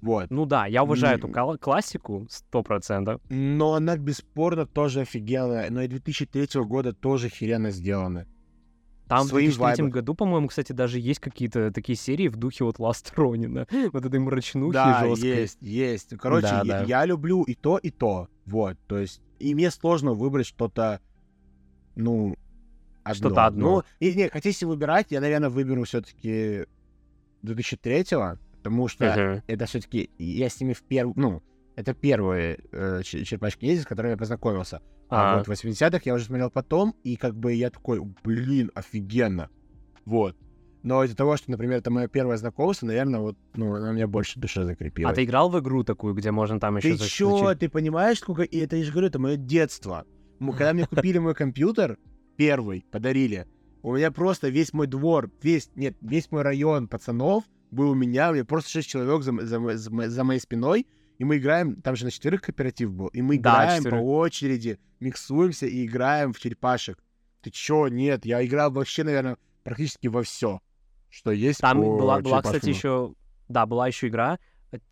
[0.03, 0.31] Вот.
[0.31, 1.33] Ну да, я уважаю эту М.
[1.35, 3.21] кла- классику, сто процентов.
[3.29, 5.71] Но она бесспорно тоже офигенная.
[5.71, 8.27] Но и 2003 года тоже херенно сделаны.
[9.09, 9.91] Там в Своим 2003 вайбом.
[9.91, 13.67] году, по-моему, кстати, даже есть какие-то такие серии в духе вот Ласт Ронина.
[13.93, 15.29] Вот этой мрачнухи да, жесткой.
[15.31, 16.17] есть, есть.
[16.17, 16.83] Короче, Да, я, да.
[16.85, 18.29] я люблю и то, и то.
[18.47, 21.01] Вот, то есть, и мне сложно выбрать что-то,
[21.97, 22.37] ну,
[23.03, 23.15] одно.
[23.15, 23.77] Что-то одно.
[23.79, 26.67] Ну, и, не, хотите выбирать, я, наверное, выберу все-таки
[27.43, 29.43] 2003-го, потому что Мгм.
[29.47, 31.43] это все-таки я с ними в первый, ну,
[31.77, 34.81] это первые э, ч- черепашки ниндзя, с которыми я познакомился.
[35.09, 35.39] А А.
[35.39, 39.49] вот 80-х я уже смотрел потом, и как бы я такой, блин, офигенно.
[40.05, 40.37] Вот.
[40.83, 44.39] Но из-за того, что, например, это мое первое знакомство, наверное, вот, ну, она меня больше
[44.39, 45.13] в душе закрепилась.
[45.13, 48.43] А ты играл в игру такую, где можно там еще Ты чё, ты понимаешь, сколько...
[48.43, 50.05] И это я же говорю, это мое детство.
[50.39, 51.99] Когда мне купили мой компьютер,
[52.37, 53.47] первый, подарили,
[53.83, 58.31] у меня просто весь мой двор, весь, нет, весь мой район пацанов был у меня,
[58.31, 60.87] у меня просто шесть человек за, за, за за моей спиной,
[61.19, 64.01] и мы играем, там же на четверых кооператив был, и мы Да, играем четверых.
[64.01, 66.99] по очереди, миксуемся и играем в черепашек.
[67.43, 70.61] Ты чё, нет, я играл вообще, наверное, практически во все,
[71.09, 73.15] что есть Там по была, была, кстати, еще...
[73.49, 74.39] Да, была еще игра,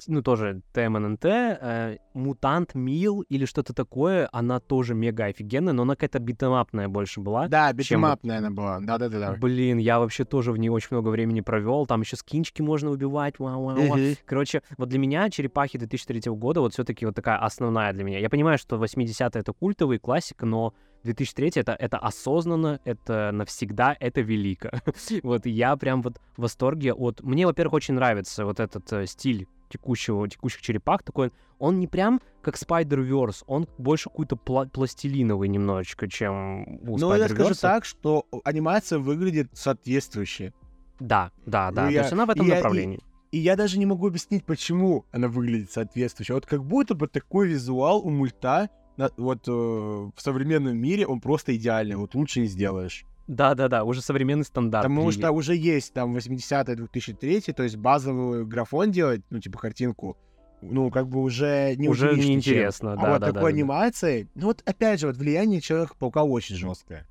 [0.07, 5.95] ну, тоже TMNT, э, Mutant Melee или что-то такое, она тоже мега офигенная, но она
[5.95, 7.49] какая-то beat 'em up ная больше была.
[7.49, 8.81] Да, чем вот- beat 'em up, наверное, была.
[8.81, 9.35] Да-да-да.
[9.35, 11.87] Блин, я вообще тоже в ней очень много времени провел.
[11.87, 13.39] Там еще скинчики можно убивать.
[13.39, 13.99] Вау, вау, вау.
[14.25, 18.19] Короче, вот для меня черепахи 2003 года вот все-таки вот такая основная для меня.
[18.19, 20.75] Я понимаю, что 80-е это культовый классика, но
[21.05, 24.71] 2003 это, это осознанно, это навсегда, это велико.
[25.23, 27.23] вот я прям вот в восторге от...
[27.23, 31.33] Мне, во-первых, очень нравится вот этот э, стиль текущего, текущих черепах такой.
[31.59, 37.29] Он не прям как Spider-Verse, он больше какой-то пла- пластилиновый немножечко, чем у Ну, я
[37.29, 40.53] скажу так, что анимация выглядит соответствующе.
[41.01, 41.83] Да, да, да.
[41.83, 43.01] Ну, То я- есть она в этом я- и- направлении.
[43.31, 46.33] И я даже не могу объяснить, почему она выглядит соответствующе.
[46.33, 51.21] Вот как будто бы такой визуал у мульта на- вот э, в современном мире, он
[51.21, 51.97] просто идеальный.
[51.97, 53.05] Вот лучше не сделаешь.
[53.29, 54.85] Да, да, да, уже современный стандарт.
[54.85, 60.17] Потому что уже есть там 80-е, 2003 то есть базовый графон делать, ну, типа картинку,
[60.63, 64.29] ну, как бы уже не уже неинтересно, А да, вот да, такой да, да, да.
[64.35, 67.07] ну вот опять же, вот влияние Человека-паука очень жесткое.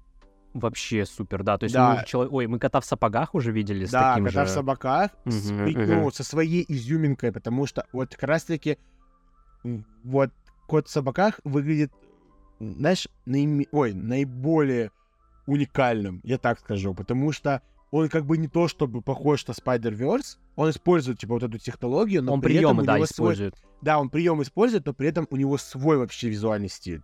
[0.54, 1.58] Вообще супер, да.
[1.60, 1.90] То есть Да.
[1.90, 4.52] мы уже чело- Ой, мы кота в сапогах уже видели с Да, таким кота же...
[4.52, 5.86] в собаках, с, Мгм, при- мгм.
[6.02, 8.80] ну, со своей изюминкой, потому что вот как раз-таки
[10.04, 10.32] вот
[10.68, 11.92] кот в собаках выглядит,
[12.60, 14.92] знаешь, наиме- ой, наиболее
[15.48, 20.38] уникальным, я так скажу, потому что он как бы не то чтобы похож на Spider-Verse,
[20.56, 23.34] он использует, типа, вот эту технологию, но Он при этом приемы, у да, него свой...
[23.34, 23.56] использует.
[23.82, 27.02] Да, он прием использует, но при этом у него свой вообще визуальный стиль.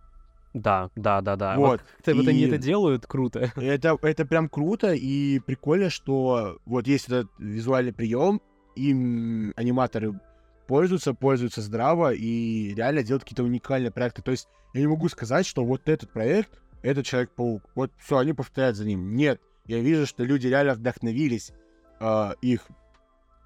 [0.52, 1.56] Да, да, да, да.
[1.56, 1.80] Вот.
[1.96, 3.50] Как-то вот они И- это делают, круто.
[3.56, 8.40] Это, это прям круто и прикольно, что вот есть этот визуальный прием,
[8.76, 10.18] им аниматоры
[10.66, 14.22] пользуются, пользуются здраво и реально делают какие-то уникальные проекты.
[14.22, 18.32] То есть я не могу сказать, что вот этот проект, это Человек-паук, вот все, они
[18.32, 19.16] повторяют за ним.
[19.16, 21.52] Нет, я вижу, что люди реально вдохновились
[21.98, 22.66] э, их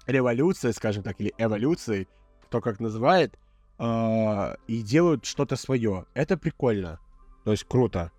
[0.05, 2.07] революцией, скажем так, или эволюцией,
[2.43, 3.39] кто как называет,
[3.79, 6.05] э, и делают что-то свое.
[6.13, 6.99] Это прикольно.
[7.45, 8.11] То есть круто.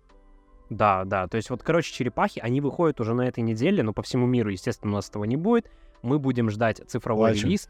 [0.71, 1.27] Да, да.
[1.27, 4.49] То есть вот, короче, черепахи, они выходят уже на этой неделе, но по всему миру,
[4.49, 5.69] естественно, у нас этого не будет.
[6.01, 7.49] Мы будем ждать цифровой Плачем.
[7.49, 7.69] релиз.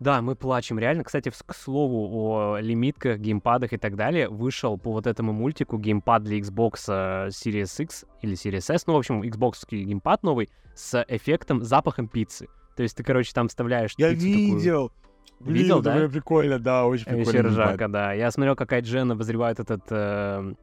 [0.00, 1.04] Да, мы плачем, реально.
[1.04, 2.08] Кстати, к слову
[2.54, 7.28] о лимитках, геймпадах и так далее, вышел по вот этому мультику геймпад для Xbox э,
[7.28, 12.48] Series X или Series S, ну, в общем, Xbox геймпад новый с эффектом, запахом пиццы.
[12.76, 14.92] То есть ты, короче, там вставляешь Я пиццу такую- видел.
[15.40, 15.96] Блин, Видел, да?
[15.96, 17.48] прям прикольно, да, очень прикольно.
[17.48, 18.12] ржака, да.
[18.12, 20.54] Я смотрел, как Айджен обозревает этот, э,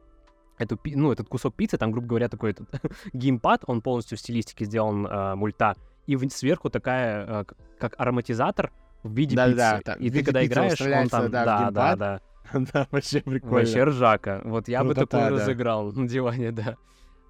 [0.58, 2.68] эту, ну, этот кусок пиццы, там, грубо говоря, такой этот
[3.12, 5.74] геймпад, он полностью в стилистике сделан э, мульта,
[6.06, 7.44] и сверху такая, э,
[7.78, 8.72] как ароматизатор
[9.02, 9.84] в виде Да-да, пиццы.
[9.84, 12.20] там в и ты когда играешь, он там, да, да, да, да,
[12.72, 13.56] Да, вообще прикольно.
[13.56, 14.40] вообще ржака.
[14.44, 15.30] Вот я бы да.
[15.30, 16.76] разыграл на диване, да.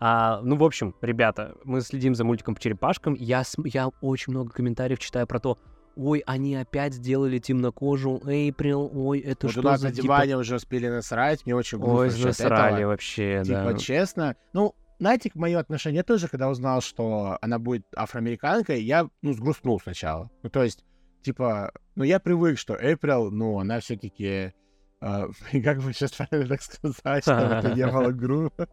[0.01, 3.15] А, ну, в общем, ребята, мы следим за мультиком по черепашкам.
[3.15, 5.59] Я, я очень много комментариев читаю про то,
[5.95, 10.57] ой, они опять сделали темнокожую Эйприл, ой, это Вот что за на типа диване уже
[10.57, 12.91] успели насрать, мне очень грустно Ой, насчет засрали этого.
[12.91, 13.79] вообще, Типа, да.
[13.79, 14.37] честно.
[14.53, 20.31] Ну, знаете, мое отношение тоже, когда узнал, что она будет афроамериканкой, я, ну, сгрустнул сначала.
[20.43, 20.85] Ну, то есть,
[21.23, 24.53] типа, ну, я привык, что Эйприл, ну, она все-таки...
[25.01, 28.69] как бы сейчас правильно так сказать, чтобы это было грубо.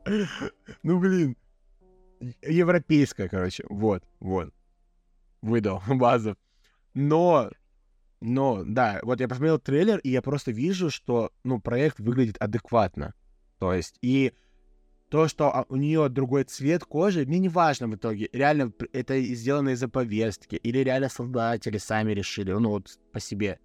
[0.84, 1.36] Ну, блин.
[2.42, 3.66] Европейская, короче.
[3.70, 4.54] Вот, вот.
[5.42, 6.38] Выдал базу.
[6.94, 7.50] Но,
[8.22, 13.14] но, да, вот я посмотрел трейлер, и я просто вижу, что, ну, проект выглядит адекватно.
[13.58, 14.34] То есть, и
[15.10, 19.20] то, что а, у нее другой цвет кожи, мне не важно в итоге, реально это
[19.22, 23.60] сделано из-за повестки, или реально создатели сами решили, ну, вот по себе.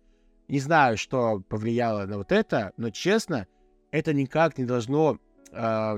[0.48, 3.46] Не знаю, что повлияло на вот это, но честно,
[3.90, 5.18] это никак не должно
[5.52, 5.96] э,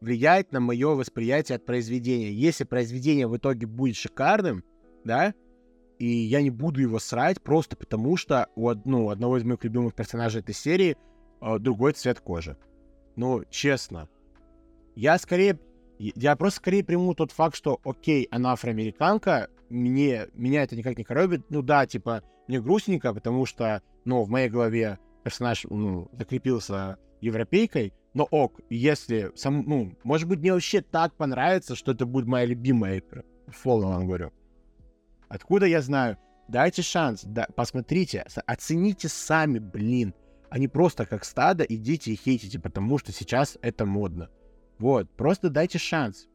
[0.00, 2.32] влиять на мое восприятие от произведения.
[2.32, 4.64] Если произведение в итоге будет шикарным,
[5.04, 5.34] да,
[5.98, 9.94] и я не буду его срать просто потому, что у ну, одного из моих любимых
[9.94, 10.96] персонажей этой серии
[11.40, 12.56] э, другой цвет кожи.
[13.16, 14.08] Ну, честно.
[14.94, 15.58] Я скорее...
[15.98, 21.04] Я просто скорее приму тот факт, что, окей, она афроамериканка, мне, меня это никак не
[21.04, 21.44] коробит.
[21.50, 27.92] Ну да, типа, мне грустненько, потому что, ну, в моей голове персонаж, ну, закрепился европейкой,
[28.12, 32.46] но ок, если сам, ну, может быть, мне вообще так понравится, что это будет моя
[32.46, 33.22] любимая игра.
[33.46, 34.32] Условно вам говорю.
[35.28, 36.18] Откуда я знаю?
[36.48, 40.14] Дайте шанс, да, посмотрите, оцените сами, блин.
[40.54, 44.30] А не просто как стадо идите и хейтите, потому что сейчас это модно.
[44.78, 46.28] Вот, просто дайте шанс.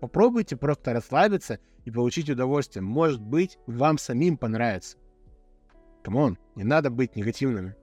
[0.00, 2.82] Попробуйте просто расслабиться и получить удовольствие.
[2.82, 4.96] Может быть, вам самим понравится.
[6.02, 7.76] Come on, не надо быть негативными.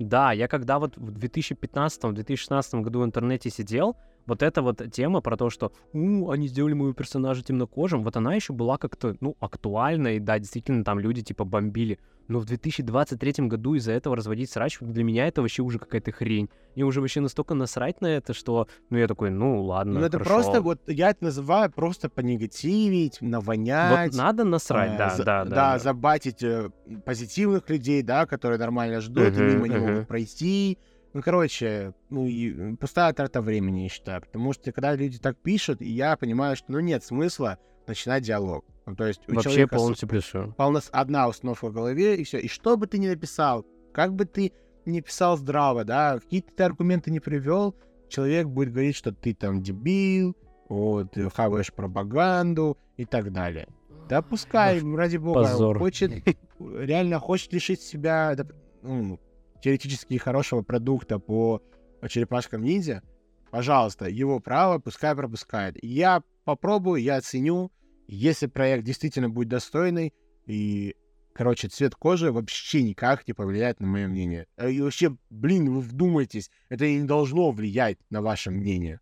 [0.00, 5.36] Да, я когда вот в 2015-2016 году в интернете сидел, вот эта вот тема про
[5.36, 10.16] то, что у, они сделали моего персонажа темнокожим, вот она еще была как-то, ну, актуальна,
[10.16, 12.00] и да, действительно, там люди типа бомбили.
[12.28, 16.48] Но в 2023 году из-за этого разводить срач, для меня это вообще уже какая-то хрень.
[16.76, 20.18] Мне уже вообще настолько насрать на это, что, ну, я такой, ну, ладно, Ну, это
[20.18, 20.34] хорошо.
[20.34, 24.12] просто, вот, я это называю просто понегативить, навонять.
[24.12, 26.70] Вот надо насрать, э, да, за- да, да, Да, забатить э,
[27.04, 29.86] позитивных людей, да, которые нормально ждут, и Мгм, мимо не мгм.
[29.86, 30.78] могут пройти.
[31.12, 34.20] Ну, короче, ну, и м, пустая трата времени, я считаю.
[34.20, 38.64] Потому что, когда люди так пишут, и я понимаю, что, ну, нет смысла начинать диалог.
[38.86, 40.54] Ну, то есть у Вообще человека полностью плюсую.
[40.54, 42.38] полнос одна установка в голове, и все.
[42.38, 44.52] И что бы ты ни написал, как бы ты
[44.84, 47.76] не писал здраво, да, какие-то ты аргументы не привел,
[48.08, 50.36] человек будет говорить, что ты там дебил,
[50.68, 53.68] вот, э, хаваешь пропаганду и так далее.
[54.08, 55.78] Да пускай, ради бога, Позор.
[55.78, 56.10] хочет,
[56.58, 58.36] реально хочет лишить себя
[58.82, 59.20] ну,
[59.62, 61.62] теоретически хорошего продукта по
[62.08, 63.02] черепашкам ниндзя,
[63.50, 65.76] пожалуйста, его право, пускай пропускает.
[65.82, 67.70] Я попробую, я оценю,
[68.08, 70.12] если проект действительно будет достойный,
[70.46, 70.96] и,
[71.32, 74.46] короче, цвет кожи вообще никак не повлияет на мое мнение.
[74.56, 79.00] Э, И вообще, блин, вы вдумайтесь, это не должно влиять на ваше мнение.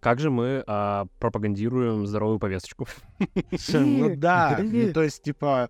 [0.00, 2.86] Как же мы а, пропагандируем здоровую повесточку?
[3.72, 5.68] Ну да, ну, то есть, типа,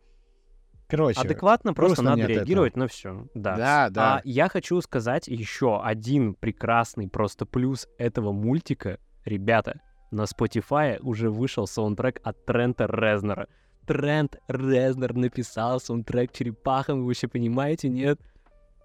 [0.89, 3.27] короче, Адекватно просто надо реагировать на все.
[3.33, 3.57] Да.
[3.57, 4.17] да, да.
[4.17, 8.99] А я хочу сказать еще один прекрасный просто плюс этого мультика.
[9.25, 13.49] Ребята, на Spotify уже вышел саундтрек от Трента Резнера.
[13.87, 18.21] Трент Резнер написал саундтрек черепахам, вы вообще понимаете, нет?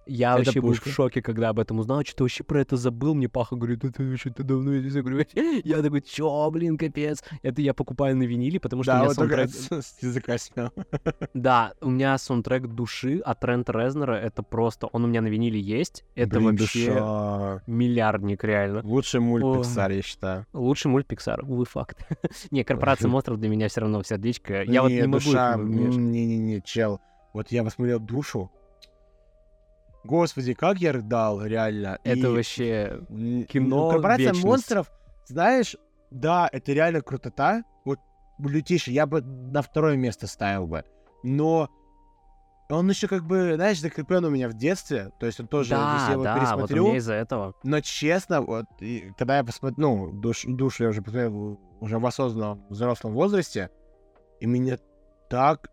[0.07, 0.89] Я Это вообще был пушка.
[0.89, 2.03] в шоке, когда об этом узнал.
[2.03, 3.13] Что-то вообще про это забыл.
[3.13, 4.93] Мне Паха говорит, это что-то давно здесь.
[4.95, 5.25] Я говорю,
[5.63, 7.23] я такой, чё, блин, капец.
[7.43, 9.49] Это я покупаю на виниле, потому что у Да, меня вот саундтрек...
[9.83, 10.71] с языка снял.
[11.33, 14.13] Да, у меня саундтрек души от Трента Резнера.
[14.13, 14.87] Это просто...
[14.87, 16.03] Он у меня на виниле есть.
[16.15, 17.63] Это Блин, вообще душа.
[17.67, 18.81] миллиардник, реально.
[18.83, 19.55] Лучший мульт О.
[19.61, 20.45] Pixar, я считаю.
[20.53, 22.05] Лучший мульт Pixar, увы, факт.
[22.51, 24.63] не, корпорация монстров для меня все равно сердечко.
[24.63, 25.63] Я вот не могу...
[25.63, 26.99] Не-не-не, чел.
[27.33, 28.51] Вот я посмотрел душу.
[30.03, 31.99] Господи, как я рыдал, реально.
[32.03, 33.01] Это И, вообще...
[33.49, 34.43] кино Корпорация вечность.
[34.43, 34.91] монстров,
[35.25, 35.75] знаешь,
[36.09, 37.63] да, это реально крутота.
[37.85, 37.99] Вот
[38.39, 40.83] Лютиша я бы на второе место ставил бы.
[41.23, 41.69] Но
[42.69, 45.11] он еще как бы, знаешь, закреплен у меня в детстве.
[45.19, 47.53] То есть он тоже, да, если я его да, вот пересмотрю, меня из-за этого.
[47.63, 52.05] но честно, вот и когда я посмотрел, ну, душ, душу я уже посмотрел уже в
[52.05, 53.69] осознанном взрослом возрасте,
[54.39, 54.77] и меня
[55.29, 55.69] так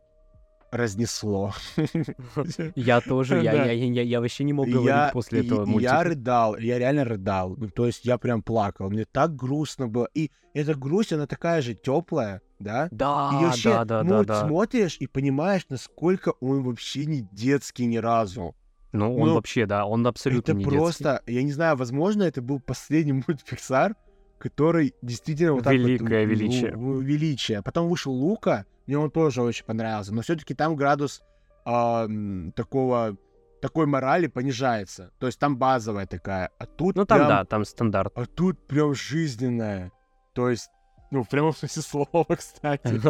[0.71, 1.53] разнесло.
[2.75, 3.65] Я тоже, я, Да.
[3.65, 5.95] я, я, я- я вообще не мог говорить я, после этого мультика.
[5.95, 7.55] я рыдал, я реально рыдал.
[7.57, 8.91] Ну, то есть я прям плакал.
[8.91, 10.09] Мне так грустно было.
[10.15, 12.89] И эта грусть, она такая же теплая, да?
[12.91, 14.47] Да, и вообще, да, да, да, мульт да.
[14.47, 18.55] смотришь и понимаешь, насколько он вообще не детский ни разу.
[18.93, 20.79] Ну, он ну, вообще, да, он абсолютно это не детский.
[20.79, 23.95] просто, я не знаю, возможно, это был последний мульт Pixar,
[24.39, 26.77] который действительно вот так вот Великое в- в- величие.
[26.77, 27.63] в- величие.
[27.63, 31.23] Потом вышел Лука, мне он тоже очень понравился, но все-таки там градус
[31.67, 33.17] м, такого
[33.61, 35.11] такой морали понижается.
[35.19, 38.13] То есть там базовая такая, а тут Ну, там, прям, да, там стандарт.
[38.17, 39.91] а тут прям жизненная.
[40.33, 40.71] То есть,
[41.11, 43.01] ну, в прямом смысле слова, кстати.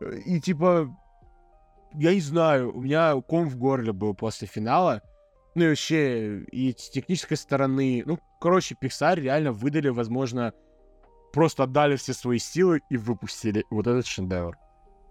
[0.26, 0.94] И типа,
[1.94, 5.00] я не знаю, у меня ком в горле был после финала.
[5.56, 10.52] Ну и вообще, и с технической стороны, ну, короче, Pixar реально выдали, возможно,
[11.32, 14.54] просто отдали все свои силы и выпустили вот этот шедевр.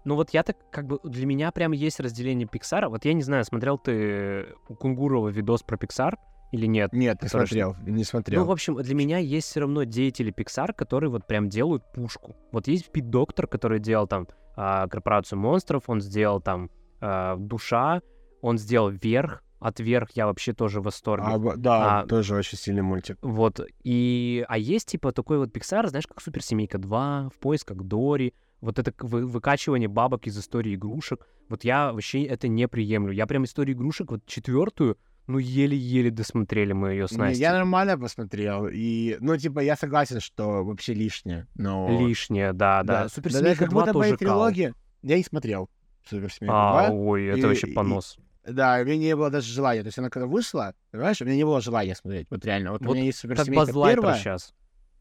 [0.04, 2.88] Ну вот я так, как бы, для меня прям есть разделение Пиксара.
[2.88, 6.16] Вот я не знаю, смотрел ты у Кунгурова видос про Пиксар
[6.52, 6.92] или нет?
[6.92, 8.44] Нет, не смотрел, не Ну, смотрел.
[8.44, 12.36] в общем, для меня есть все равно деятели Pixar, которые вот прям делают пушку.
[12.52, 16.70] Вот есть Пит Доктор, который делал там а, Корпорацию монстров, он сделал там
[17.00, 18.00] э, душа.
[18.42, 19.42] Он сделал вверх.
[19.66, 21.26] От вверх я вообще тоже в восторге.
[21.26, 23.18] А, да, А- тоже очень сильный мультик.
[23.20, 24.44] Вот, и...
[24.48, 28.92] А есть, типа, такой вот Pixar, знаешь, как Суперсемейка 2, В поисках Дори, вот это
[29.00, 31.26] вы- выкачивание бабок из истории игрушек.
[31.48, 33.10] Вот я вообще это не приемлю.
[33.12, 37.40] Я прям историю игрушек, вот четвертую, ну, еле-еле досмотрели мы ее с Настей.
[37.40, 38.68] Я нормально посмотрел.
[38.72, 41.48] И, ну, типа, я согласен, что вообще лишнее.
[41.56, 41.88] Но...
[42.06, 43.02] Лишнее, да, да.
[43.02, 44.74] Да, Суперсемейка как 2 будто тоже трилогия.
[45.02, 45.68] Я не смотрел
[46.08, 46.96] Суперсемейку А, 2.
[46.96, 48.16] ой, это И- вообще понос.
[48.46, 49.82] Да, у меня не было даже желания.
[49.82, 52.28] То есть она когда вышла, понимаешь, у меня не было желания смотреть.
[52.30, 52.72] Вот реально.
[52.72, 54.16] Вот, у Вот меня есть Суперсемейка первая.
[54.16, 54.54] сейчас.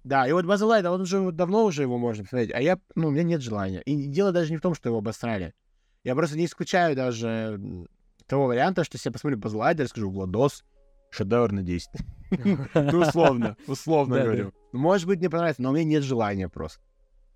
[0.04, 3.08] Да, и вот Базлайт, он уже вот давно уже его можно посмотреть, а я, ну,
[3.08, 3.82] у меня нет желания.
[3.82, 5.56] И дело даже не в том, что его обосрали.
[6.04, 7.60] Я просто не исключаю даже
[8.28, 10.64] того варианта, что если я посмотрю Базлайдер, скажу, Владос,
[11.10, 11.89] шедевр на 10.
[12.74, 14.52] Ну, условно, условно говорю.
[14.72, 16.82] Может быть, мне понравится, но у меня нет желания просто.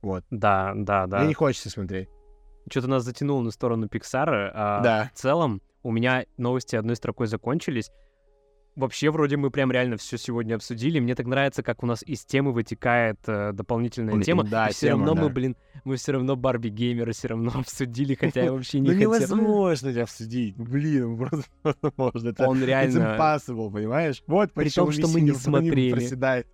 [0.01, 0.23] Вот.
[0.29, 1.19] Да, да, да.
[1.19, 2.09] Мне не хочется смотреть.
[2.69, 4.51] Что-то нас затянуло на сторону Пиксара.
[4.83, 5.11] Да.
[5.13, 7.91] В целом, у меня новости одной строкой закончились.
[8.75, 10.99] Вообще, вроде мы прям реально все сегодня обсудили.
[10.99, 14.43] Мне так нравится, как у нас из темы вытекает э, дополнительная М, тема.
[14.45, 15.33] да, и все тема, равно мы, да.
[15.33, 19.13] блин, мы все равно Барби геймера все равно обсудили, хотя я вообще не Ну хотел.
[19.15, 20.55] невозможно тебя обсудить.
[20.55, 22.33] Блин, просто невозможно.
[22.47, 23.17] Он it's реально...
[23.17, 24.23] impossible, понимаешь?
[24.27, 26.09] Вот При том, что мы не смотрели.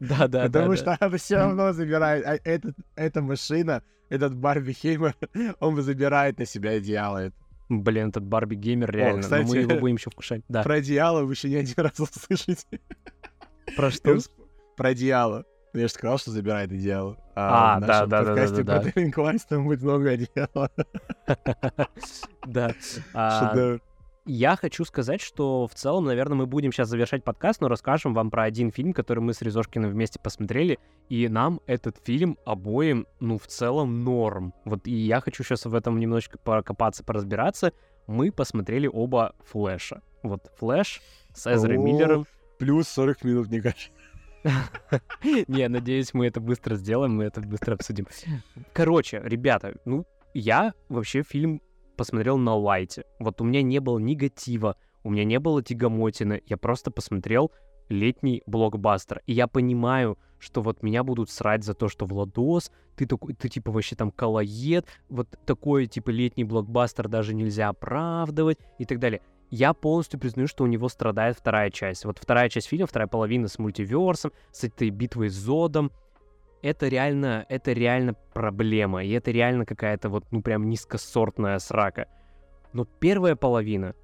[0.00, 0.44] Да, да, да.
[0.44, 0.76] Потому да.
[0.76, 2.26] что она все равно забирает.
[2.26, 5.16] А этот, эта машина, этот Барби Хеймер,
[5.60, 6.74] он забирает на себя.
[6.74, 7.32] Это.
[7.68, 9.16] Блин, этот Барби геймер реально.
[9.16, 10.42] но кстати, мы его будем еще вкушать.
[10.48, 10.62] Да.
[10.62, 12.80] Про одеяло вы еще не один раз услышите.
[13.76, 14.18] Про что?
[14.76, 15.44] Про одеяло.
[15.74, 17.16] Я же сказал, что забирает одеяло.
[17.34, 20.10] А, в да, нашем да, да, да, подкасте да, про Дэвин Клайс там будет много
[20.10, 20.70] одеяла.
[22.46, 22.74] Да.
[23.14, 23.80] А, Шедевр.
[24.24, 28.30] Я хочу сказать, что в целом, наверное, мы будем сейчас завершать подкаст, но расскажем вам
[28.30, 33.36] про один фильм, который мы с Резошкиным вместе посмотрели, и нам этот фильм обоим, ну,
[33.36, 34.54] в целом норм.
[34.64, 37.72] Вот и я хочу сейчас в этом немножечко покопаться, поразбираться.
[38.06, 40.02] Мы посмотрели оба Флэша.
[40.22, 41.00] Вот Флэш
[41.34, 41.80] с Эзрой О.
[41.80, 42.26] Миллером.
[42.60, 43.90] Плюс 40 минут, мне кажется.
[45.48, 48.06] Не, надеюсь, мы это быстро сделаем, мы это быстро обсудим.
[48.72, 51.60] Короче, ребята, ну, я вообще фильм
[51.96, 53.04] посмотрел на лайте.
[53.18, 57.52] Вот у меня не было негатива, у меня не было тягомотины, я просто посмотрел
[57.88, 59.22] летний блокбастер.
[59.26, 63.48] И я понимаю, что вот меня будут срать за то, что Владос, ты такой, ты
[63.48, 69.20] типа вообще там колоед, вот такой типа летний блокбастер даже нельзя оправдывать и так далее.
[69.50, 72.06] Я полностью признаю, что у него страдает вторая часть.
[72.06, 75.92] Вот вторая часть фильма, вторая половина с мультиверсом, с этой битвой с Зодом.
[76.62, 82.06] Это реально, это реально проблема, и это реально какая-то вот, ну, прям низкосортная срака.
[82.72, 83.94] Но первая половина...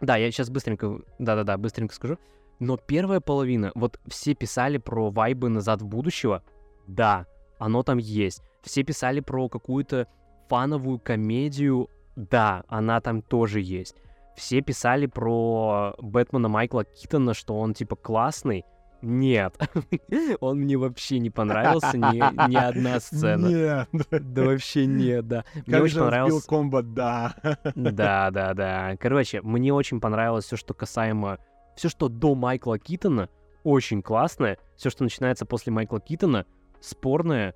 [0.00, 1.00] Да, я сейчас быстренько...
[1.18, 2.18] Да-да-да, быстренько скажу.
[2.58, 3.72] Но первая половина...
[3.74, 6.42] Вот все писали про вайбы «Назад в будущего».
[6.86, 7.26] Да,
[7.58, 8.42] оно там есть.
[8.62, 10.06] Все писали про какую-то
[10.48, 11.88] фановую комедию.
[12.14, 13.96] Да, она там тоже есть.
[14.36, 18.64] Все писали про Бэтмена Майкла Китона, что он типа классный.
[19.02, 19.58] Нет,
[20.40, 23.46] он мне вообще не понравился, ни, ни одна сцена.
[23.46, 23.88] Нет.
[24.10, 25.44] Да вообще нет, да.
[25.54, 26.48] Мне Как очень же он понравился...
[26.48, 27.34] комбо, да.
[27.74, 28.96] Да, да, да.
[28.98, 31.38] Короче, мне очень понравилось все, что касаемо...
[31.76, 33.30] Все, что до Майкла Китона,
[33.64, 34.58] очень классное.
[34.76, 36.46] Все, что начинается после Майкла Китона,
[36.80, 37.54] спорное.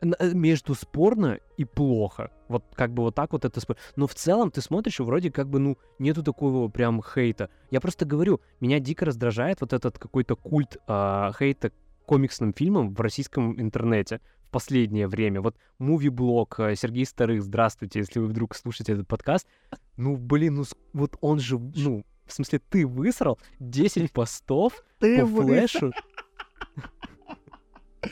[0.00, 2.30] Э, Между спорно и плохо.
[2.48, 3.76] Вот как бы вот так вот это спор.
[3.96, 7.50] Но в целом ты смотришь, и вроде как бы, ну, нету такого прям хейта.
[7.70, 11.74] Я просто говорю, меня дико раздражает вот этот какой-то культ а, хейта к
[12.06, 15.40] комиксным фильмам в российском интернете в последнее время.
[15.40, 19.46] Вот муви-блог э, Сергей Старых, здравствуйте, если вы вдруг слушаете этот подкаст.
[19.96, 25.42] Ну, блин, ну вот он же, ну, в смысле, ты высрал 10 постов Ты по
[25.42, 25.92] флешу.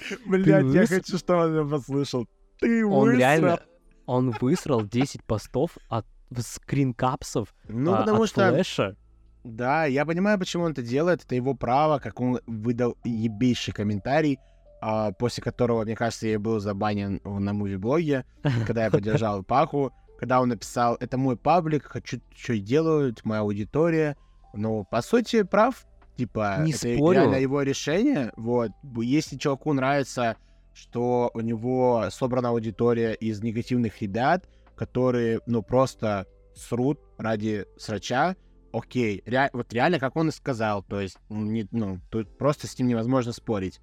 [0.27, 2.27] Блядь, я хочу, чтобы он меня послышал.
[2.59, 3.61] Ты Он реально,
[4.07, 6.07] он высрал 10 постов от
[6.39, 8.97] скринкапсов Ну, а, потому от что, флеша.
[9.45, 11.25] да, я понимаю, почему он это делает.
[11.25, 14.39] Это его право, как он выдал ебейший комментарий,
[14.81, 18.25] а, после которого, мне кажется, я был забанен на муви-блоге,
[18.67, 24.17] когда я поддержал Паху, когда он написал, это мой паблик, хочу, что делают, моя аудитория.
[24.55, 25.85] Ну, по сути, прав.
[26.17, 27.21] Типа, Не это спорю.
[27.21, 28.33] реально его решение.
[28.37, 28.71] Вот.
[28.97, 30.37] Если чуваку нравится,
[30.75, 38.37] что у него собрана аудитория из негативных ребят, которые, ну, просто срут ради срача,
[38.73, 39.23] окей.
[39.27, 42.89] Ре- вот реально, как он и сказал, то есть, не- ну, тут просто с ним
[42.89, 43.81] невозможно спорить.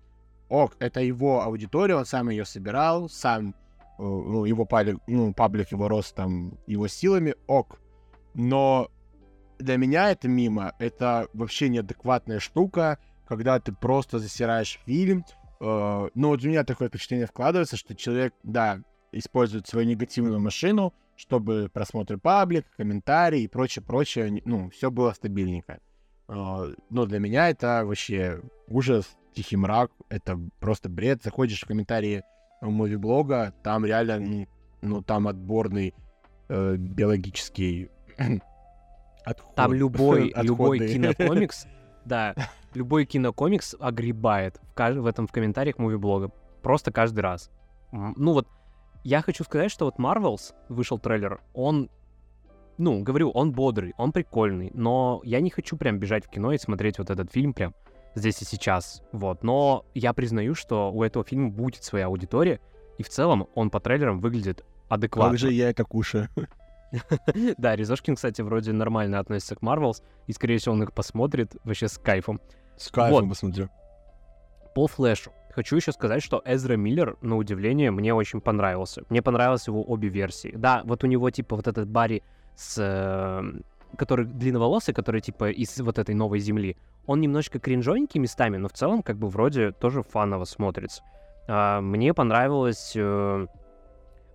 [0.49, 5.71] Ок, это его аудитория, он сам ее собирал, сам, э, ну, его паблик, ну, паблик
[5.71, 7.80] его рос там его силами, ок.
[8.34, 8.89] Но
[9.60, 12.97] для меня это мимо, это вообще неадекватная штука,
[13.28, 15.26] когда ты просто засираешь фильм.
[15.60, 18.82] Э, ну, вот у меня такое впечатление вкладывается, что человек, да,
[19.12, 25.80] использует свою негативную машину, чтобы просмотры паблик, комментарии и прочее-прочее, ну, все было стабильненько.
[26.28, 31.24] А, Но для меня это вообще ужас, тихий мрак, это просто бред.
[31.24, 32.24] Заходишь в комментарии
[32.62, 34.47] муви-блога, там реально,
[34.82, 35.93] ну, там отборный
[36.47, 37.89] э, биологический
[39.26, 39.55] отход.
[39.55, 41.67] Там любой, любой кинокомикс,
[42.05, 42.36] да,
[42.74, 46.32] любой кинокомикс огребает в, кажд- в этом в комментариях муви-блога.
[46.61, 47.49] Просто каждый раз.
[47.91, 48.47] Ну вот,
[49.03, 51.89] я хочу сказать, что вот Marvels вышел трейлер, он,
[52.78, 56.57] ну, говорю, он бодрый, он прикольный, но я не хочу прям бежать в кино и
[56.57, 57.74] смотреть вот этот фильм прям
[58.15, 59.43] здесь и сейчас, вот.
[59.43, 62.59] Но я признаю, что у этого фильма будет своя аудитория,
[62.97, 65.32] и в целом он по трейлерам выглядит адекватно.
[65.32, 66.28] Как же я это кушаю?
[67.57, 71.87] Да, Резошкин, кстати, вроде нормально относится к Marvels, и, скорее всего, он их посмотрит вообще
[71.87, 72.39] с кайфом.
[72.77, 73.29] С кайфом Вот.
[73.29, 73.69] посмотрю.
[74.75, 75.31] По Флэшу.
[75.51, 79.03] Хочу еще сказать, что Эзра Миллер, на удивление, мне очень понравился.
[79.09, 80.53] Мне понравились его обе версии.
[80.55, 82.23] Да, вот у него, типа, вот этот Барри
[82.55, 82.77] с...
[82.77, 83.61] э,
[83.97, 86.77] который длинноволосый, который, типа, из вот этой новой земли,
[87.07, 91.03] он немножко кринжовенький местами, но в целом, как бы, вроде тоже фаново смотрится.
[91.47, 92.93] А, мне понравилось...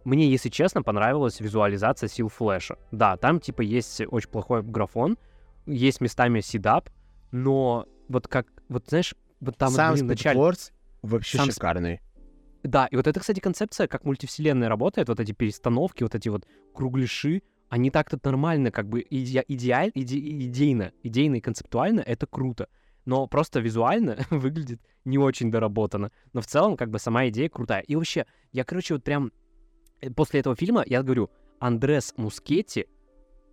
[0.05, 2.76] мне, если честно, понравилась визуализация сил Флэша.
[2.92, 5.18] Да, там, типа, есть очень плохой графон,
[5.66, 6.90] есть местами седап,
[7.32, 8.46] но вот как...
[8.68, 10.16] Вот, знаешь, вот там, Сам блин.
[10.16, 12.00] Спидфорс вообще Сам шикарный.
[12.62, 16.46] Да, и вот это, кстати, концепция, как мультивселенная работает, вот эти перестановки, вот эти вот
[16.74, 22.68] кругляши, они так-то нормально, как бы иде- идеаль, иде- идейно, идейно и концептуально это круто.
[23.05, 26.11] Но просто визуально выглядит не очень доработано.
[26.32, 27.82] Но в целом, как бы, сама идея крутая.
[27.82, 29.32] И вообще, я, короче, вот прям
[30.11, 32.86] после этого фильма, я говорю, Андрес Мускетти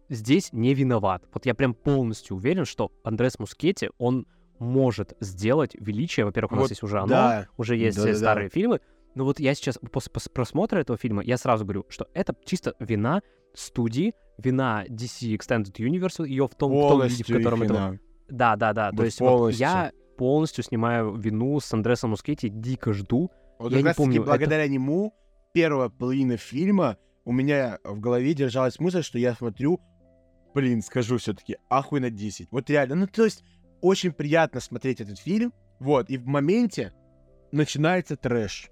[0.10, 1.24] здесь не виноват.
[1.34, 4.28] Вот я прям полностью уверен, что Андрес Мускетти, он
[4.60, 6.26] может сделать величие.
[6.26, 7.48] Во-первых, у нас Вот есть уже оно, да.
[7.58, 8.18] уже есть э, Да-да-да.
[8.18, 8.80] старые фильмы.
[9.16, 12.76] Но вот я сейчас после пос- просмотра этого фильма, я сразу говорю, что это чисто
[12.80, 13.22] вина
[13.54, 18.00] студии, вина DC Extended Universe, ее в том, в том виде, в котором это...
[18.30, 18.92] Да, да, да.
[18.92, 19.60] То Вот есть вот полностью.
[19.68, 23.32] я полностью снимаю вину с Андресом Мускетти, дико жду.
[23.60, 25.14] Вот Я не помню, это- благодаря нему
[25.54, 29.80] первая половина фильма у меня в голове держалась мысль, что я смотрю,
[30.54, 32.50] блин, скажу все-таки, ахуй на 10.
[32.52, 33.44] Вот реально, ну то есть
[33.82, 36.94] очень приятно смотреть этот фильм, вот, и в моменте
[37.52, 38.70] начинается трэш.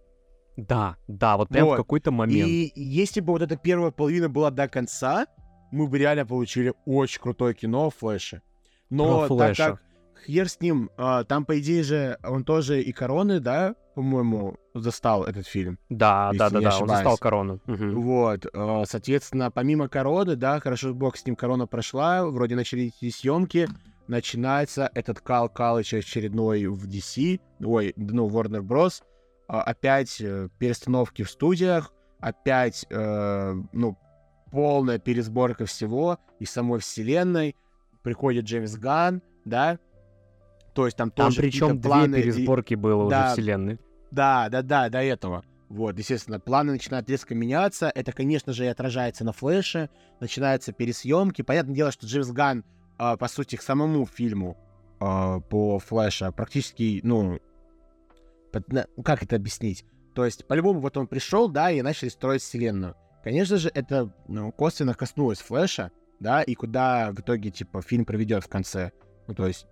[0.57, 1.73] Да, да, вот прям Вот.
[1.75, 2.49] в какой-то момент.
[2.49, 5.25] И если бы вот эта первая половина была до конца,
[5.71, 8.41] мы бы реально получили очень крутое кино о Флэше.
[8.89, 9.71] Но Про так Флэша.
[9.71, 9.81] как
[10.25, 15.25] хер с ним, а, там, по идее же, он тоже и короны, да, по-моему, застал
[15.25, 15.77] этот фильм.
[15.89, 16.91] Да, да, да, да, он ошибаюсь.
[16.91, 17.59] застал корону.
[17.65, 18.01] Мгм.
[18.01, 23.67] Вот, э, соответственно, помимо короны, да, хорошо бог с ним корона прошла, вроде начались съемки,
[24.07, 29.03] начинается этот Кал Калыч очередной в DC, ой, ну, Warner Bros.
[29.47, 33.97] А, Опять э, перестановки в студиях, опять, э, ну,
[34.51, 37.55] полная пересборка всего и самой вселенной.
[38.01, 39.79] Приходит Джеймс Ганн, да,
[40.73, 43.33] то есть там Там тоже причем две планы и- пересборки было уже Да.
[43.33, 43.79] вселенной.
[44.11, 45.43] да, да, да, до этого.
[45.69, 47.91] Вот, естественно, планы начинают резко меняться.
[47.93, 49.89] Это, конечно же, и отражается на флеше.
[50.19, 51.43] Начинаются пересъемки.
[51.43, 52.63] Понятное дело, что Джеймс Ганн,
[52.97, 54.57] а, по сути, к самому фильму
[54.99, 57.39] а, по флеша практически, ну,
[58.51, 59.85] под- на- ну, как это объяснить?
[60.15, 62.95] То есть, по-любому, вот он пришел, да, и начали строить вселенную.
[63.23, 68.43] Конечно же, это ну, косвенно коснулось флеша, да, и куда в итоге, типа, фильм проведет
[68.43, 68.91] в конце.
[69.27, 69.67] Ну, то есть,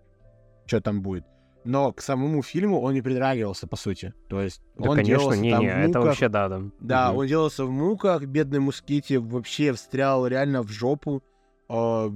[0.68, 1.26] что там будет.
[1.64, 4.14] Но к самому фильму он не притрагивался, по сути.
[4.30, 6.04] То есть Да, он конечно, делался там не-не, в это муках.
[6.06, 6.62] вообще да, да.
[6.80, 7.18] Да, Мгм.
[7.18, 11.22] он делался в муках, бедный Мускити вообще встрял реально в жопу
[11.70, 12.10] э,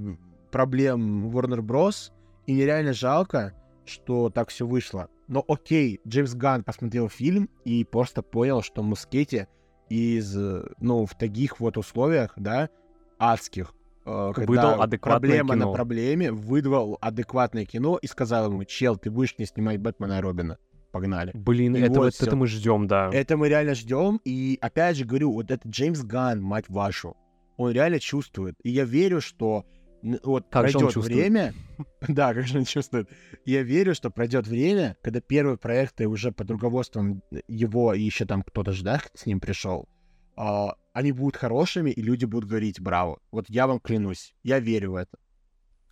[0.50, 2.12] проблем Warner Bros.
[2.46, 3.52] И нереально жалко,
[3.84, 5.08] что так все вышло.
[5.28, 9.46] Но окей, Джеймс Ганн посмотрел фильм и просто понял, что Мускетти
[9.90, 12.70] из, э, ну, в таких вот условиях, да,
[13.18, 13.74] адских,
[14.04, 15.66] когда Выдал адекватное проблема кино.
[15.66, 20.20] на проблеме, выдал адекватное кино и сказал ему, чел, ты будешь не снимать Бэтмена и
[20.20, 20.58] Робина.
[20.90, 21.30] Погнали.
[21.34, 23.08] Блин, И это, вот это мы ждем, да.
[23.12, 24.20] Это мы реально ждем.
[24.24, 27.16] И опять же говорю, вот этот Джеймс Ганн, мать вашу,
[27.56, 28.56] он реально чувствует.
[28.62, 29.64] И я верю, что
[30.02, 31.54] вот Как пройдет время.
[32.08, 33.08] Да, как же он чувствует.
[33.44, 38.42] Я верю, что пройдет время, когда первые проекты уже под руководством его и еще там
[38.42, 39.88] кто-то же, да, с ним пришел,
[40.36, 43.20] а, они будут хорошими, и люди будут говорить браво.
[43.30, 45.18] Вот я вам клянусь, я верю в это.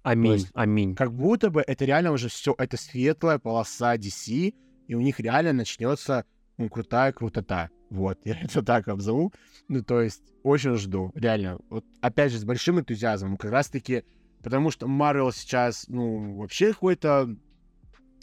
[0.03, 0.95] Аминь, есть, аминь.
[0.95, 4.55] Как будто бы это реально уже все, это светлая полоса DC,
[4.89, 6.25] и у них реально начнется
[6.57, 7.71] ну, крутая крутота.
[7.91, 9.33] Вот, я это так обзову.
[9.69, 11.59] Ну, то есть, очень жду, реально.
[11.69, 13.37] Вот, опять же, с большим энтузиазмом.
[13.37, 14.05] Как раз-таки,
[14.43, 17.37] потому что Marvel сейчас, ну, вообще какой-то...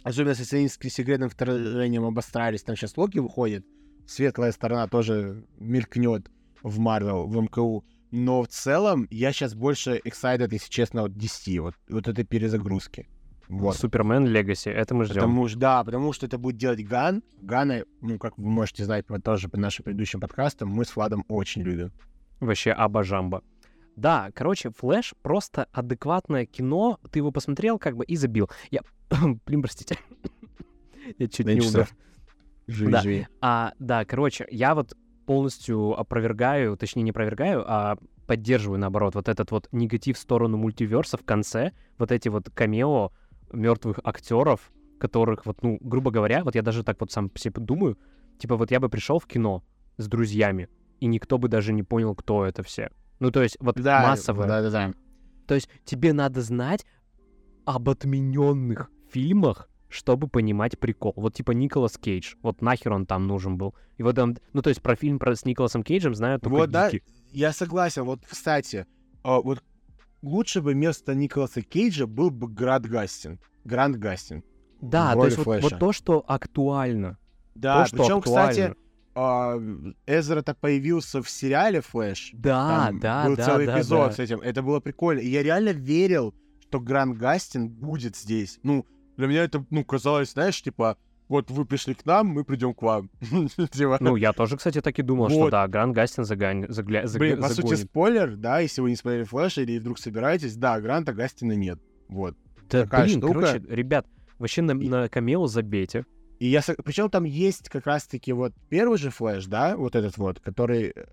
[0.04, 2.64] Особенно с «Ассасинским секретным вторжением» обострались.
[2.64, 3.66] Там сейчас Локи выходит.
[4.08, 6.32] Светлая сторона тоже мелькнет
[6.64, 7.86] в Marvel, в МКУ.
[8.10, 13.08] Но в целом я сейчас больше excited, если честно, от 10, вот, вот этой перезагрузки.
[13.50, 13.76] Вот.
[13.76, 15.16] Супермен Легаси, это мы ждем.
[15.16, 17.22] Потому что, да, потому что это будет делать Ган.
[17.42, 21.26] Гана, ну, как вы можете знать по, тоже по нашим предыдущим подкастам, мы с Владом
[21.28, 21.92] очень любим.
[22.40, 23.44] Вообще абажамба.
[23.98, 27.00] Да, короче, Флэш просто адекватное кино.
[27.12, 28.50] Ты его посмотрел как бы и забил.
[28.72, 28.82] Я...
[29.46, 29.98] Блин, простите.
[31.18, 31.90] Я чуть не умер.
[32.68, 33.02] Живи, Да.
[33.02, 33.28] живи.
[33.42, 34.96] А, да, короче, я вот
[35.26, 41.18] полностью опровергаю, точнее не опровергаю, а поддерживаю, наоборот, вот этот вот негатив в сторону мультиверса
[41.18, 43.12] в конце, вот эти вот камео
[43.52, 47.98] мертвых актеров, которых вот, ну, грубо говоря, вот я даже так вот сам себе думаю,
[48.40, 49.64] типа вот я бы пришел в кино
[49.98, 50.70] с друзьями,
[51.00, 52.90] и никто бы даже не понял, кто это все.
[53.20, 54.48] Ну, то есть вот Да, массовое.
[54.48, 54.94] Да, да, да.
[55.48, 56.86] То есть тебе надо знать
[57.66, 61.14] об отмененных фильмах, чтобы понимать прикол.
[61.16, 62.36] Вот типа Николас Кейдж.
[62.42, 63.76] Вот нахер он там нужен был.
[63.98, 66.72] И вот он, ну то есть про фильм про, с Николасом Кейджем знают только Вот,
[66.72, 66.92] да.
[67.32, 68.04] Я согласен.
[68.04, 68.86] Вот, кстати,
[69.24, 69.64] а, вот
[70.22, 73.40] лучше бы вместо Николаса Кейджа был бы Грант Гастин.
[73.64, 74.44] Грант Гастин.
[74.82, 77.18] Да, то есть вот, вот то, что актуально.
[77.56, 78.76] Да, то, что причем, кстати, актуально.
[79.16, 79.58] а,
[80.06, 82.32] Эзра-то появился в сериале Флэш.
[82.34, 84.16] Да, Там да, был да, целый да, эпизод да.
[84.16, 84.40] с этим.
[84.42, 85.20] Это было прикольно.
[85.20, 88.60] И я реально верил, что Грант Гастин будет здесь.
[88.64, 88.86] Ну,
[89.18, 92.82] для меня это, ну, казалось, знаешь, типа, вот вы пришли к нам, мы придем к
[92.82, 93.10] вам.
[93.72, 97.20] Типа, Ну, я тоже, кстати, так и думал, что да, Гранд Гастин загань- загля- заг-
[97.20, 97.80] Блин, по сути, загонит.
[97.90, 101.80] спойлер, да, если вы не смотрели Флэш или вдруг собираетесь, да, Гранта Гастина нет.
[102.08, 102.38] Вот.
[102.70, 104.08] Да, блин, короче, ребят,
[104.40, 106.06] вообще на, на камео забейте.
[106.40, 106.62] И я...
[106.86, 111.06] Причем там есть как раз-таки вот первый же Флэш, да, вот этот вот, который э,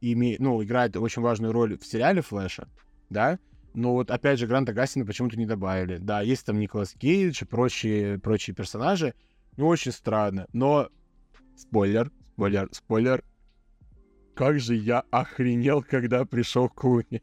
[0.00, 2.68] имеет, ну, играет очень важную роль в сериале Флэша,
[3.08, 3.38] да,
[3.74, 5.98] но вот опять же Гранта Гастина почему-то не добавили.
[5.98, 9.14] Да, есть там Николас Кейдж и прочие, прочие персонажи,
[9.56, 10.88] ну, очень странно, но
[11.56, 13.24] спойлер, спойлер, спойлер,
[14.34, 17.22] как же я охренел, когда пришел Клуни.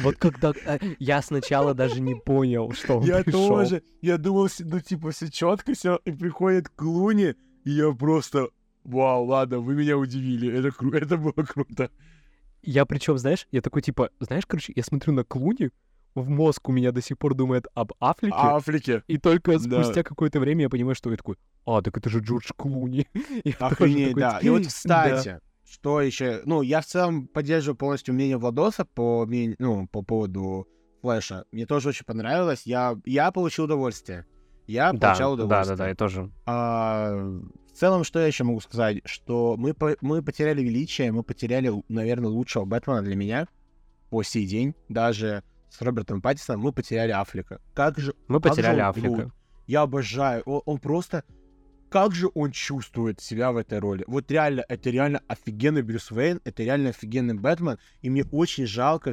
[0.00, 0.52] Вот когда...
[0.64, 3.48] э, Я сначала даже не понял, что он Я пришел.
[3.48, 3.82] тоже.
[4.00, 7.34] Я думал, ну, типа, все четко, все, и приходит Клуни,
[7.64, 8.48] и я просто...
[8.84, 10.50] Вау, ладно, вы меня удивили.
[10.50, 11.90] Это, кру- это было круто.
[12.62, 15.70] Я причем, знаешь, я такой типа, знаешь, короче, я смотрю на Клуни,
[16.14, 19.02] в мозг у меня до сих пор думает об Африке, Африке.
[19.06, 19.82] и только да.
[19.82, 23.06] спустя какое-то время я понимаю, что я такой, а, так это же Джордж Клуни.
[23.44, 24.38] Я Охренеть, такой, да.
[24.38, 24.68] И вот, да.
[24.68, 26.42] кстати, что еще...
[26.46, 29.26] Ну, я в целом поддерживаю полностью мнение Владоса по,
[29.58, 30.66] ну, по поводу
[31.02, 31.44] Флэша.
[31.52, 32.62] Мне тоже очень понравилось.
[32.64, 34.26] Я, я получил удовольствие.
[34.70, 35.76] Я Да, получал да, удовольствие.
[35.76, 36.30] да, да, я тоже.
[36.46, 38.98] А, в целом, что я еще могу сказать?
[39.04, 43.48] Что мы, по- мы потеряли величие, мы потеряли, наверное, лучшего Бэтмена для меня
[44.10, 44.74] по сей день.
[44.88, 47.60] Даже с Робертом Паттисоном мы потеряли Африка.
[47.74, 48.14] Как же...
[48.28, 49.32] Мы как же потеряли он Африка.
[49.66, 50.42] Я обожаю.
[50.46, 51.24] Он, он просто...
[51.90, 54.04] Как же он чувствует себя в этой роли?
[54.06, 59.12] Вот реально, это реально офигенный Брюс Уэйн, это реально офигенный Бэтмен, и мне очень жалко...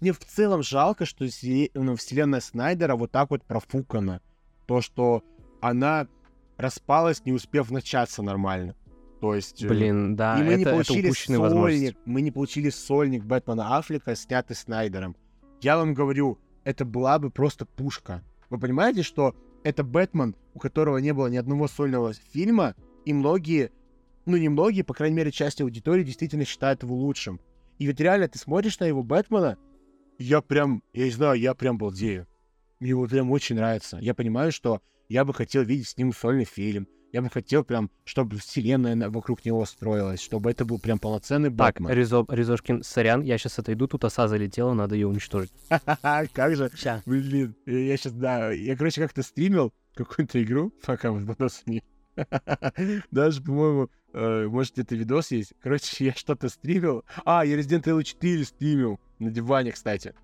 [0.00, 1.26] Мне в целом жалко, что
[1.74, 4.22] ну, вселенная Снайдера вот так вот профукана.
[4.68, 5.24] То, что
[5.60, 6.06] она
[6.58, 8.76] распалась, не успев начаться нормально.
[9.20, 9.64] То есть...
[9.64, 11.78] э, Блин, да, и мы это, не это получили возможность.
[11.78, 15.16] сольник, мы не получили сольник Бэтмена Аффлека, снятый Снайдером.
[15.60, 18.22] Я вам говорю, это была бы просто пушка.
[18.50, 19.34] Вы понимаете, что
[19.64, 22.74] это Бэтмен, у которого не было ни одного сольного фильма,
[23.06, 23.72] и многие,
[24.26, 27.40] ну не многие, по крайней мере, часть аудитории действительно считают его лучшим.
[27.78, 29.56] И ведь реально ты смотришь на его Бэтмена,
[30.18, 32.26] я прям, я не знаю, я прям балдею.
[32.80, 33.98] Мне его прям очень нравится.
[34.00, 36.86] Я понимаю, что я бы хотел видеть с ним сольный фильм.
[37.10, 41.48] Я бы хотел прям, чтобы вселенная на- вокруг него строилась, чтобы это был прям полноценный
[41.48, 41.90] Так, Бэтмен.
[41.90, 45.50] Ризо, Ризошкин, сорян, я сейчас отойду, тут оса залетела, надо ее уничтожить.
[46.34, 47.02] Как же, Ща.
[47.06, 51.82] блин, я сейчас, да, я, короче, как-то стримил какую-то игру, пока вот Владос не...
[53.10, 55.54] Даже, по-моему, э, может, это видос есть.
[55.62, 57.04] Короче, я что-то стримил.
[57.24, 59.00] А, я Resident Evil 4 стримил.
[59.18, 60.14] На диване, кстати.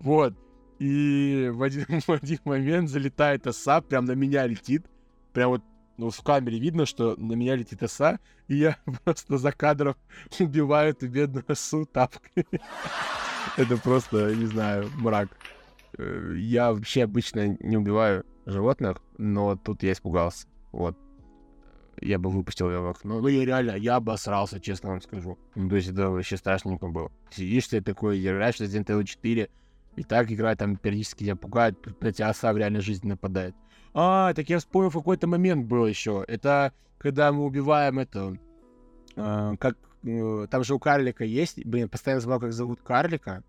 [0.00, 0.34] Вот.
[0.78, 4.86] И в один, в один момент залетает оса, прям на меня летит.
[5.32, 5.62] Прям вот
[5.96, 9.96] ну, в камере видно, что на меня летит оса, и я просто за кадром
[10.38, 12.46] убиваю эту бедную осу тапкой.
[13.56, 15.28] Это просто, не знаю, мрак.
[15.98, 20.46] Э, Я вообще обычно не убиваю животных, но тут я испугался.
[20.72, 20.96] Вот.
[22.00, 23.20] Я бы выпустил ее в окно.
[23.20, 25.38] Ну, я реально, я обосрался, честно вам скажу.
[25.54, 27.10] Ну, то есть это вообще страшненько было.
[27.30, 29.48] Сидишь ты такой, играешь Resident Evil 4,
[29.96, 33.54] и так игра там периодически тебя пугает, на оса в реальной жизни нападает.
[33.94, 36.24] А, так я вспомнил, какой-то момент был еще.
[36.28, 38.36] Это когда мы убиваем это...
[39.16, 39.76] э, как...
[40.04, 41.64] э, там же у карлика есть...
[41.64, 43.42] Блин, постоянно забыл, как зовут карлика.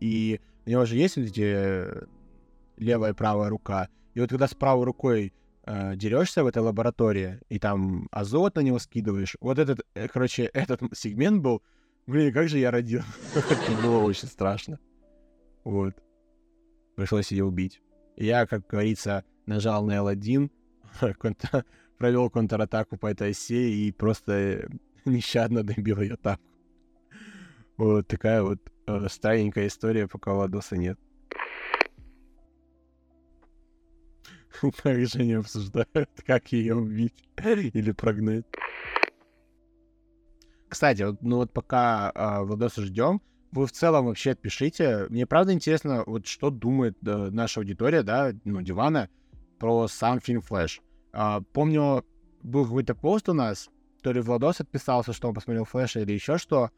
[0.00, 2.06] И у него же есть эти э,
[2.76, 3.88] левая и правая рука.
[4.14, 5.32] И вот когда с правой рукой
[5.64, 10.44] э, дерешься в этой лаборатории, и там азот на него скидываешь, вот этот, э, короче,
[10.44, 11.62] этот сегмент был
[12.06, 13.02] Блин, как же я родил?
[13.34, 14.78] Это было очень страшно.
[15.66, 15.94] Вот.
[16.94, 17.82] Пришлось ее убить.
[18.14, 20.48] Я, как говорится, нажал на L1,
[21.98, 24.68] провел контратаку по этой оси и просто
[25.04, 26.46] нещадно добил ее тапку.
[27.76, 31.00] Вот такая вот э, старенькая история, пока Ладоса нет.
[34.84, 38.46] Также не обсуждают, как ее убить или прогнать.
[40.68, 43.20] Кстати, вот, ну вот пока э, Владоса ждем,
[43.56, 45.06] вы в целом вообще пишите.
[45.08, 49.08] Мне правда интересно, вот что думает э, наша аудитория, да, ну, Дивана,
[49.58, 50.80] про сам фильм «Флэш».
[51.12, 52.04] Э, помню,
[52.42, 53.68] был какой-то пост у нас,
[54.02, 56.70] то ли Владос отписался, что он посмотрел «Флэша» или еще что,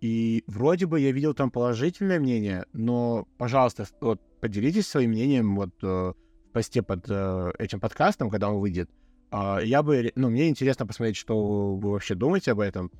[0.00, 5.70] и вроде бы я видел там положительное мнение, но, пожалуйста, вот поделитесь своим мнением вот
[5.82, 6.14] э, в
[6.52, 8.90] посте под э, этим подкастом, когда он выйдет.
[9.30, 12.90] Э, я бы, ну, мне интересно посмотреть, что вы вообще думаете об этом.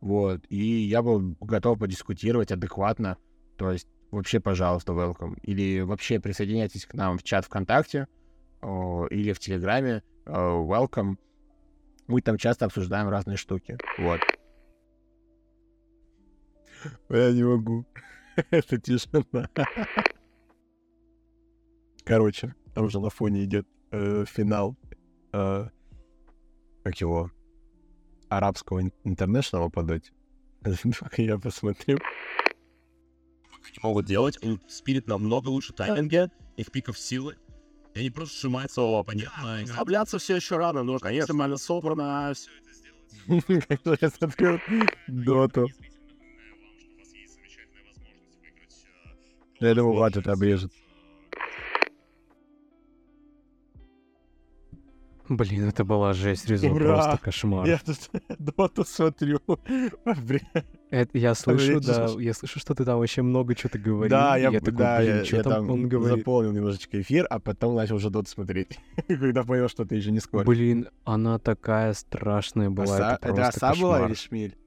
[0.00, 0.40] Вот.
[0.48, 3.18] И я был готов подискутировать адекватно.
[3.56, 5.38] То есть вообще, пожалуйста, welcome.
[5.42, 8.06] Или вообще присоединяйтесь к нам в чат ВКонтакте
[8.62, 10.02] о, или в Телеграме.
[10.26, 11.16] О, welcome.
[12.06, 13.78] Мы там часто обсуждаем разные штуки.
[13.98, 14.20] Вот.
[17.08, 17.84] Я не могу.
[18.50, 19.48] Это тишина.
[22.04, 24.76] Короче, там же на фоне идет э, финал.
[25.32, 25.68] Э,
[26.82, 27.30] как его?
[28.30, 30.12] Арабского интернешнала подать.
[31.18, 31.98] Я посмотрю.
[33.62, 34.38] Они могут делать.
[34.68, 37.36] Спирит намного лучше тайминга, их пиков силы.
[37.94, 39.64] И они просто сжимаются о понятно.
[39.76, 43.98] Обляться все еще рано, но, конечно, нормально собрано, все это сделать.
[44.00, 44.60] Я смотрю
[45.08, 45.68] доту.
[49.58, 50.72] Я думаю, хватит обрежет.
[55.30, 56.86] Блин, это была жесть, резон, Ура!
[56.86, 57.64] просто кошмар.
[57.64, 59.40] Я тут доту смотрю.
[60.90, 64.10] Это, я слышу, да, я слышу, что ты там вообще много чего-то говорил.
[64.10, 66.18] Да, и я, такой, да, блин, я, что я там, там он говорит?
[66.18, 68.80] заполнил немножечко эфир, а потом начал уже доту смотреть.
[69.06, 70.42] Когда понял, что ты еще не скоро.
[70.42, 74.08] Блин, она такая страшная была, Оса- это просто оса была кошмар.
[74.08, 74.58] или шмель?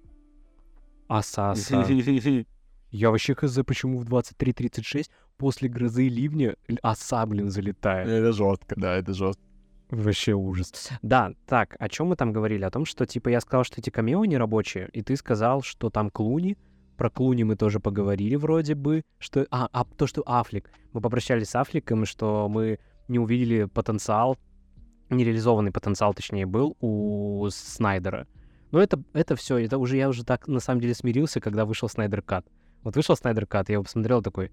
[1.10, 1.86] Оса, оса.
[2.90, 8.08] Я вообще хз, почему в 23.36 после грозы и ливня оса, блин, залетает.
[8.08, 9.44] Это жестко, да, это жестко.
[9.94, 10.90] Вообще ужас.
[11.04, 12.64] Да, так, о чем мы там говорили?
[12.64, 15.92] О том, что, типа, я сказал, что эти камео не рабочие, и ты сказал, что
[15.92, 16.58] там Клуни.
[16.98, 19.04] Про Клуни мы тоже поговорили вроде бы.
[19.20, 19.46] Что...
[19.52, 20.72] А, а то, что Аффлек.
[20.94, 24.38] Мы попрощались с Аффлеком, и что мы не увидели потенциал,
[25.12, 28.28] нереализованный потенциал, точнее, был у Снайдера.
[28.72, 31.88] Но это, это все, это уже я уже так на самом деле смирился, когда вышел
[31.88, 32.48] Снайдер Кат.
[32.82, 34.52] Вот вышел Снайдер Кат, я его посмотрел такой.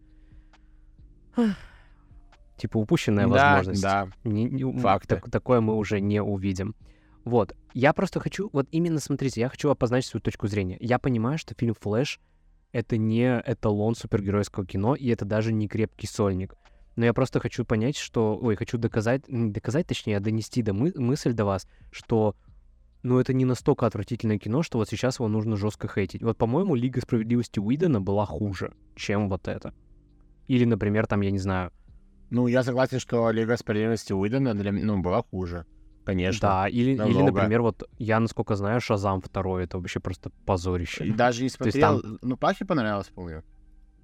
[2.61, 3.82] Типа упущенная Да, возможность.
[3.82, 4.09] да.
[4.24, 5.16] Не- не- Факты.
[5.16, 6.74] так- такое мы уже не увидим.
[7.24, 7.57] Вот.
[7.74, 10.77] Я просто хочу, вот именно смотрите, я хочу обозначить свою точку зрения.
[10.81, 12.20] Я понимаю, что фильм «Флэш»—
[12.73, 16.55] это не эталон супергеройского кино, и это даже не крепкий сольник.
[16.97, 18.39] Но я просто хочу понять, что...
[18.43, 22.37] Ой, хочу доказать, не доказать, точнее, а донести до мы- мысль до вас, что
[23.03, 26.23] ну, это не настолько отвратительное кино, что вот сейчас его нужно жестко хейтить.
[26.23, 29.73] Вот, по-моему, Лига справедливости Уидона была хуже, чем вот это.
[30.49, 31.70] Или, например, там, я не знаю,
[32.31, 35.65] Ну, я согласен, что Лига справедливости Уидона для ну, была хуже.
[36.05, 36.48] Конечно.
[36.48, 41.05] Да, или, или, например, вот я, насколько знаю, Шазам второй, это вообще просто позорище.
[41.05, 42.02] И даже не смотрел.
[42.23, 43.43] Ну, Пахе понравилось, помню.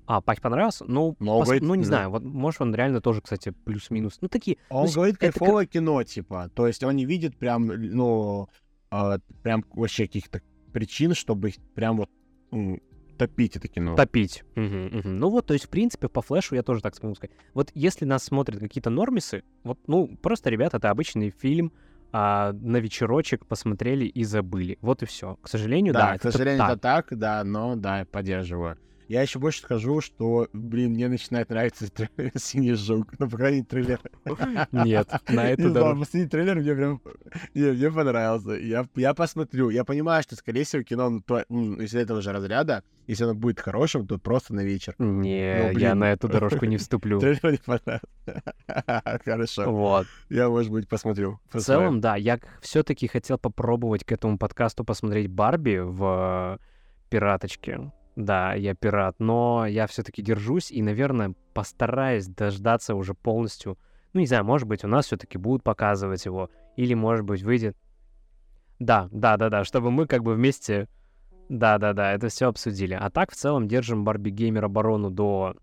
[0.09, 0.85] А, Пах понравился?
[0.87, 1.89] Ну, Но пос- говорит, ну, не да.
[1.89, 4.19] знаю, вот, может, он реально тоже, кстати, плюс-минус.
[4.21, 6.49] Ну, такие, Он Ну, говорит это как- кайфовое кино, типа.
[6.55, 8.49] То есть он не видит прям, ну,
[8.91, 10.43] а, прям вообще каких-то
[10.73, 12.11] причин, чтобы их прям вот
[13.17, 13.97] топить это кино.
[13.97, 14.45] топить.
[14.55, 15.17] Мгм, мгм.
[15.17, 17.35] Ну вот, то есть, в принципе, по флешу я тоже так смогу сказать.
[17.55, 21.73] Вот если нас смотрят какие-то нормисы, вот, ну, просто, ребята, это обычный фильм,
[22.13, 24.79] а, на вечерочек посмотрели и забыли.
[24.81, 25.37] Вот и все.
[25.43, 26.71] К сожалению, да, Да, к это сожалению, так.
[26.71, 28.79] это так, да, но да, я поддерживаю.
[29.09, 31.87] Я еще больше скажу, что, блин, мне начинает нравиться
[32.35, 33.15] синий жук.
[33.19, 34.01] Ну, по крайней мере, трейлер.
[34.73, 36.01] Нет, на Не знаю, дорогу.
[36.01, 37.01] последний трейлер мне прям
[37.55, 38.53] не, мне понравился.
[38.53, 39.71] Я, я посмотрю.
[39.71, 43.35] Я понимаю, что, скорее всего, кино ну, то- м, из этого же разряда, если оно
[43.35, 44.95] будет хорошим, то просто на вечер.
[44.99, 47.21] Не, Ну, я на эту дорожку не вступлю.
[47.21, 49.21] Трейлер мне понравился.
[49.25, 49.71] Хорошо.
[49.71, 50.07] Вот.
[50.31, 51.39] Я, может быть, посмотрю.
[51.53, 56.59] В целом, да, я все-таки хотел попробовать к этому подкасту посмотреть Барби в
[57.09, 57.93] пираточке.
[58.17, 63.79] Да, я пират, но я все-таки держусь и, наверное, постараюсь дождаться уже полностью.
[64.15, 67.77] Ну, не знаю, может быть, у нас все-таки будут показывать его, или, может быть, выйдет.
[68.79, 70.89] Да, да, да, да, чтобы мы как бы вместе.
[71.51, 72.95] Да, да, да, это все обсудили.
[72.95, 75.55] А так, в целом, держим Барби Геймер оборону до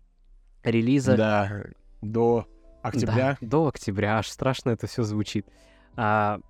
[0.62, 1.16] релиза.
[1.16, 1.64] Да,
[2.02, 2.46] до
[2.82, 3.36] октября.
[3.40, 4.18] Да, до октября.
[4.18, 5.46] Аж страшно это все звучит.
[5.96, 6.40] А,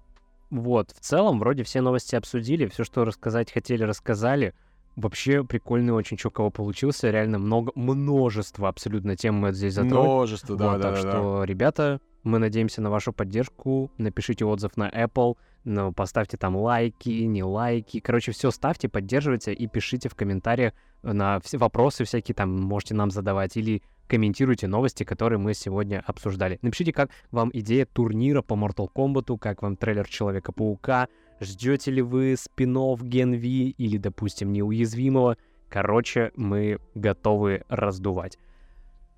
[0.51, 4.55] вот, в целом, вроде все новости обсудили, все, что рассказать хотели, рассказали.
[4.97, 7.11] Вообще прикольный очень чё кого получился.
[7.11, 10.07] Реально много, множество абсолютно тем мы здесь затронули.
[10.07, 11.11] Множество, да, Вот, да, так да, да.
[11.11, 13.91] что, ребята, мы надеемся на вашу поддержку.
[13.99, 18.01] Напишите отзыв на Apple, ну, поставьте там лайки, не лайки.
[18.01, 20.73] Короче, все ставьте, поддерживайте и пишите в комментариях
[21.03, 26.59] на все вопросы всякие там можете нам задавать или комментируйте новости, которые мы сегодня обсуждали.
[26.63, 31.09] Напишите, как вам идея турнира по Mortal Kombat, как вам трейлер Человека-паука,
[31.41, 35.37] ждете ли вы спинов Gen V или, допустим, неуязвимого.
[35.69, 38.39] Короче, мы готовы раздувать.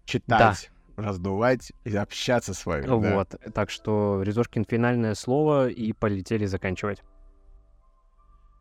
[0.04, 2.86] Читать, раздувать и общаться с вами.
[2.86, 3.14] да.
[3.16, 7.02] Вот, так что, Резошкин, финальное слово, и полетели заканчивать.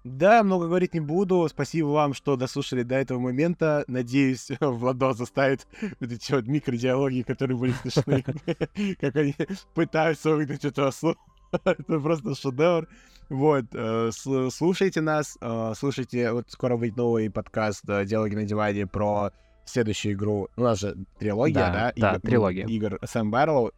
[0.06, 1.48] Да, много говорить не буду.
[1.50, 3.84] Спасибо вам, что дослушали до этого момента.
[3.88, 5.66] Надеюсь, Владос заставит
[6.00, 8.22] вот эти вот микродиалоги, которые были слышны,
[9.02, 9.36] как они
[9.74, 11.18] пытаются выгнать этого слова.
[11.64, 12.88] Это просто шедевр.
[13.30, 18.44] Вот, э, сл- слушайте нас, э, слушайте, вот скоро выйдет новый подкаст э, «Диалоги на
[18.44, 19.32] диване» про
[19.66, 20.48] следующую игру.
[20.56, 21.94] У нас же трилогия, Да, да?
[21.96, 22.68] да, Игр- трилогия.
[22.68, 23.72] Игр Сэм Барроу.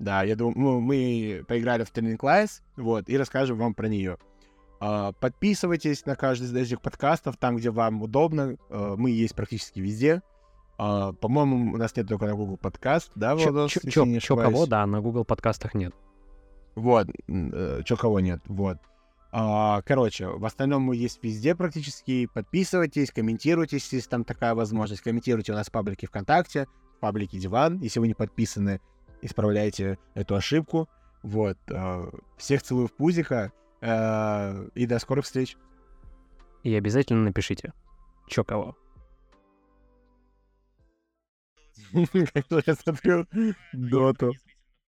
[0.00, 4.16] Да, я думаю, ну, мы поиграли в Turning Lies, вот, и расскажем вам про нее.
[4.80, 8.56] А, Подписывайтесь на каждый из этих подкастов, там, где вам удобно.
[8.70, 10.22] Мы есть практически везде.
[10.76, 13.70] А, По-моему, у нас нет только на Google подкаст, да, Владос?
[13.72, 15.92] чё- чё- чё кого, да, на Google подкастах нет.
[16.78, 18.78] Вот, э, чё кого нет, вот.
[19.30, 22.26] А, Короче, в остальном мы есть везде практически.
[22.32, 25.02] Подписывайтесь, комментируйте, если там такая возможность.
[25.02, 27.78] Комментируйте у нас в паблике ВКонтакте, в паблике Диван.
[27.80, 28.80] Если вы не подписаны,
[29.20, 30.88] исправляйте эту ошибку.
[31.22, 31.58] Вот.
[31.70, 33.52] а, Всех целую в пузико.
[33.80, 35.56] э, И до скорых встреч.
[36.62, 37.72] И обязательно напишите,
[38.28, 38.76] чё кого.
[42.50, 43.26] Как я смотрю
[43.72, 44.32] доту.